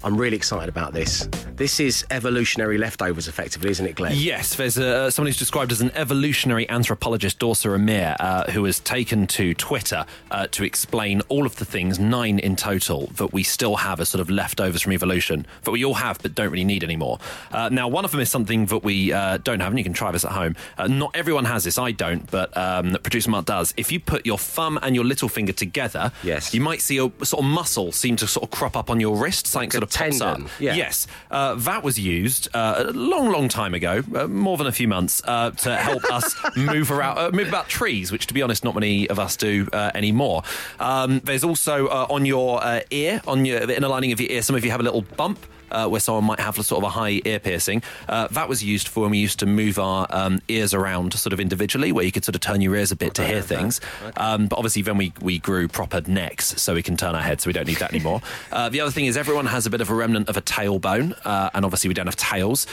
I'm 0.05 0.17
really 0.17 0.37
excited 0.37 0.69
about 0.69 0.93
this. 0.93 1.27
This 1.57 1.81
is 1.81 2.05
evolutionary 2.11 2.79
leftovers, 2.79 3.29
effectively, 3.29 3.71
isn't 3.71 3.87
it, 3.87 3.95
Glenn? 3.97 4.13
Yes, 4.15 4.55
there's 4.55 4.79
uh, 4.79 5.11
someone 5.11 5.29
who's 5.29 5.39
described 5.39 5.73
as 5.73 5.81
an 5.81 5.91
evolutionary 5.95 6.69
anthropologist, 6.69 7.39
Dorsa 7.41 7.75
Amir, 7.75 8.15
uh, 8.21 8.51
who 8.53 8.65
has 8.65 8.79
taken 8.81 9.27
to 9.29 9.55
Twitter 9.55 10.05
uh, 10.31 10.47
to 10.49 10.65
explain 10.65 11.23
all 11.29 11.47
of 11.47 11.57
the 11.57 11.65
things, 11.65 11.99
nine 11.99 12.39
in 12.39 12.57
total, 12.57 13.07
that 13.17 13.33
we 13.33 13.43
still 13.43 13.77
have 13.77 14.01
as 14.01 14.09
sort 14.11 14.21
of 14.21 14.31
leftovers 14.31 14.83
from 14.83 14.93
evolution, 14.93 15.47
that 15.65 15.71
we 15.71 15.85
all 15.85 15.95
have 15.95 16.19
but 16.23 16.35
don't 16.35 16.51
really 16.51 16.65
need 16.65 16.85
anymore. 16.85 17.19
Uh, 17.51 17.69
now, 17.71 17.89
one 17.89 18.05
of 18.05 18.11
them 18.11 18.21
is 18.21 18.31
something 18.31 18.67
that 18.67 18.85
we 18.85 19.13
uh, 19.13 19.39
don't 19.39 19.61
have, 19.61 19.73
and 19.73 19.79
you 19.79 19.85
can 19.85 19.95
try 19.95 20.11
this 20.13 20.25
at 20.25 20.33
home. 20.33 20.55
Uh, 20.79 20.87
not 20.87 21.11
everyone 21.17 21.47
has 21.47 21.65
this, 21.65 21.79
I 21.79 21.91
don't, 21.93 22.31
but 22.31 22.55
um, 22.57 22.97
producer 23.03 23.31
Mark 23.31 23.47
does. 23.47 23.73
If 23.77 23.91
you 23.91 23.99
put 23.99 24.27
your 24.27 24.39
thumb 24.39 24.79
and 24.83 24.95
your 24.95 25.05
little 25.05 25.29
finger 25.29 25.53
together, 25.53 26.13
Yes. 26.23 26.53
you 26.55 26.61
might 26.61 26.83
see 26.83 26.99
a 26.99 27.11
sort 27.25 27.43
of 27.43 27.51
muscle 27.51 27.93
seem 27.93 28.17
to 28.17 28.27
sort 28.27 28.45
of 28.45 28.51
crop 28.51 28.77
up 28.77 28.91
on 28.91 29.01
your 29.01 29.17
wrist, 29.17 29.47
something 29.47 29.71
sort 29.71 29.83
a 29.85 29.86
of 29.87 29.91
pops 29.93 30.21
up. 30.21 30.37
tendon, 30.37 30.51
yeah. 30.61 30.75
Yes, 30.75 31.07
uh, 31.31 31.55
that 31.55 31.83
was 31.83 31.99
used 31.99 32.49
uh, 32.55 32.85
a 32.89 32.93
long, 32.93 33.31
long 33.31 33.49
time 33.49 33.75
ago, 33.75 34.03
uh, 34.15 34.27
more 34.27 34.57
than 34.57 34.67
a 34.67 34.73
few 34.73 34.89
months, 34.89 35.23
uh, 35.25 35.51
to 35.51 35.77
help 35.77 36.05
us 36.13 36.35
move 36.57 36.91
around, 36.91 37.19
uh, 37.19 37.31
move 37.33 37.49
about 37.49 37.69
trees, 37.69 38.13
which, 38.13 38.27
to 38.27 38.35
be 38.35 38.43
honest, 38.43 38.65
not 38.65 38.75
many 38.75 39.09
of 39.09 39.19
us 39.19 39.37
do 39.37 39.69
uh, 39.73 39.91
anymore. 39.95 40.43
Um, 40.81 41.21
there's 41.21 41.45
also 41.45 41.87
uh, 41.87 42.07
on 42.11 42.27
your 42.27 42.63
uh, 42.63 42.81
ear, 42.91 43.21
on 43.27 43.45
your 43.45 43.67
the 43.67 43.77
inner 43.77 43.89
lining 43.89 44.13
of 44.13 44.21
your 44.21 44.31
ear, 44.31 44.43
some 44.43 44.57
of 44.57 44.65
you 44.65 44.71
have 44.71 44.81
a 44.81 44.85
little 44.85 45.03
bump. 45.03 45.39
Uh, 45.71 45.89
where 45.89 46.01
someone 46.01 46.25
might 46.25 46.41
have 46.41 46.59
a 46.59 46.63
sort 46.63 46.83
of 46.85 46.89
a 46.89 46.91
high 46.91 47.21
ear 47.25 47.39
piercing. 47.39 47.83
Uh, 48.09 48.29
that 48.29 48.49
was 48.49 48.63
used 48.63 48.89
for 48.89 49.01
when 49.01 49.11
we 49.11 49.19
used 49.19 49.39
to 49.41 49.47
move 49.47 49.79
our 49.79 50.07
um, 50.11 50.41
ears 50.49 50.75
around 50.75 51.13
sort 51.15 51.33
of 51.33 51.41
individually, 51.41 51.93
where 51.93 52.05
you 52.05 52.13
could 52.13 52.25
sort 52.25 52.35
of 52.35 52.41
turn 52.41 52.61
your 52.61 52.75
ears 52.77 52.93
a 52.93 52.97
bit 52.97 53.15
to 53.15 53.25
hear 53.25 53.43
things. 53.43 53.81
Um, 54.17 54.47
but 54.47 54.57
obviously, 54.57 54.83
then 54.83 54.97
we, 54.97 55.13
we 55.21 55.39
grew 55.39 55.69
proper 55.69 56.01
necks, 56.07 56.61
so 56.61 56.75
we 56.75 56.83
can 56.83 56.97
turn 56.97 57.15
our 57.15 57.23
heads, 57.23 57.45
so 57.45 57.49
we 57.49 57.53
don't 57.53 57.67
need 57.67 57.79
that 57.79 57.91
anymore. 57.93 58.21
uh, 58.53 58.69
the 58.69 58.81
other 58.81 58.91
thing 58.91 59.07
is, 59.07 59.17
everyone 59.17 59.47
has 59.47 59.67
a 59.67 59.71
bit 59.71 59.81
of 59.81 59.91
a 59.91 59.95
remnant 59.95 60.29
of 60.29 60.37
a 60.37 60.43
tailbone, 60.43 61.17
uh, 61.25 61.51
and 61.55 61.65
obviously, 61.65 61.89
we 61.89 61.95
don't 61.95 62.07
have 62.07 62.17
tails. 62.17 62.67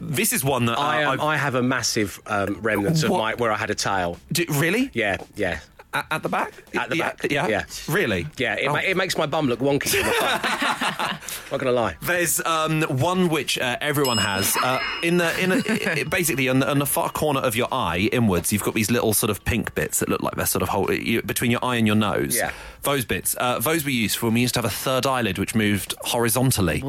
This 0.00 0.32
is 0.32 0.42
one 0.44 0.66
that 0.66 0.78
uh, 0.78 0.82
I, 0.82 1.04
um, 1.04 1.20
I've- 1.20 1.56
a 1.58 1.62
massive 1.62 2.20
um, 2.26 2.58
remnant 2.60 3.02
of 3.04 3.10
my 3.10 3.34
where 3.34 3.52
I 3.52 3.56
had 3.56 3.70
a 3.70 3.74
tail. 3.74 4.18
Do- 4.32 4.46
really? 4.50 4.90
Yeah, 4.94 5.18
yeah. 5.36 5.60
At, 5.94 6.06
at 6.10 6.22
the 6.22 6.28
back? 6.28 6.52
At 6.74 6.88
the 6.90 6.96
Yeah, 6.96 7.08
back. 7.10 7.26
Yeah. 7.30 7.48
Yeah. 7.48 7.64
Really? 7.88 8.26
Yeah, 8.38 8.54
it, 8.54 8.66
Oh. 8.68 8.72
ma- 8.72 8.78
it 8.78 8.96
makes 8.96 9.16
my 9.18 9.26
bum 9.26 9.46
look 9.48 9.58
wonky. 9.60 9.88
from 9.88 10.08
afar. 10.08 11.18
Not 11.50 11.60
gonna 11.60 11.72
lie. 11.72 11.96
There's 12.00 12.40
um, 12.46 12.82
one 12.82 13.28
which 13.28 13.58
uh, 13.58 13.76
everyone 13.80 14.16
has 14.18 14.56
uh, 14.62 14.80
in 15.02 15.18
the 15.18 15.38
in 15.38 15.52
a, 15.52 16.00
i- 16.00 16.04
basically 16.04 16.48
on 16.48 16.60
the, 16.60 16.70
on 16.70 16.78
the 16.78 16.86
far 16.86 17.10
corner 17.10 17.40
of 17.40 17.54
your 17.56 17.68
eye 17.72 18.08
inwards. 18.12 18.52
You've 18.52 18.62
got 18.64 18.74
these 18.74 18.90
little 18.90 19.12
sort 19.12 19.28
of 19.30 19.44
pink 19.44 19.74
bits 19.74 19.98
that 20.00 20.08
look 20.08 20.22
like 20.22 20.34
they're 20.36 20.46
sort 20.46 20.62
of 20.62 20.70
whole, 20.70 20.90
you, 20.90 21.20
between 21.22 21.50
your 21.50 21.62
eye 21.64 21.76
and 21.76 21.86
your 21.86 21.96
nose. 21.96 22.36
Yeah. 22.36 22.52
those 22.82 23.04
bits. 23.04 23.36
Uh, 23.38 23.58
those 23.58 23.84
we 23.84 23.92
used 23.92 24.16
for 24.16 24.26
when 24.26 24.34
we 24.34 24.40
used 24.40 24.54
to 24.54 24.58
have 24.62 24.64
a 24.70 24.74
third 24.74 25.04
eyelid 25.06 25.36
which 25.38 25.54
moved 25.54 25.94
horizontally. 26.00 26.82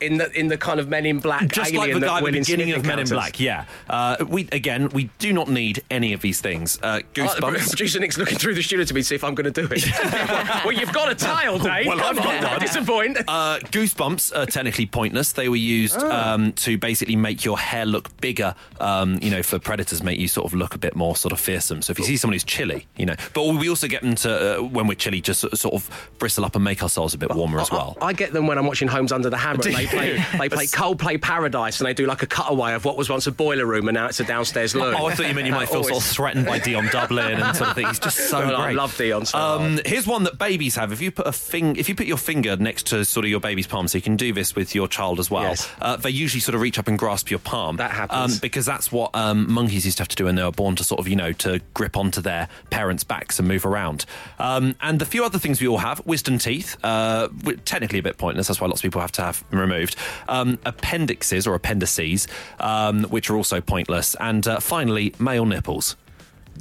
In 0.00 0.18
the 0.18 0.30
in 0.38 0.48
the 0.48 0.56
kind 0.58 0.78
of 0.80 0.88
Men 0.88 1.06
in 1.06 1.18
Black, 1.18 1.48
Just 1.48 1.72
alien 1.72 1.92
like 1.94 2.00
the 2.00 2.06
guy 2.06 2.18
at 2.18 2.24
the 2.24 2.32
beginning 2.32 2.72
of 2.72 2.84
Men 2.84 2.98
in. 3.00 3.08
Black, 3.08 3.40
yeah. 3.40 3.64
Uh, 3.88 4.16
we 4.28 4.48
again, 4.52 4.88
we 4.90 5.10
do 5.18 5.32
not 5.32 5.48
need 5.48 5.82
any 5.90 6.12
of 6.12 6.20
these 6.20 6.40
things. 6.40 6.78
Uh, 6.82 7.00
Oh, 7.00 7.00
goosebumps. 7.14 7.68
producer 7.68 8.00
Nick's 8.00 8.16
looking 8.18 8.38
through 8.38 8.54
the 8.54 8.62
studio 8.62 8.84
to 8.84 8.94
me 8.94 9.00
to 9.02 9.04
see 9.04 9.14
if 9.14 9.22
I'm 9.24 9.34
going 9.34 9.52
to 9.52 9.62
do 9.62 9.68
it. 9.70 9.84
well, 10.64 10.72
you've 10.72 10.92
got 10.92 11.10
a 11.10 11.14
tail, 11.14 11.58
Dave. 11.58 11.86
Well, 11.86 11.98
Come 11.98 12.18
I've 12.18 12.24
got 12.24 12.26
one. 12.26 12.42
don't 12.42 12.60
disappoint. 12.60 13.18
Uh, 13.28 13.58
goosebumps 13.64 14.36
are 14.36 14.46
technically 14.46 14.86
pointless. 14.86 15.32
They 15.32 15.48
were 15.48 15.56
used 15.56 15.96
Oh. 15.98 16.10
um, 16.10 16.52
to 16.54 16.78
basically 16.78 17.16
make 17.16 17.44
your 17.44 17.58
hair 17.58 17.84
look 17.86 18.16
bigger. 18.20 18.54
Um, 18.80 19.18
you 19.22 19.30
know, 19.30 19.42
for 19.42 19.58
predators, 19.58 20.02
make 20.02 20.18
you 20.18 20.28
sort 20.28 20.46
of 20.46 20.54
look 20.54 20.74
a 20.74 20.78
bit 20.78 20.94
more 20.96 21.16
sort 21.16 21.32
of 21.32 21.40
fearsome. 21.40 21.82
So 21.82 21.90
if 21.90 21.98
you 21.98 22.04
see 22.04 22.16
someone 22.16 22.34
who's 22.34 22.44
chilly, 22.44 22.86
you 22.96 23.06
know, 23.06 23.14
but 23.34 23.44
we 23.44 23.68
also 23.68 23.86
get 23.88 24.02
them 24.02 24.14
to 24.16 24.58
uh, 24.58 24.62
when 24.62 24.86
we're 24.86 24.94
chilly, 24.94 25.20
just 25.20 25.40
sort 25.56 25.74
of- 25.74 26.10
bristle 26.18 26.44
up 26.44 26.54
and 26.54 26.64
make 26.64 26.82
ourselves 26.82 27.14
a 27.14 27.18
bit 27.18 27.34
warmer 27.34 27.60
as 27.60 27.70
well. 27.70 27.96
I, 28.00 28.06
I 28.06 28.12
get 28.12 28.32
them 28.32 28.46
when 28.46 28.58
I'm 28.58 28.66
watching 28.66 28.88
Homes 28.88 29.12
Under 29.12 29.30
the 29.30 29.36
Hammer. 29.38 29.62
Do 29.90 29.98
And 29.98 30.14
they 30.14 30.22
play, 30.22 30.38
they 30.38 30.48
play 30.48 30.66
Coldplay 30.66 31.20
Paradise, 31.20 31.80
and 31.80 31.86
they 31.88 31.94
do 31.94 32.06
like 32.06 32.22
a 32.22 32.26
cutaway 32.26 32.74
of 32.74 32.84
what 32.84 32.96
was 32.96 33.08
once 33.08 33.26
a 33.26 33.32
boiler 33.32 33.66
room, 33.66 33.88
and 33.88 33.94
now 33.94 34.06
it's 34.06 34.20
a 34.20 34.24
downstairs 34.24 34.74
loo. 34.74 34.94
Oh, 34.96 35.06
I 35.06 35.14
thought 35.14 35.26
you 35.28 35.34
meant 35.34 35.46
you 35.46 35.52
might 35.52 35.68
feel 35.68 35.84
sort 35.84 36.02
of 36.02 36.04
threatened 36.08 36.46
by 36.46 36.58
Dion 36.58 36.86
Dublin 36.92 37.40
and 37.40 37.56
sort 37.56 37.70
of 37.70 37.74
thing. 37.76 37.86
He's 37.86 37.98
just 37.98 38.16
so 38.28 38.38
Well, 38.46 38.56
I 38.56 38.66
great. 38.66 38.76
love 38.76 38.96
Dion 38.96 39.26
so 39.26 39.38
Um, 39.38 39.80
here's 39.84 40.06
one 40.06 40.24
that 40.24 40.38
babies 40.38 40.76
have. 40.76 40.92
If 40.92 41.00
you 41.00 41.10
put 41.10 41.26
a 41.26 41.32
fing- 41.32 41.76
if 41.76 41.88
you 41.88 41.94
put 41.94 42.06
your 42.06 42.16
finger 42.16 42.56
next 42.56 42.86
to 42.88 43.04
sort 43.04 43.24
of 43.24 43.30
your 43.30 43.40
baby's 43.40 43.66
palm, 43.66 43.88
so 43.88 43.98
you 43.98 44.02
can 44.02 44.16
do 44.16 44.32
this 44.32 44.54
with 44.54 44.74
your 44.74 44.88
child 44.88 45.18
as 45.18 45.30
well. 45.30 45.42
Yes. 45.44 45.68
Uh, 45.80 45.96
they 45.96 46.10
usually 46.10 46.40
sort 46.40 46.54
of 46.54 46.60
reach 46.60 46.78
up 46.78 46.88
and 46.88 46.98
grasp 46.98 47.30
your 47.30 47.40
palm. 47.40 47.76
That 47.76 47.90
happens. 47.90 48.34
um, 48.34 48.38
because 48.40 48.66
that's 48.66 48.90
what 48.92 49.14
um, 49.14 49.50
monkeys 49.52 49.84
used 49.84 49.98
to 49.98 50.02
have 50.02 50.08
to 50.08 50.16
do 50.16 50.24
when 50.26 50.34
they 50.34 50.42
were 50.44 50.50
born 50.52 50.76
to 50.76 50.84
sort 50.84 51.00
of 51.00 51.08
you 51.08 51.16
know 51.16 51.32
to 51.32 51.60
grip 51.74 51.96
onto 51.96 52.20
their 52.20 52.48
parents' 52.70 53.04
backs 53.04 53.38
and 53.38 53.46
move 53.48 53.64
around. 53.66 54.04
Um, 54.38 54.74
and 54.80 54.98
the 55.00 55.06
few 55.06 55.24
other 55.24 55.38
things 55.38 55.60
we 55.60 55.68
all 55.68 55.78
have: 55.78 56.04
wisdom 56.06 56.38
teeth, 56.38 56.76
uh, 56.84 57.28
technically 57.64 57.98
a 57.98 58.02
bit 58.02 58.18
pointless. 58.18 58.46
That's 58.48 58.60
why 58.60 58.66
lots 58.66 58.80
of 58.80 58.82
people 58.82 59.00
have 59.00 59.12
to 59.12 59.22
have 59.22 59.48
them 59.50 59.58
removed. 59.78 59.96
Um, 60.28 60.58
appendixes 60.64 61.46
or 61.46 61.54
appendices, 61.54 62.26
um, 62.60 63.04
which 63.04 63.30
are 63.30 63.36
also 63.36 63.60
pointless. 63.60 64.16
And 64.20 64.46
uh, 64.46 64.60
finally, 64.60 65.14
male 65.18 65.46
nipples. 65.46 65.96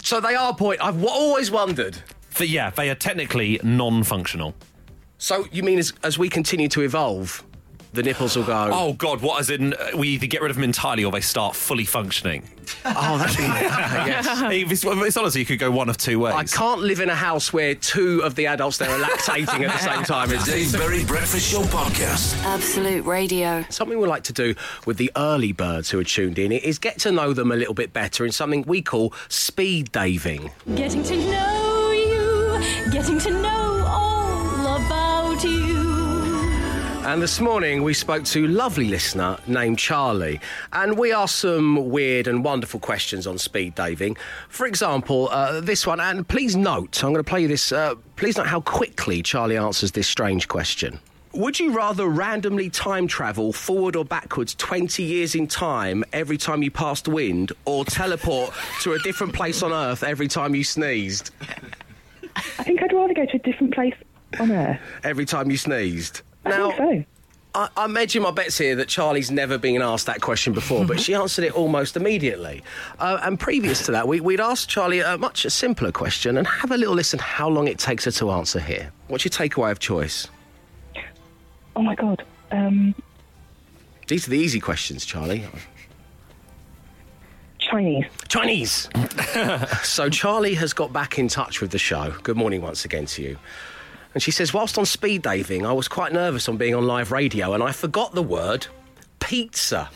So 0.04 0.20
they 0.20 0.36
are 0.36 0.56
point. 0.56 0.82
I've 0.82 1.00
w- 1.02 1.10
always 1.10 1.50
wondered. 1.52 1.98
But 2.38 2.50
yeah, 2.50 2.70
they 2.70 2.90
are 2.90 2.96
technically 2.96 3.60
non-functional. 3.64 4.54
So 5.18 5.48
you 5.52 5.64
mean 5.64 5.80
as, 5.80 5.94
as 6.04 6.20
we 6.20 6.30
continue 6.30 6.68
to 6.70 6.82
evolve, 6.82 7.44
the 7.94 8.04
nipples 8.04 8.36
will 8.36 8.44
go? 8.44 8.70
Oh 8.72 8.94
God, 8.94 9.22
what 9.22 9.40
as 9.40 9.50
in 9.50 9.74
uh, 9.74 9.92
we 9.96 10.10
either 10.10 10.28
get 10.28 10.42
rid 10.42 10.50
of 10.52 10.58
them 10.58 10.64
entirely 10.64 11.04
or 11.04 11.12
they 11.12 11.22
start 11.22 11.56
fully 11.56 11.86
functioning. 11.86 12.44
oh 12.86 13.18
that's 13.18 13.34
okay, 13.34 13.48
yes. 13.48 14.28
it's, 14.72 14.84
it's 14.84 15.18
honestly, 15.18 15.42
you 15.42 15.46
could 15.46 15.60
go 15.60 15.72
one 15.72 15.90
of 15.90 15.98
two 15.98 16.20
ways. 16.20 16.34
I 16.36 16.44
can't 16.44 16.82
live 16.82 17.00
in 17.00 17.10
a 17.10 17.16
house 17.16 17.54
where 17.54 17.76
two 17.76 18.22
of 18.24 18.36
the 18.36 18.48
adults 18.48 18.78
there 18.78 18.90
are 18.90 19.00
lactating 19.00 19.68
at 19.68 19.72
the 19.72 19.78
same 19.78 20.04
time. 20.04 20.30
The 20.30 20.36
It's, 20.36 20.46
Dave 20.46 20.74
Berry 20.74 21.06
Breakfast 21.06 21.50
Show 21.52 21.62
podcast. 21.64 22.38
Absolute 22.44 23.06
Radio. 23.06 23.64
Something 23.70 24.00
we 24.00 24.08
like 24.08 24.24
to 24.24 24.34
do 24.34 24.54
with 24.86 24.98
the 24.98 25.12
early 25.16 25.52
birds 25.52 25.90
who 25.90 26.00
are 26.00 26.04
tuned 26.04 26.38
in 26.40 26.52
is 26.52 26.78
get 26.80 27.00
to 27.00 27.12
know 27.12 27.34
them 27.34 27.52
a 27.52 27.56
little 27.56 27.74
bit 27.74 27.94
better 27.94 28.26
in 28.26 28.32
something 28.32 28.64
we 28.64 28.82
call 28.82 29.14
speed 29.30 29.92
daving. 29.92 30.52
Getting 30.76 31.04
to 31.04 31.16
know 31.18 31.92
you, 31.92 32.92
getting 32.92 33.18
to 33.20 33.32
know 33.32 33.67
And 37.08 37.22
this 37.22 37.40
morning 37.40 37.84
we 37.84 37.94
spoke 37.94 38.26
to 38.26 38.46
a 38.46 38.50
lovely 38.50 38.90
listener 38.90 39.38
named 39.48 39.80
Charlie, 39.80 40.42
and 40.74 40.98
we 40.98 41.14
asked 41.14 41.38
some 41.38 41.90
weird 41.90 42.28
and 42.28 42.44
wonderful 42.44 42.82
questions 42.82 43.26
on 43.26 43.38
speed 43.38 43.76
daving. 43.76 44.18
For 44.50 44.68
example, 44.68 45.30
uh, 45.32 45.62
this 45.62 45.88
one, 45.88 46.02
and 46.02 46.28
please 46.28 46.58
note, 46.58 47.02
I'm 47.02 47.14
going 47.14 47.24
to 47.24 47.30
play 47.30 47.44
you 47.44 47.48
this. 47.48 47.72
Uh, 47.72 47.96
please 48.18 48.36
note 48.36 48.48
how 48.48 48.60
quickly 48.60 49.24
Charlie 49.24 49.56
answers 49.56 49.94
this 49.94 50.06
strange 50.06 50.50
question. 50.50 51.00
Would 51.32 51.62
you 51.62 51.72
rather 51.72 52.08
randomly 52.08 52.70
time 52.70 53.08
travel 53.08 53.54
forward 53.54 53.96
or 53.96 54.04
backwards 54.04 54.54
20 54.56 55.02
years 55.02 55.34
in 55.34 55.48
time 55.48 56.04
every 56.12 56.38
time 56.38 56.62
you 56.62 56.72
passed 56.72 57.08
wind, 57.08 57.54
or 57.64 57.86
teleport 57.86 58.52
to 58.82 58.96
a 58.96 59.00
different 59.00 59.32
place 59.32 59.64
on 59.64 59.72
Earth 59.72 60.04
every 60.04 60.28
time 60.28 60.54
you 60.54 60.66
sneezed? 60.66 61.32
I 62.36 62.64
think 62.64 62.84
I'd 62.84 62.92
rather 62.92 63.14
go 63.14 63.26
to 63.26 63.38
a 63.38 63.40
different 63.40 63.74
place 63.74 63.96
on 64.42 64.52
Earth. 64.52 64.82
Every 65.06 65.24
time 65.24 65.50
you 65.50 65.56
sneezed? 65.56 66.24
I 66.54 66.72
think 66.78 67.06
so. 67.06 67.12
I, 67.56 67.70
I'm 67.76 67.98
edging 67.98 68.22
my 68.22 68.32
bets 68.32 68.58
here 68.58 68.76
that 68.76 68.88
Charlie's 68.88 69.32
never 69.32 69.58
been 69.58 69.82
asked 69.82 70.06
that 70.06 70.22
question 70.22 70.54
before, 70.54 70.86
but 70.86 71.00
she 71.00 71.16
answered 71.16 71.44
it 71.44 71.54
almost 71.54 71.98
immediately. 71.98 72.62
Uh, 73.00 73.20
and 73.24 73.40
previous 73.40 73.86
to 73.88 73.92
that, 73.94 74.08
we, 74.08 74.20
we'd 74.20 74.40
asked 74.40 74.70
Charlie 74.70 75.00
a 75.00 75.18
much 75.18 75.44
simpler 75.48 75.92
question 75.92 76.38
and 76.38 76.46
have 76.46 76.72
a 76.72 76.78
little 76.78 76.94
listen 76.94 77.18
how 77.18 77.50
long 77.50 77.68
it 77.68 77.80
takes 77.80 78.06
her 78.06 78.12
to 78.12 78.30
answer 78.32 78.60
here. 78.60 78.92
What's 79.08 79.26
your 79.26 79.32
takeaway 79.32 79.72
of 79.72 79.80
choice? 79.80 80.28
Oh 81.76 81.82
my 81.82 81.96
God. 81.96 82.24
Um, 82.52 82.94
These 84.08 84.28
are 84.28 84.32
the 84.32 84.38
easy 84.40 84.60
questions, 84.60 85.06
Charlie. 85.06 85.44
Chinese. 87.60 88.06
Chinese! 88.28 88.90
so 89.84 90.10
Charlie 90.10 90.54
has 90.54 90.74
got 90.74 90.94
back 90.94 91.20
in 91.20 91.28
touch 91.28 91.60
with 91.60 91.72
the 91.72 91.80
show. 91.80 92.14
Good 92.24 92.38
morning 92.38 92.62
once 92.62 92.86
again 92.86 93.06
to 93.08 93.22
you. 93.22 93.38
And 94.14 94.24
she 94.24 94.32
says, 94.32 94.54
whilst 94.54 94.78
on 94.78 94.86
speed 94.86 95.22
daving, 95.22 95.66
I 95.66 95.74
was 95.74 95.88
quite 95.88 96.14
nervous 96.14 96.50
on 96.50 96.58
being 96.58 96.76
on 96.76 96.88
live 96.88 97.12
radio 97.12 97.54
and 97.54 97.62
I 97.64 97.72
forgot 97.72 98.14
the 98.14 98.24
word 98.24 98.68
pizza 99.20 99.90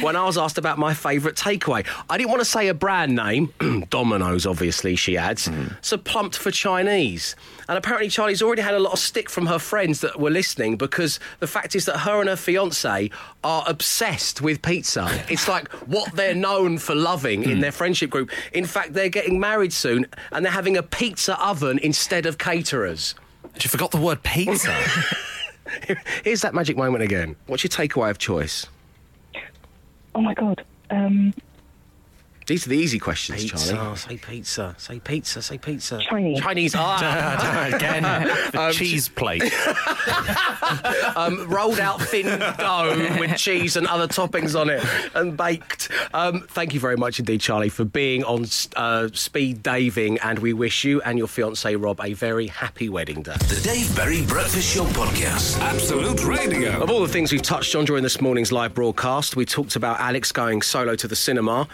when 0.00 0.16
I 0.16 0.24
was 0.24 0.36
asked 0.36 0.58
about 0.58 0.78
my 0.78 0.94
favourite 0.94 1.36
takeaway. 1.36 1.86
I 2.08 2.18
didn't 2.18 2.30
want 2.30 2.40
to 2.40 2.46
say 2.46 2.68
a 2.68 2.74
brand 2.74 3.16
name, 3.16 3.52
Domino's, 3.90 4.46
obviously, 4.46 4.96
she 4.96 5.16
adds, 5.16 5.48
mm. 5.48 5.76
so 5.80 5.96
plumped 5.96 6.36
for 6.36 6.50
Chinese. 6.50 7.36
And 7.68 7.78
apparently, 7.78 8.08
Charlie's 8.08 8.42
already 8.42 8.62
had 8.62 8.74
a 8.74 8.78
lot 8.78 8.92
of 8.92 8.98
stick 8.98 9.30
from 9.30 9.46
her 9.46 9.58
friends 9.58 10.00
that 10.00 10.20
were 10.20 10.30
listening 10.30 10.76
because 10.76 11.18
the 11.40 11.46
fact 11.46 11.74
is 11.74 11.86
that 11.86 11.98
her 12.00 12.20
and 12.20 12.28
her 12.28 12.36
fiance 12.36 13.10
are 13.42 13.64
obsessed 13.66 14.42
with 14.42 14.60
pizza. 14.62 15.08
it's 15.28 15.48
like 15.48 15.68
what 15.86 16.14
they're 16.14 16.34
known 16.34 16.78
for 16.78 16.94
loving 16.94 17.44
in 17.44 17.58
mm. 17.58 17.60
their 17.60 17.72
friendship 17.72 18.10
group. 18.10 18.30
In 18.52 18.66
fact, 18.66 18.92
they're 18.92 19.08
getting 19.08 19.40
married 19.40 19.72
soon 19.72 20.06
and 20.32 20.44
they're 20.44 20.52
having 20.52 20.76
a 20.76 20.82
pizza 20.82 21.40
oven 21.42 21.78
instead 21.78 22.26
of 22.26 22.38
caterers. 22.38 23.14
She 23.58 23.68
forgot 23.68 23.90
the 23.90 23.98
word 23.98 24.22
pizza. 24.22 24.74
Here's 26.24 26.42
that 26.42 26.54
magic 26.54 26.76
moment 26.76 27.04
again. 27.04 27.36
What's 27.46 27.64
your 27.64 27.70
takeaway 27.70 28.10
of 28.10 28.18
choice? 28.18 28.66
Oh 30.14 30.20
my 30.20 30.34
God. 30.34 30.64
Um, 30.90 31.34
These 32.46 32.66
are 32.66 32.70
the 32.70 32.76
easy 32.76 32.98
questions, 32.98 33.42
Pizza. 33.42 33.74
Charlie. 33.74 33.96
Say 33.96 34.16
pizza. 34.18 34.74
Say 34.78 35.00
pizza. 35.00 35.40
Say 35.42 35.58
pizza. 35.58 35.98
Chinese. 36.08 36.40
Chinese. 36.40 36.74
Ah, 36.76 37.70
Again, 37.74 38.02
the 38.52 38.60
Um, 38.60 38.72
cheese 38.72 39.08
plate. 39.08 39.42
um, 41.16 41.48
rolled 41.48 41.80
out 41.80 42.00
thin 42.02 42.26
dough 42.58 43.16
with 43.18 43.36
cheese 43.36 43.76
and 43.76 43.86
other 43.86 44.06
toppings 44.08 44.58
on 44.58 44.68
it 44.70 44.84
and 45.14 45.36
baked. 45.36 45.88
Um, 46.12 46.42
thank 46.50 46.74
you 46.74 46.80
very 46.80 46.96
much 46.96 47.18
indeed, 47.18 47.40
Charlie, 47.40 47.68
for 47.68 47.84
being 47.84 48.24
on 48.24 48.44
uh, 48.76 49.08
speed 49.12 49.62
daving, 49.62 50.18
and 50.18 50.38
we 50.38 50.52
wish 50.52 50.84
you 50.84 51.00
and 51.02 51.18
your 51.18 51.28
fiance 51.28 51.74
Rob 51.76 52.00
a 52.02 52.12
very 52.12 52.46
happy 52.48 52.88
wedding 52.88 53.22
day. 53.22 53.34
The 53.38 53.60
Dave 53.64 53.94
Berry 53.96 54.24
Breakfast 54.26 54.74
Show 54.74 54.84
podcast. 54.86 55.58
Absolute 55.60 56.24
Radio. 56.24 56.82
Of 56.82 56.90
all 56.90 57.00
the 57.00 57.08
things 57.08 57.32
we've 57.32 57.42
touched 57.42 57.74
on 57.74 57.84
during 57.84 58.02
this 58.02 58.20
morning's 58.20 58.52
live 58.52 58.74
broadcast, 58.74 59.36
we 59.36 59.44
talked 59.44 59.76
about 59.76 59.98
Alex 60.00 60.32
going 60.32 60.62
solo 60.62 60.94
to 60.96 61.08
the 61.08 61.16
cinema. 61.16 61.68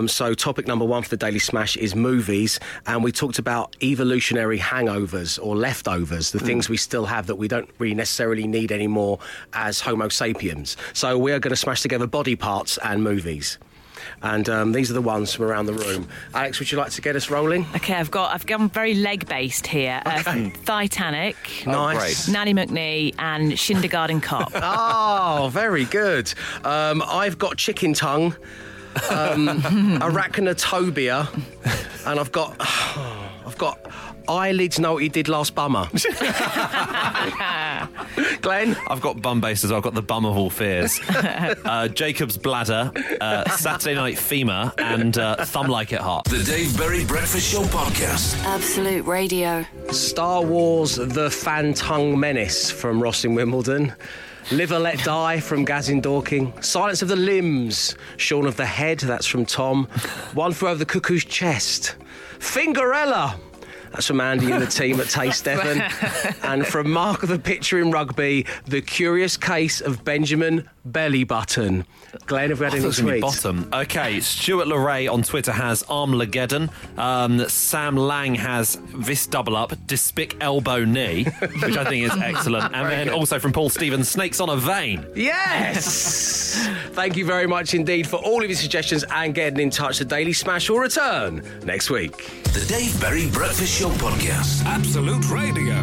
Um, 0.00 0.08
so, 0.08 0.32
topic 0.32 0.66
number 0.66 0.86
one 0.86 1.02
for 1.02 1.10
the 1.10 1.18
Daily 1.18 1.38
Smash 1.38 1.76
is 1.76 1.94
movies. 1.94 2.58
And 2.86 3.04
we 3.04 3.12
talked 3.12 3.38
about 3.38 3.76
evolutionary 3.82 4.58
hangovers 4.58 5.38
or 5.42 5.54
leftovers, 5.54 6.30
the 6.30 6.38
things 6.38 6.70
we 6.70 6.78
still 6.78 7.04
have 7.04 7.26
that 7.26 7.34
we 7.36 7.48
don't 7.48 7.68
really 7.78 7.94
necessarily 7.94 8.46
need 8.46 8.72
anymore 8.72 9.18
as 9.52 9.82
Homo 9.82 10.08
sapiens. 10.08 10.78
So, 10.94 11.18
we 11.18 11.32
are 11.32 11.38
going 11.38 11.50
to 11.50 11.56
smash 11.56 11.82
together 11.82 12.06
body 12.06 12.34
parts 12.34 12.78
and 12.82 13.04
movies. 13.04 13.58
And 14.22 14.48
um, 14.48 14.72
these 14.72 14.90
are 14.90 14.94
the 14.94 15.02
ones 15.02 15.34
from 15.34 15.44
around 15.44 15.66
the 15.66 15.74
room. 15.74 16.08
Alex, 16.32 16.58
would 16.58 16.72
you 16.72 16.78
like 16.78 16.92
to 16.92 17.02
get 17.02 17.14
us 17.14 17.28
rolling? 17.28 17.66
Okay, 17.76 17.92
I've 17.92 18.10
got 18.10 18.32
I've 18.34 18.46
gone 18.46 18.70
very 18.70 18.94
leg 18.94 19.28
based 19.28 19.66
here. 19.66 20.00
Okay. 20.06 20.46
Uh, 20.46 20.50
Titanic, 20.64 21.36
Nice. 21.66 22.26
Nanny 22.26 22.54
McNee, 22.54 23.14
and 23.18 23.54
Kindergarten 23.54 24.22
Cop. 24.22 24.50
Oh, 24.62 25.50
very 25.52 25.84
good. 25.84 26.32
Um, 26.64 27.02
I've 27.06 27.36
got 27.38 27.58
chicken 27.58 27.92
tongue, 27.92 28.34
um, 29.10 29.60
arachnotobia, 30.00 31.28
and 32.06 32.20
I've 32.20 32.32
got, 32.32 32.56
I've 33.46 33.58
got 33.58 33.78
eyelids. 34.28 34.78
Know 34.78 34.94
what 34.94 35.02
you 35.02 35.08
did 35.08 35.28
last 35.28 35.54
bummer, 35.54 35.88
Glenn? 38.40 38.76
I've 38.88 39.00
got 39.00 39.20
bum 39.22 39.40
based 39.40 39.64
as 39.64 39.70
well. 39.70 39.78
I've 39.78 39.84
got 39.84 39.94
the 39.94 40.02
bum 40.02 40.24
of 40.24 40.36
all 40.36 40.50
fears. 40.50 41.00
uh, 41.08 41.88
Jacob's 41.88 42.36
bladder, 42.38 42.92
uh, 43.20 43.48
Saturday 43.50 43.94
night 43.94 44.18
femur, 44.18 44.72
and 44.78 45.18
uh, 45.18 45.44
thumb 45.44 45.68
like 45.68 45.92
it 45.92 46.00
hot. 46.00 46.24
The 46.24 46.42
Dave 46.42 46.76
Berry 46.76 47.04
Breakfast 47.04 47.52
Show 47.52 47.62
Podcast. 47.62 48.42
Absolute 48.44 49.04
Radio. 49.06 49.64
Star 49.90 50.42
Wars: 50.42 50.96
The 50.96 51.28
Fantung 51.28 52.18
Menace 52.18 52.70
from 52.70 53.02
Ross 53.02 53.24
in 53.24 53.34
Wimbledon. 53.34 53.94
Live 54.52 54.72
or 54.72 54.78
Let 54.78 55.04
Die 55.04 55.40
from 55.40 55.64
Gaz 55.64 55.88
in 55.88 56.00
Dorking. 56.00 56.52
Silence 56.60 57.02
of 57.02 57.08
the 57.08 57.16
Limbs. 57.16 57.94
Shaun 58.16 58.46
of 58.46 58.56
the 58.56 58.66
Head, 58.66 58.98
that's 58.98 59.26
from 59.26 59.46
Tom. 59.46 59.86
One 60.34 60.52
Flew 60.52 60.68
Over 60.68 60.78
the 60.78 60.86
Cuckoo's 60.86 61.24
Chest. 61.24 61.94
Fingerella. 62.38 63.38
That's 63.92 64.06
from 64.06 64.20
Andy 64.20 64.50
and 64.52 64.62
the 64.62 64.66
team 64.66 65.00
at 65.00 65.08
Taste 65.08 65.44
Devon. 65.46 65.82
and 66.44 66.66
from 66.66 66.90
Mark 66.90 67.22
of 67.22 67.28
the 67.28 67.38
Picture 67.38 67.78
in 67.80 67.90
Rugby, 67.90 68.46
The 68.66 68.80
Curious 68.80 69.36
Case 69.36 69.80
of 69.80 70.04
Benjamin 70.04 70.68
Bellybutton. 70.88 71.84
Glenn, 72.26 72.50
have 72.50 72.60
we 72.60 72.64
had 72.64 72.74
I 72.74 72.76
any 72.78 72.84
thought 72.90 72.96
gonna 73.00 73.12
be 73.12 73.18
tweets? 73.20 73.42
bottom. 73.42 73.68
Okay, 73.72 74.20
Stuart 74.20 74.66
Leray 74.66 75.12
on 75.12 75.22
Twitter 75.22 75.52
has 75.52 75.82
Armlageddon. 75.84 76.70
Um, 76.98 77.48
Sam 77.48 77.96
Lang 77.96 78.34
has 78.36 78.78
this 78.94 79.26
double 79.26 79.56
up, 79.56 79.70
Despic 79.86 80.36
Elbow 80.40 80.84
Knee, 80.84 81.24
which 81.24 81.76
I 81.76 81.84
think 81.84 82.04
is 82.06 82.16
excellent. 82.22 82.74
And 82.74 82.88
then 82.88 83.08
also 83.10 83.38
from 83.38 83.52
Paul 83.52 83.68
Stevens, 83.70 84.08
Snakes 84.08 84.40
on 84.40 84.48
a 84.50 84.56
Vein. 84.56 85.04
Yes! 85.14 86.56
Thank 86.92 87.16
you 87.16 87.24
very 87.24 87.46
much 87.46 87.74
indeed 87.74 88.06
for 88.08 88.16
all 88.16 88.42
of 88.42 88.48
your 88.48 88.56
suggestions 88.56 89.04
and 89.10 89.34
getting 89.34 89.60
in 89.60 89.70
touch. 89.70 89.98
The 89.98 90.04
Daily 90.04 90.32
Smash 90.32 90.70
will 90.70 90.78
return 90.78 91.42
next 91.64 91.90
week. 91.90 92.16
The 92.52 92.64
Dave 92.68 93.00
Berry 93.00 93.28
Breakfast 93.30 93.79
Show 93.80 93.88
Podcast. 93.92 94.62
Absolute 94.66 95.30
Radio. 95.30 95.74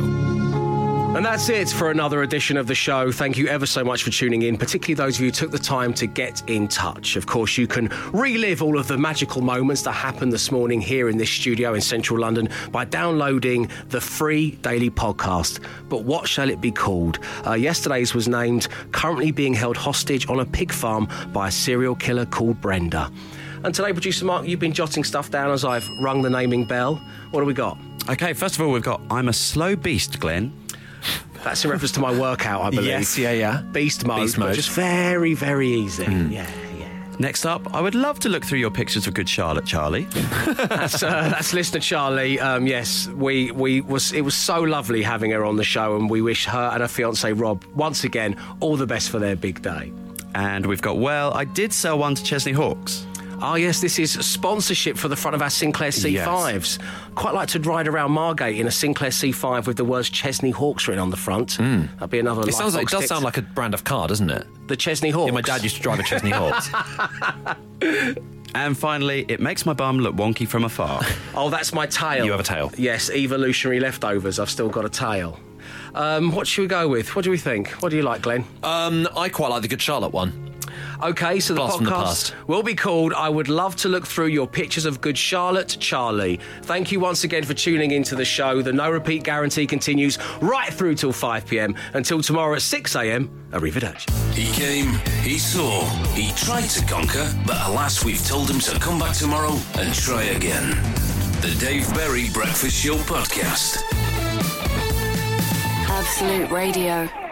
And 1.16 1.26
that's 1.26 1.50
it 1.50 1.70
for 1.70 1.89
another 1.89 2.22
edition 2.22 2.56
of 2.56 2.68
the 2.68 2.76
show. 2.76 3.12
Thank 3.12 3.39
you 3.39 3.48
ever 3.48 3.66
so 3.66 3.84
much 3.84 4.04
for 4.04 4.12
tuning 4.12 4.43
in, 4.43 4.56
particularly 4.56 4.93
those 4.93 5.16
of 5.16 5.22
you 5.22 5.30
who 5.30 5.32
took 5.32 5.50
the 5.50 5.58
time 5.58 5.95
to 5.95 6.06
get 6.06 6.48
in 6.48 6.68
touch. 6.68 7.16
Of 7.16 7.26
course, 7.26 7.58
you 7.58 7.66
can 7.66 7.89
relive 8.14 8.62
all 8.62 8.78
of 8.78 8.88
the 8.88 9.00
magical 9.00 9.41
moments 9.41 9.82
that 9.82 9.93
happened 9.93 10.32
this 10.32 10.52
morning 10.52 10.80
here 10.80 11.10
in 11.10 11.18
this 11.18 11.32
studio 11.32 11.74
in 11.74 11.82
central 11.82 12.20
London 12.20 12.50
by 12.72 12.86
downloading 12.86 13.68
the 13.88 14.00
free 14.00 14.52
daily 14.62 14.91
podcast. 14.91 15.60
But 15.89 16.04
what 16.04 16.28
shall 16.28 16.52
it 16.52 16.62
be 16.62 16.70
called? 16.70 17.18
Uh, 17.48 17.54
yesterday's 17.54 18.14
was 18.14 18.28
named 18.28 18.68
Currently 18.91 19.32
Being 19.32 19.56
Held 19.56 19.76
Hostage 19.76 20.30
on 20.30 20.39
a 20.39 20.45
Pig 20.45 20.72
Farm 20.72 21.08
by 21.34 21.48
a 21.48 21.52
Serial 21.52 21.95
Killer 21.95 22.28
Called 22.28 22.62
Brenda. 22.62 23.12
And 23.64 23.74
today, 23.74 23.91
producer 23.91 24.24
Mark, 24.24 24.48
you've 24.48 24.60
been 24.60 24.72
jotting 24.72 25.04
stuff 25.04 25.32
down 25.32 25.50
as 25.50 25.66
I've 25.66 25.89
rung 26.00 26.22
the 26.22 26.30
naming 26.30 26.64
bell. 26.64 27.02
What 27.32 27.41
do 27.41 27.48
we 27.48 27.56
got? 27.56 27.76
Okay, 28.10 28.34
first 28.34 28.55
of 28.55 28.62
all, 28.62 28.72
we've 28.72 28.84
got 28.84 29.01
I'm 29.12 29.28
a 29.28 29.34
slow 29.34 29.76
beast, 29.76 30.20
Glenn. 30.20 30.53
That's 31.43 31.64
in 31.64 31.72
reference 31.72 31.91
to 31.93 31.99
my 31.99 32.18
workout, 32.18 32.62
I 32.62 32.70
believe. 32.70 32.86
Yes, 32.88 33.18
yeah, 33.18 33.32
yeah. 33.32 33.62
Beast 33.72 34.05
mode, 34.05 34.22
Beast 34.22 34.38
mode. 34.38 34.55
Just 34.55 34.72
very, 34.72 35.34
very 35.34 35.68
easy. 35.68 36.03
Yeah. 36.03 36.47
Yeah. 36.78 36.88
Next 37.20 37.45
up, 37.45 37.74
I 37.74 37.82
would 37.82 37.95
love 37.95 38.20
to 38.20 38.30
look 38.30 38.45
through 38.45 38.60
your 38.60 38.70
pictures 38.72 39.08
of 39.08 39.14
Good 39.14 39.28
Charlotte, 39.28 39.66
Charlie. 39.66 40.03
That's, 40.45 41.01
uh, 41.03 41.30
that's 41.30 41.51
listener 41.53 41.80
Charlie. 41.80 42.39
Um, 42.39 42.68
yes, 42.68 43.08
we 43.08 43.51
we 43.51 43.82
was 43.82 44.14
it 44.14 44.22
was 44.22 44.36
so 44.36 44.62
lovely 44.62 45.01
having 45.01 45.32
her 45.32 45.43
on 45.43 45.55
the 45.55 45.64
show, 45.64 45.95
and 45.95 46.10
we 46.10 46.22
wish 46.22 46.45
her 46.45 46.70
and 46.74 46.82
her 46.82 46.88
fiance 46.88 47.32
Rob 47.34 47.64
once 47.76 48.03
again 48.03 48.36
all 48.60 48.78
the 48.78 48.88
best 48.88 49.10
for 49.10 49.20
their 49.20 49.36
big 49.36 49.62
day. 49.62 49.91
And 50.36 50.66
we've 50.68 50.82
got, 50.82 50.97
well, 50.99 51.34
I 51.34 51.45
did 51.45 51.74
sell 51.74 51.97
one 51.97 52.14
to 52.14 52.24
Chesney 52.24 52.51
Hawks. 52.51 53.08
Oh 53.40 53.56
yes, 53.56 53.82
this 53.82 54.00
is 54.00 54.14
sponsorship 54.26 54.98
for 54.98 55.08
the 55.08 55.16
front 55.16 55.36
of 55.36 55.42
our 55.42 55.50
Sinclair 55.50 55.90
C5s. 55.92 56.80
Quite 57.16 57.34
like 57.36 57.50
to 57.50 57.60
ride 57.60 57.88
around 57.88 58.12
Margate 58.12 58.60
in 58.60 58.66
a 58.66 58.72
Sinclair 58.72 59.12
C5 59.12 59.68
with 59.68 59.78
the 59.78 59.86
words 59.86 60.10
Chesney 60.10 60.50
Hawks 60.50 60.88
written 60.88 61.02
on 61.02 61.12
the 61.12 61.18
front. 61.18 61.58
That'd 61.58 62.10
be 62.10 62.20
another. 62.20 62.42
It 62.48 62.54
sounds 62.54 62.74
like 62.74 62.86
it 62.86 62.90
does 62.90 63.02
tick. 63.02 63.10
sound 63.10 63.24
like 63.24 63.38
a 63.38 63.44
brand 63.44 63.74
of 63.74 63.84
car, 63.84 64.08
doesn't 64.08 64.30
it? 64.30 64.48
the 64.68 64.76
Chesney 64.76 65.12
Hawks. 65.12 65.28
Yeah, 65.28 65.34
my 65.34 65.42
dad 65.42 65.64
used 65.64 65.78
to 65.78 65.82
drive 65.82 66.00
a 66.00 66.04
Chesney 66.04 66.32
Hawks. 66.32 66.70
And 68.56 68.76
finally, 68.78 69.24
it 69.28 69.40
makes 69.40 69.66
my 69.68 69.74
bum 69.74 70.00
look 70.00 70.16
wonky 70.16 70.48
from 70.48 70.64
afar. 70.64 71.02
Oh, 71.36 71.52
that's 71.52 71.74
my 71.74 71.86
tail. 71.86 72.26
You 72.26 72.32
have 72.32 72.40
a 72.40 72.44
tail. 72.44 72.72
Yes, 72.76 73.12
evolutionary 73.12 73.80
leftovers. 73.80 74.40
I've 74.40 74.50
still 74.50 74.70
got 74.70 74.86
a 74.86 74.90
tail. 74.90 75.40
Um, 75.94 76.32
what 76.32 76.48
should 76.48 76.64
we 76.64 76.68
go 76.68 76.88
with? 76.88 77.16
What 77.16 77.24
do 77.24 77.30
we 77.30 77.38
think? 77.38 77.70
What 77.84 77.90
do 77.90 77.98
you 77.98 78.02
like, 78.02 78.24
Glenn? 78.24 78.44
um, 78.64 79.08
I 79.16 79.30
quite 79.30 79.50
like 79.50 79.62
the 79.62 79.68
Good 79.68 79.82
Charlotte 79.82 80.14
one. 80.14 80.47
Okay, 81.04 81.39
so 81.39 81.54
the 81.54 81.60
Blast 81.60 81.78
from 81.78 81.86
the 81.86 81.91
podcast 81.91 82.48
will 82.48 82.64
be 82.64 82.74
called 82.74 83.14
I 83.14 83.30
Would 83.30 83.50
Love 83.50 83.76
to 83.78 83.89
Look 83.89 84.08
Through 84.08 84.28
Your 84.28 84.48
Pictures 84.48 84.86
of 84.86 85.00
Good 85.00 85.18
Charlotte, 85.18 85.78
Charlie. 85.80 86.39
Thank 86.64 86.91
you 86.91 87.00
once 87.00 87.24
again 87.24 87.43
for 87.43 87.54
tuning 87.54 87.91
into 87.91 88.16
the 88.16 88.26
show. 88.26 88.64
The 88.64 88.74
no 88.74 88.89
repeat 88.89 89.24
guarantee 89.24 89.68
continues 89.68 90.18
right 90.41 90.74
through 90.74 90.95
till 90.95 91.14
5 91.14 91.45
pm. 91.45 91.76
Until 91.93 92.22
tomorrow 92.22 92.56
at 92.56 92.64
6 92.64 92.95
am, 92.95 93.30
arrivederci. 93.52 94.10
He 94.34 94.52
came, 94.54 94.93
he 95.22 95.38
saw, 95.38 95.82
he 96.16 96.32
tried 96.34 96.68
to 96.70 96.84
conquer, 96.86 97.32
but 97.45 97.58
alas, 97.68 98.04
we've 98.04 98.26
told 98.26 98.50
him 98.50 98.60
to 98.60 98.80
come 98.80 98.98
back 99.00 99.16
tomorrow 99.16 99.56
and 99.78 99.93
try 99.93 100.24
again. 100.24 100.72
The 101.41 101.56
Dave 101.60 101.93
Berry 101.93 102.30
Breakfast 102.34 102.76
Show 102.76 102.95
Podcast. 102.95 103.84
Absolute 105.89 106.50
Radio. 106.50 107.27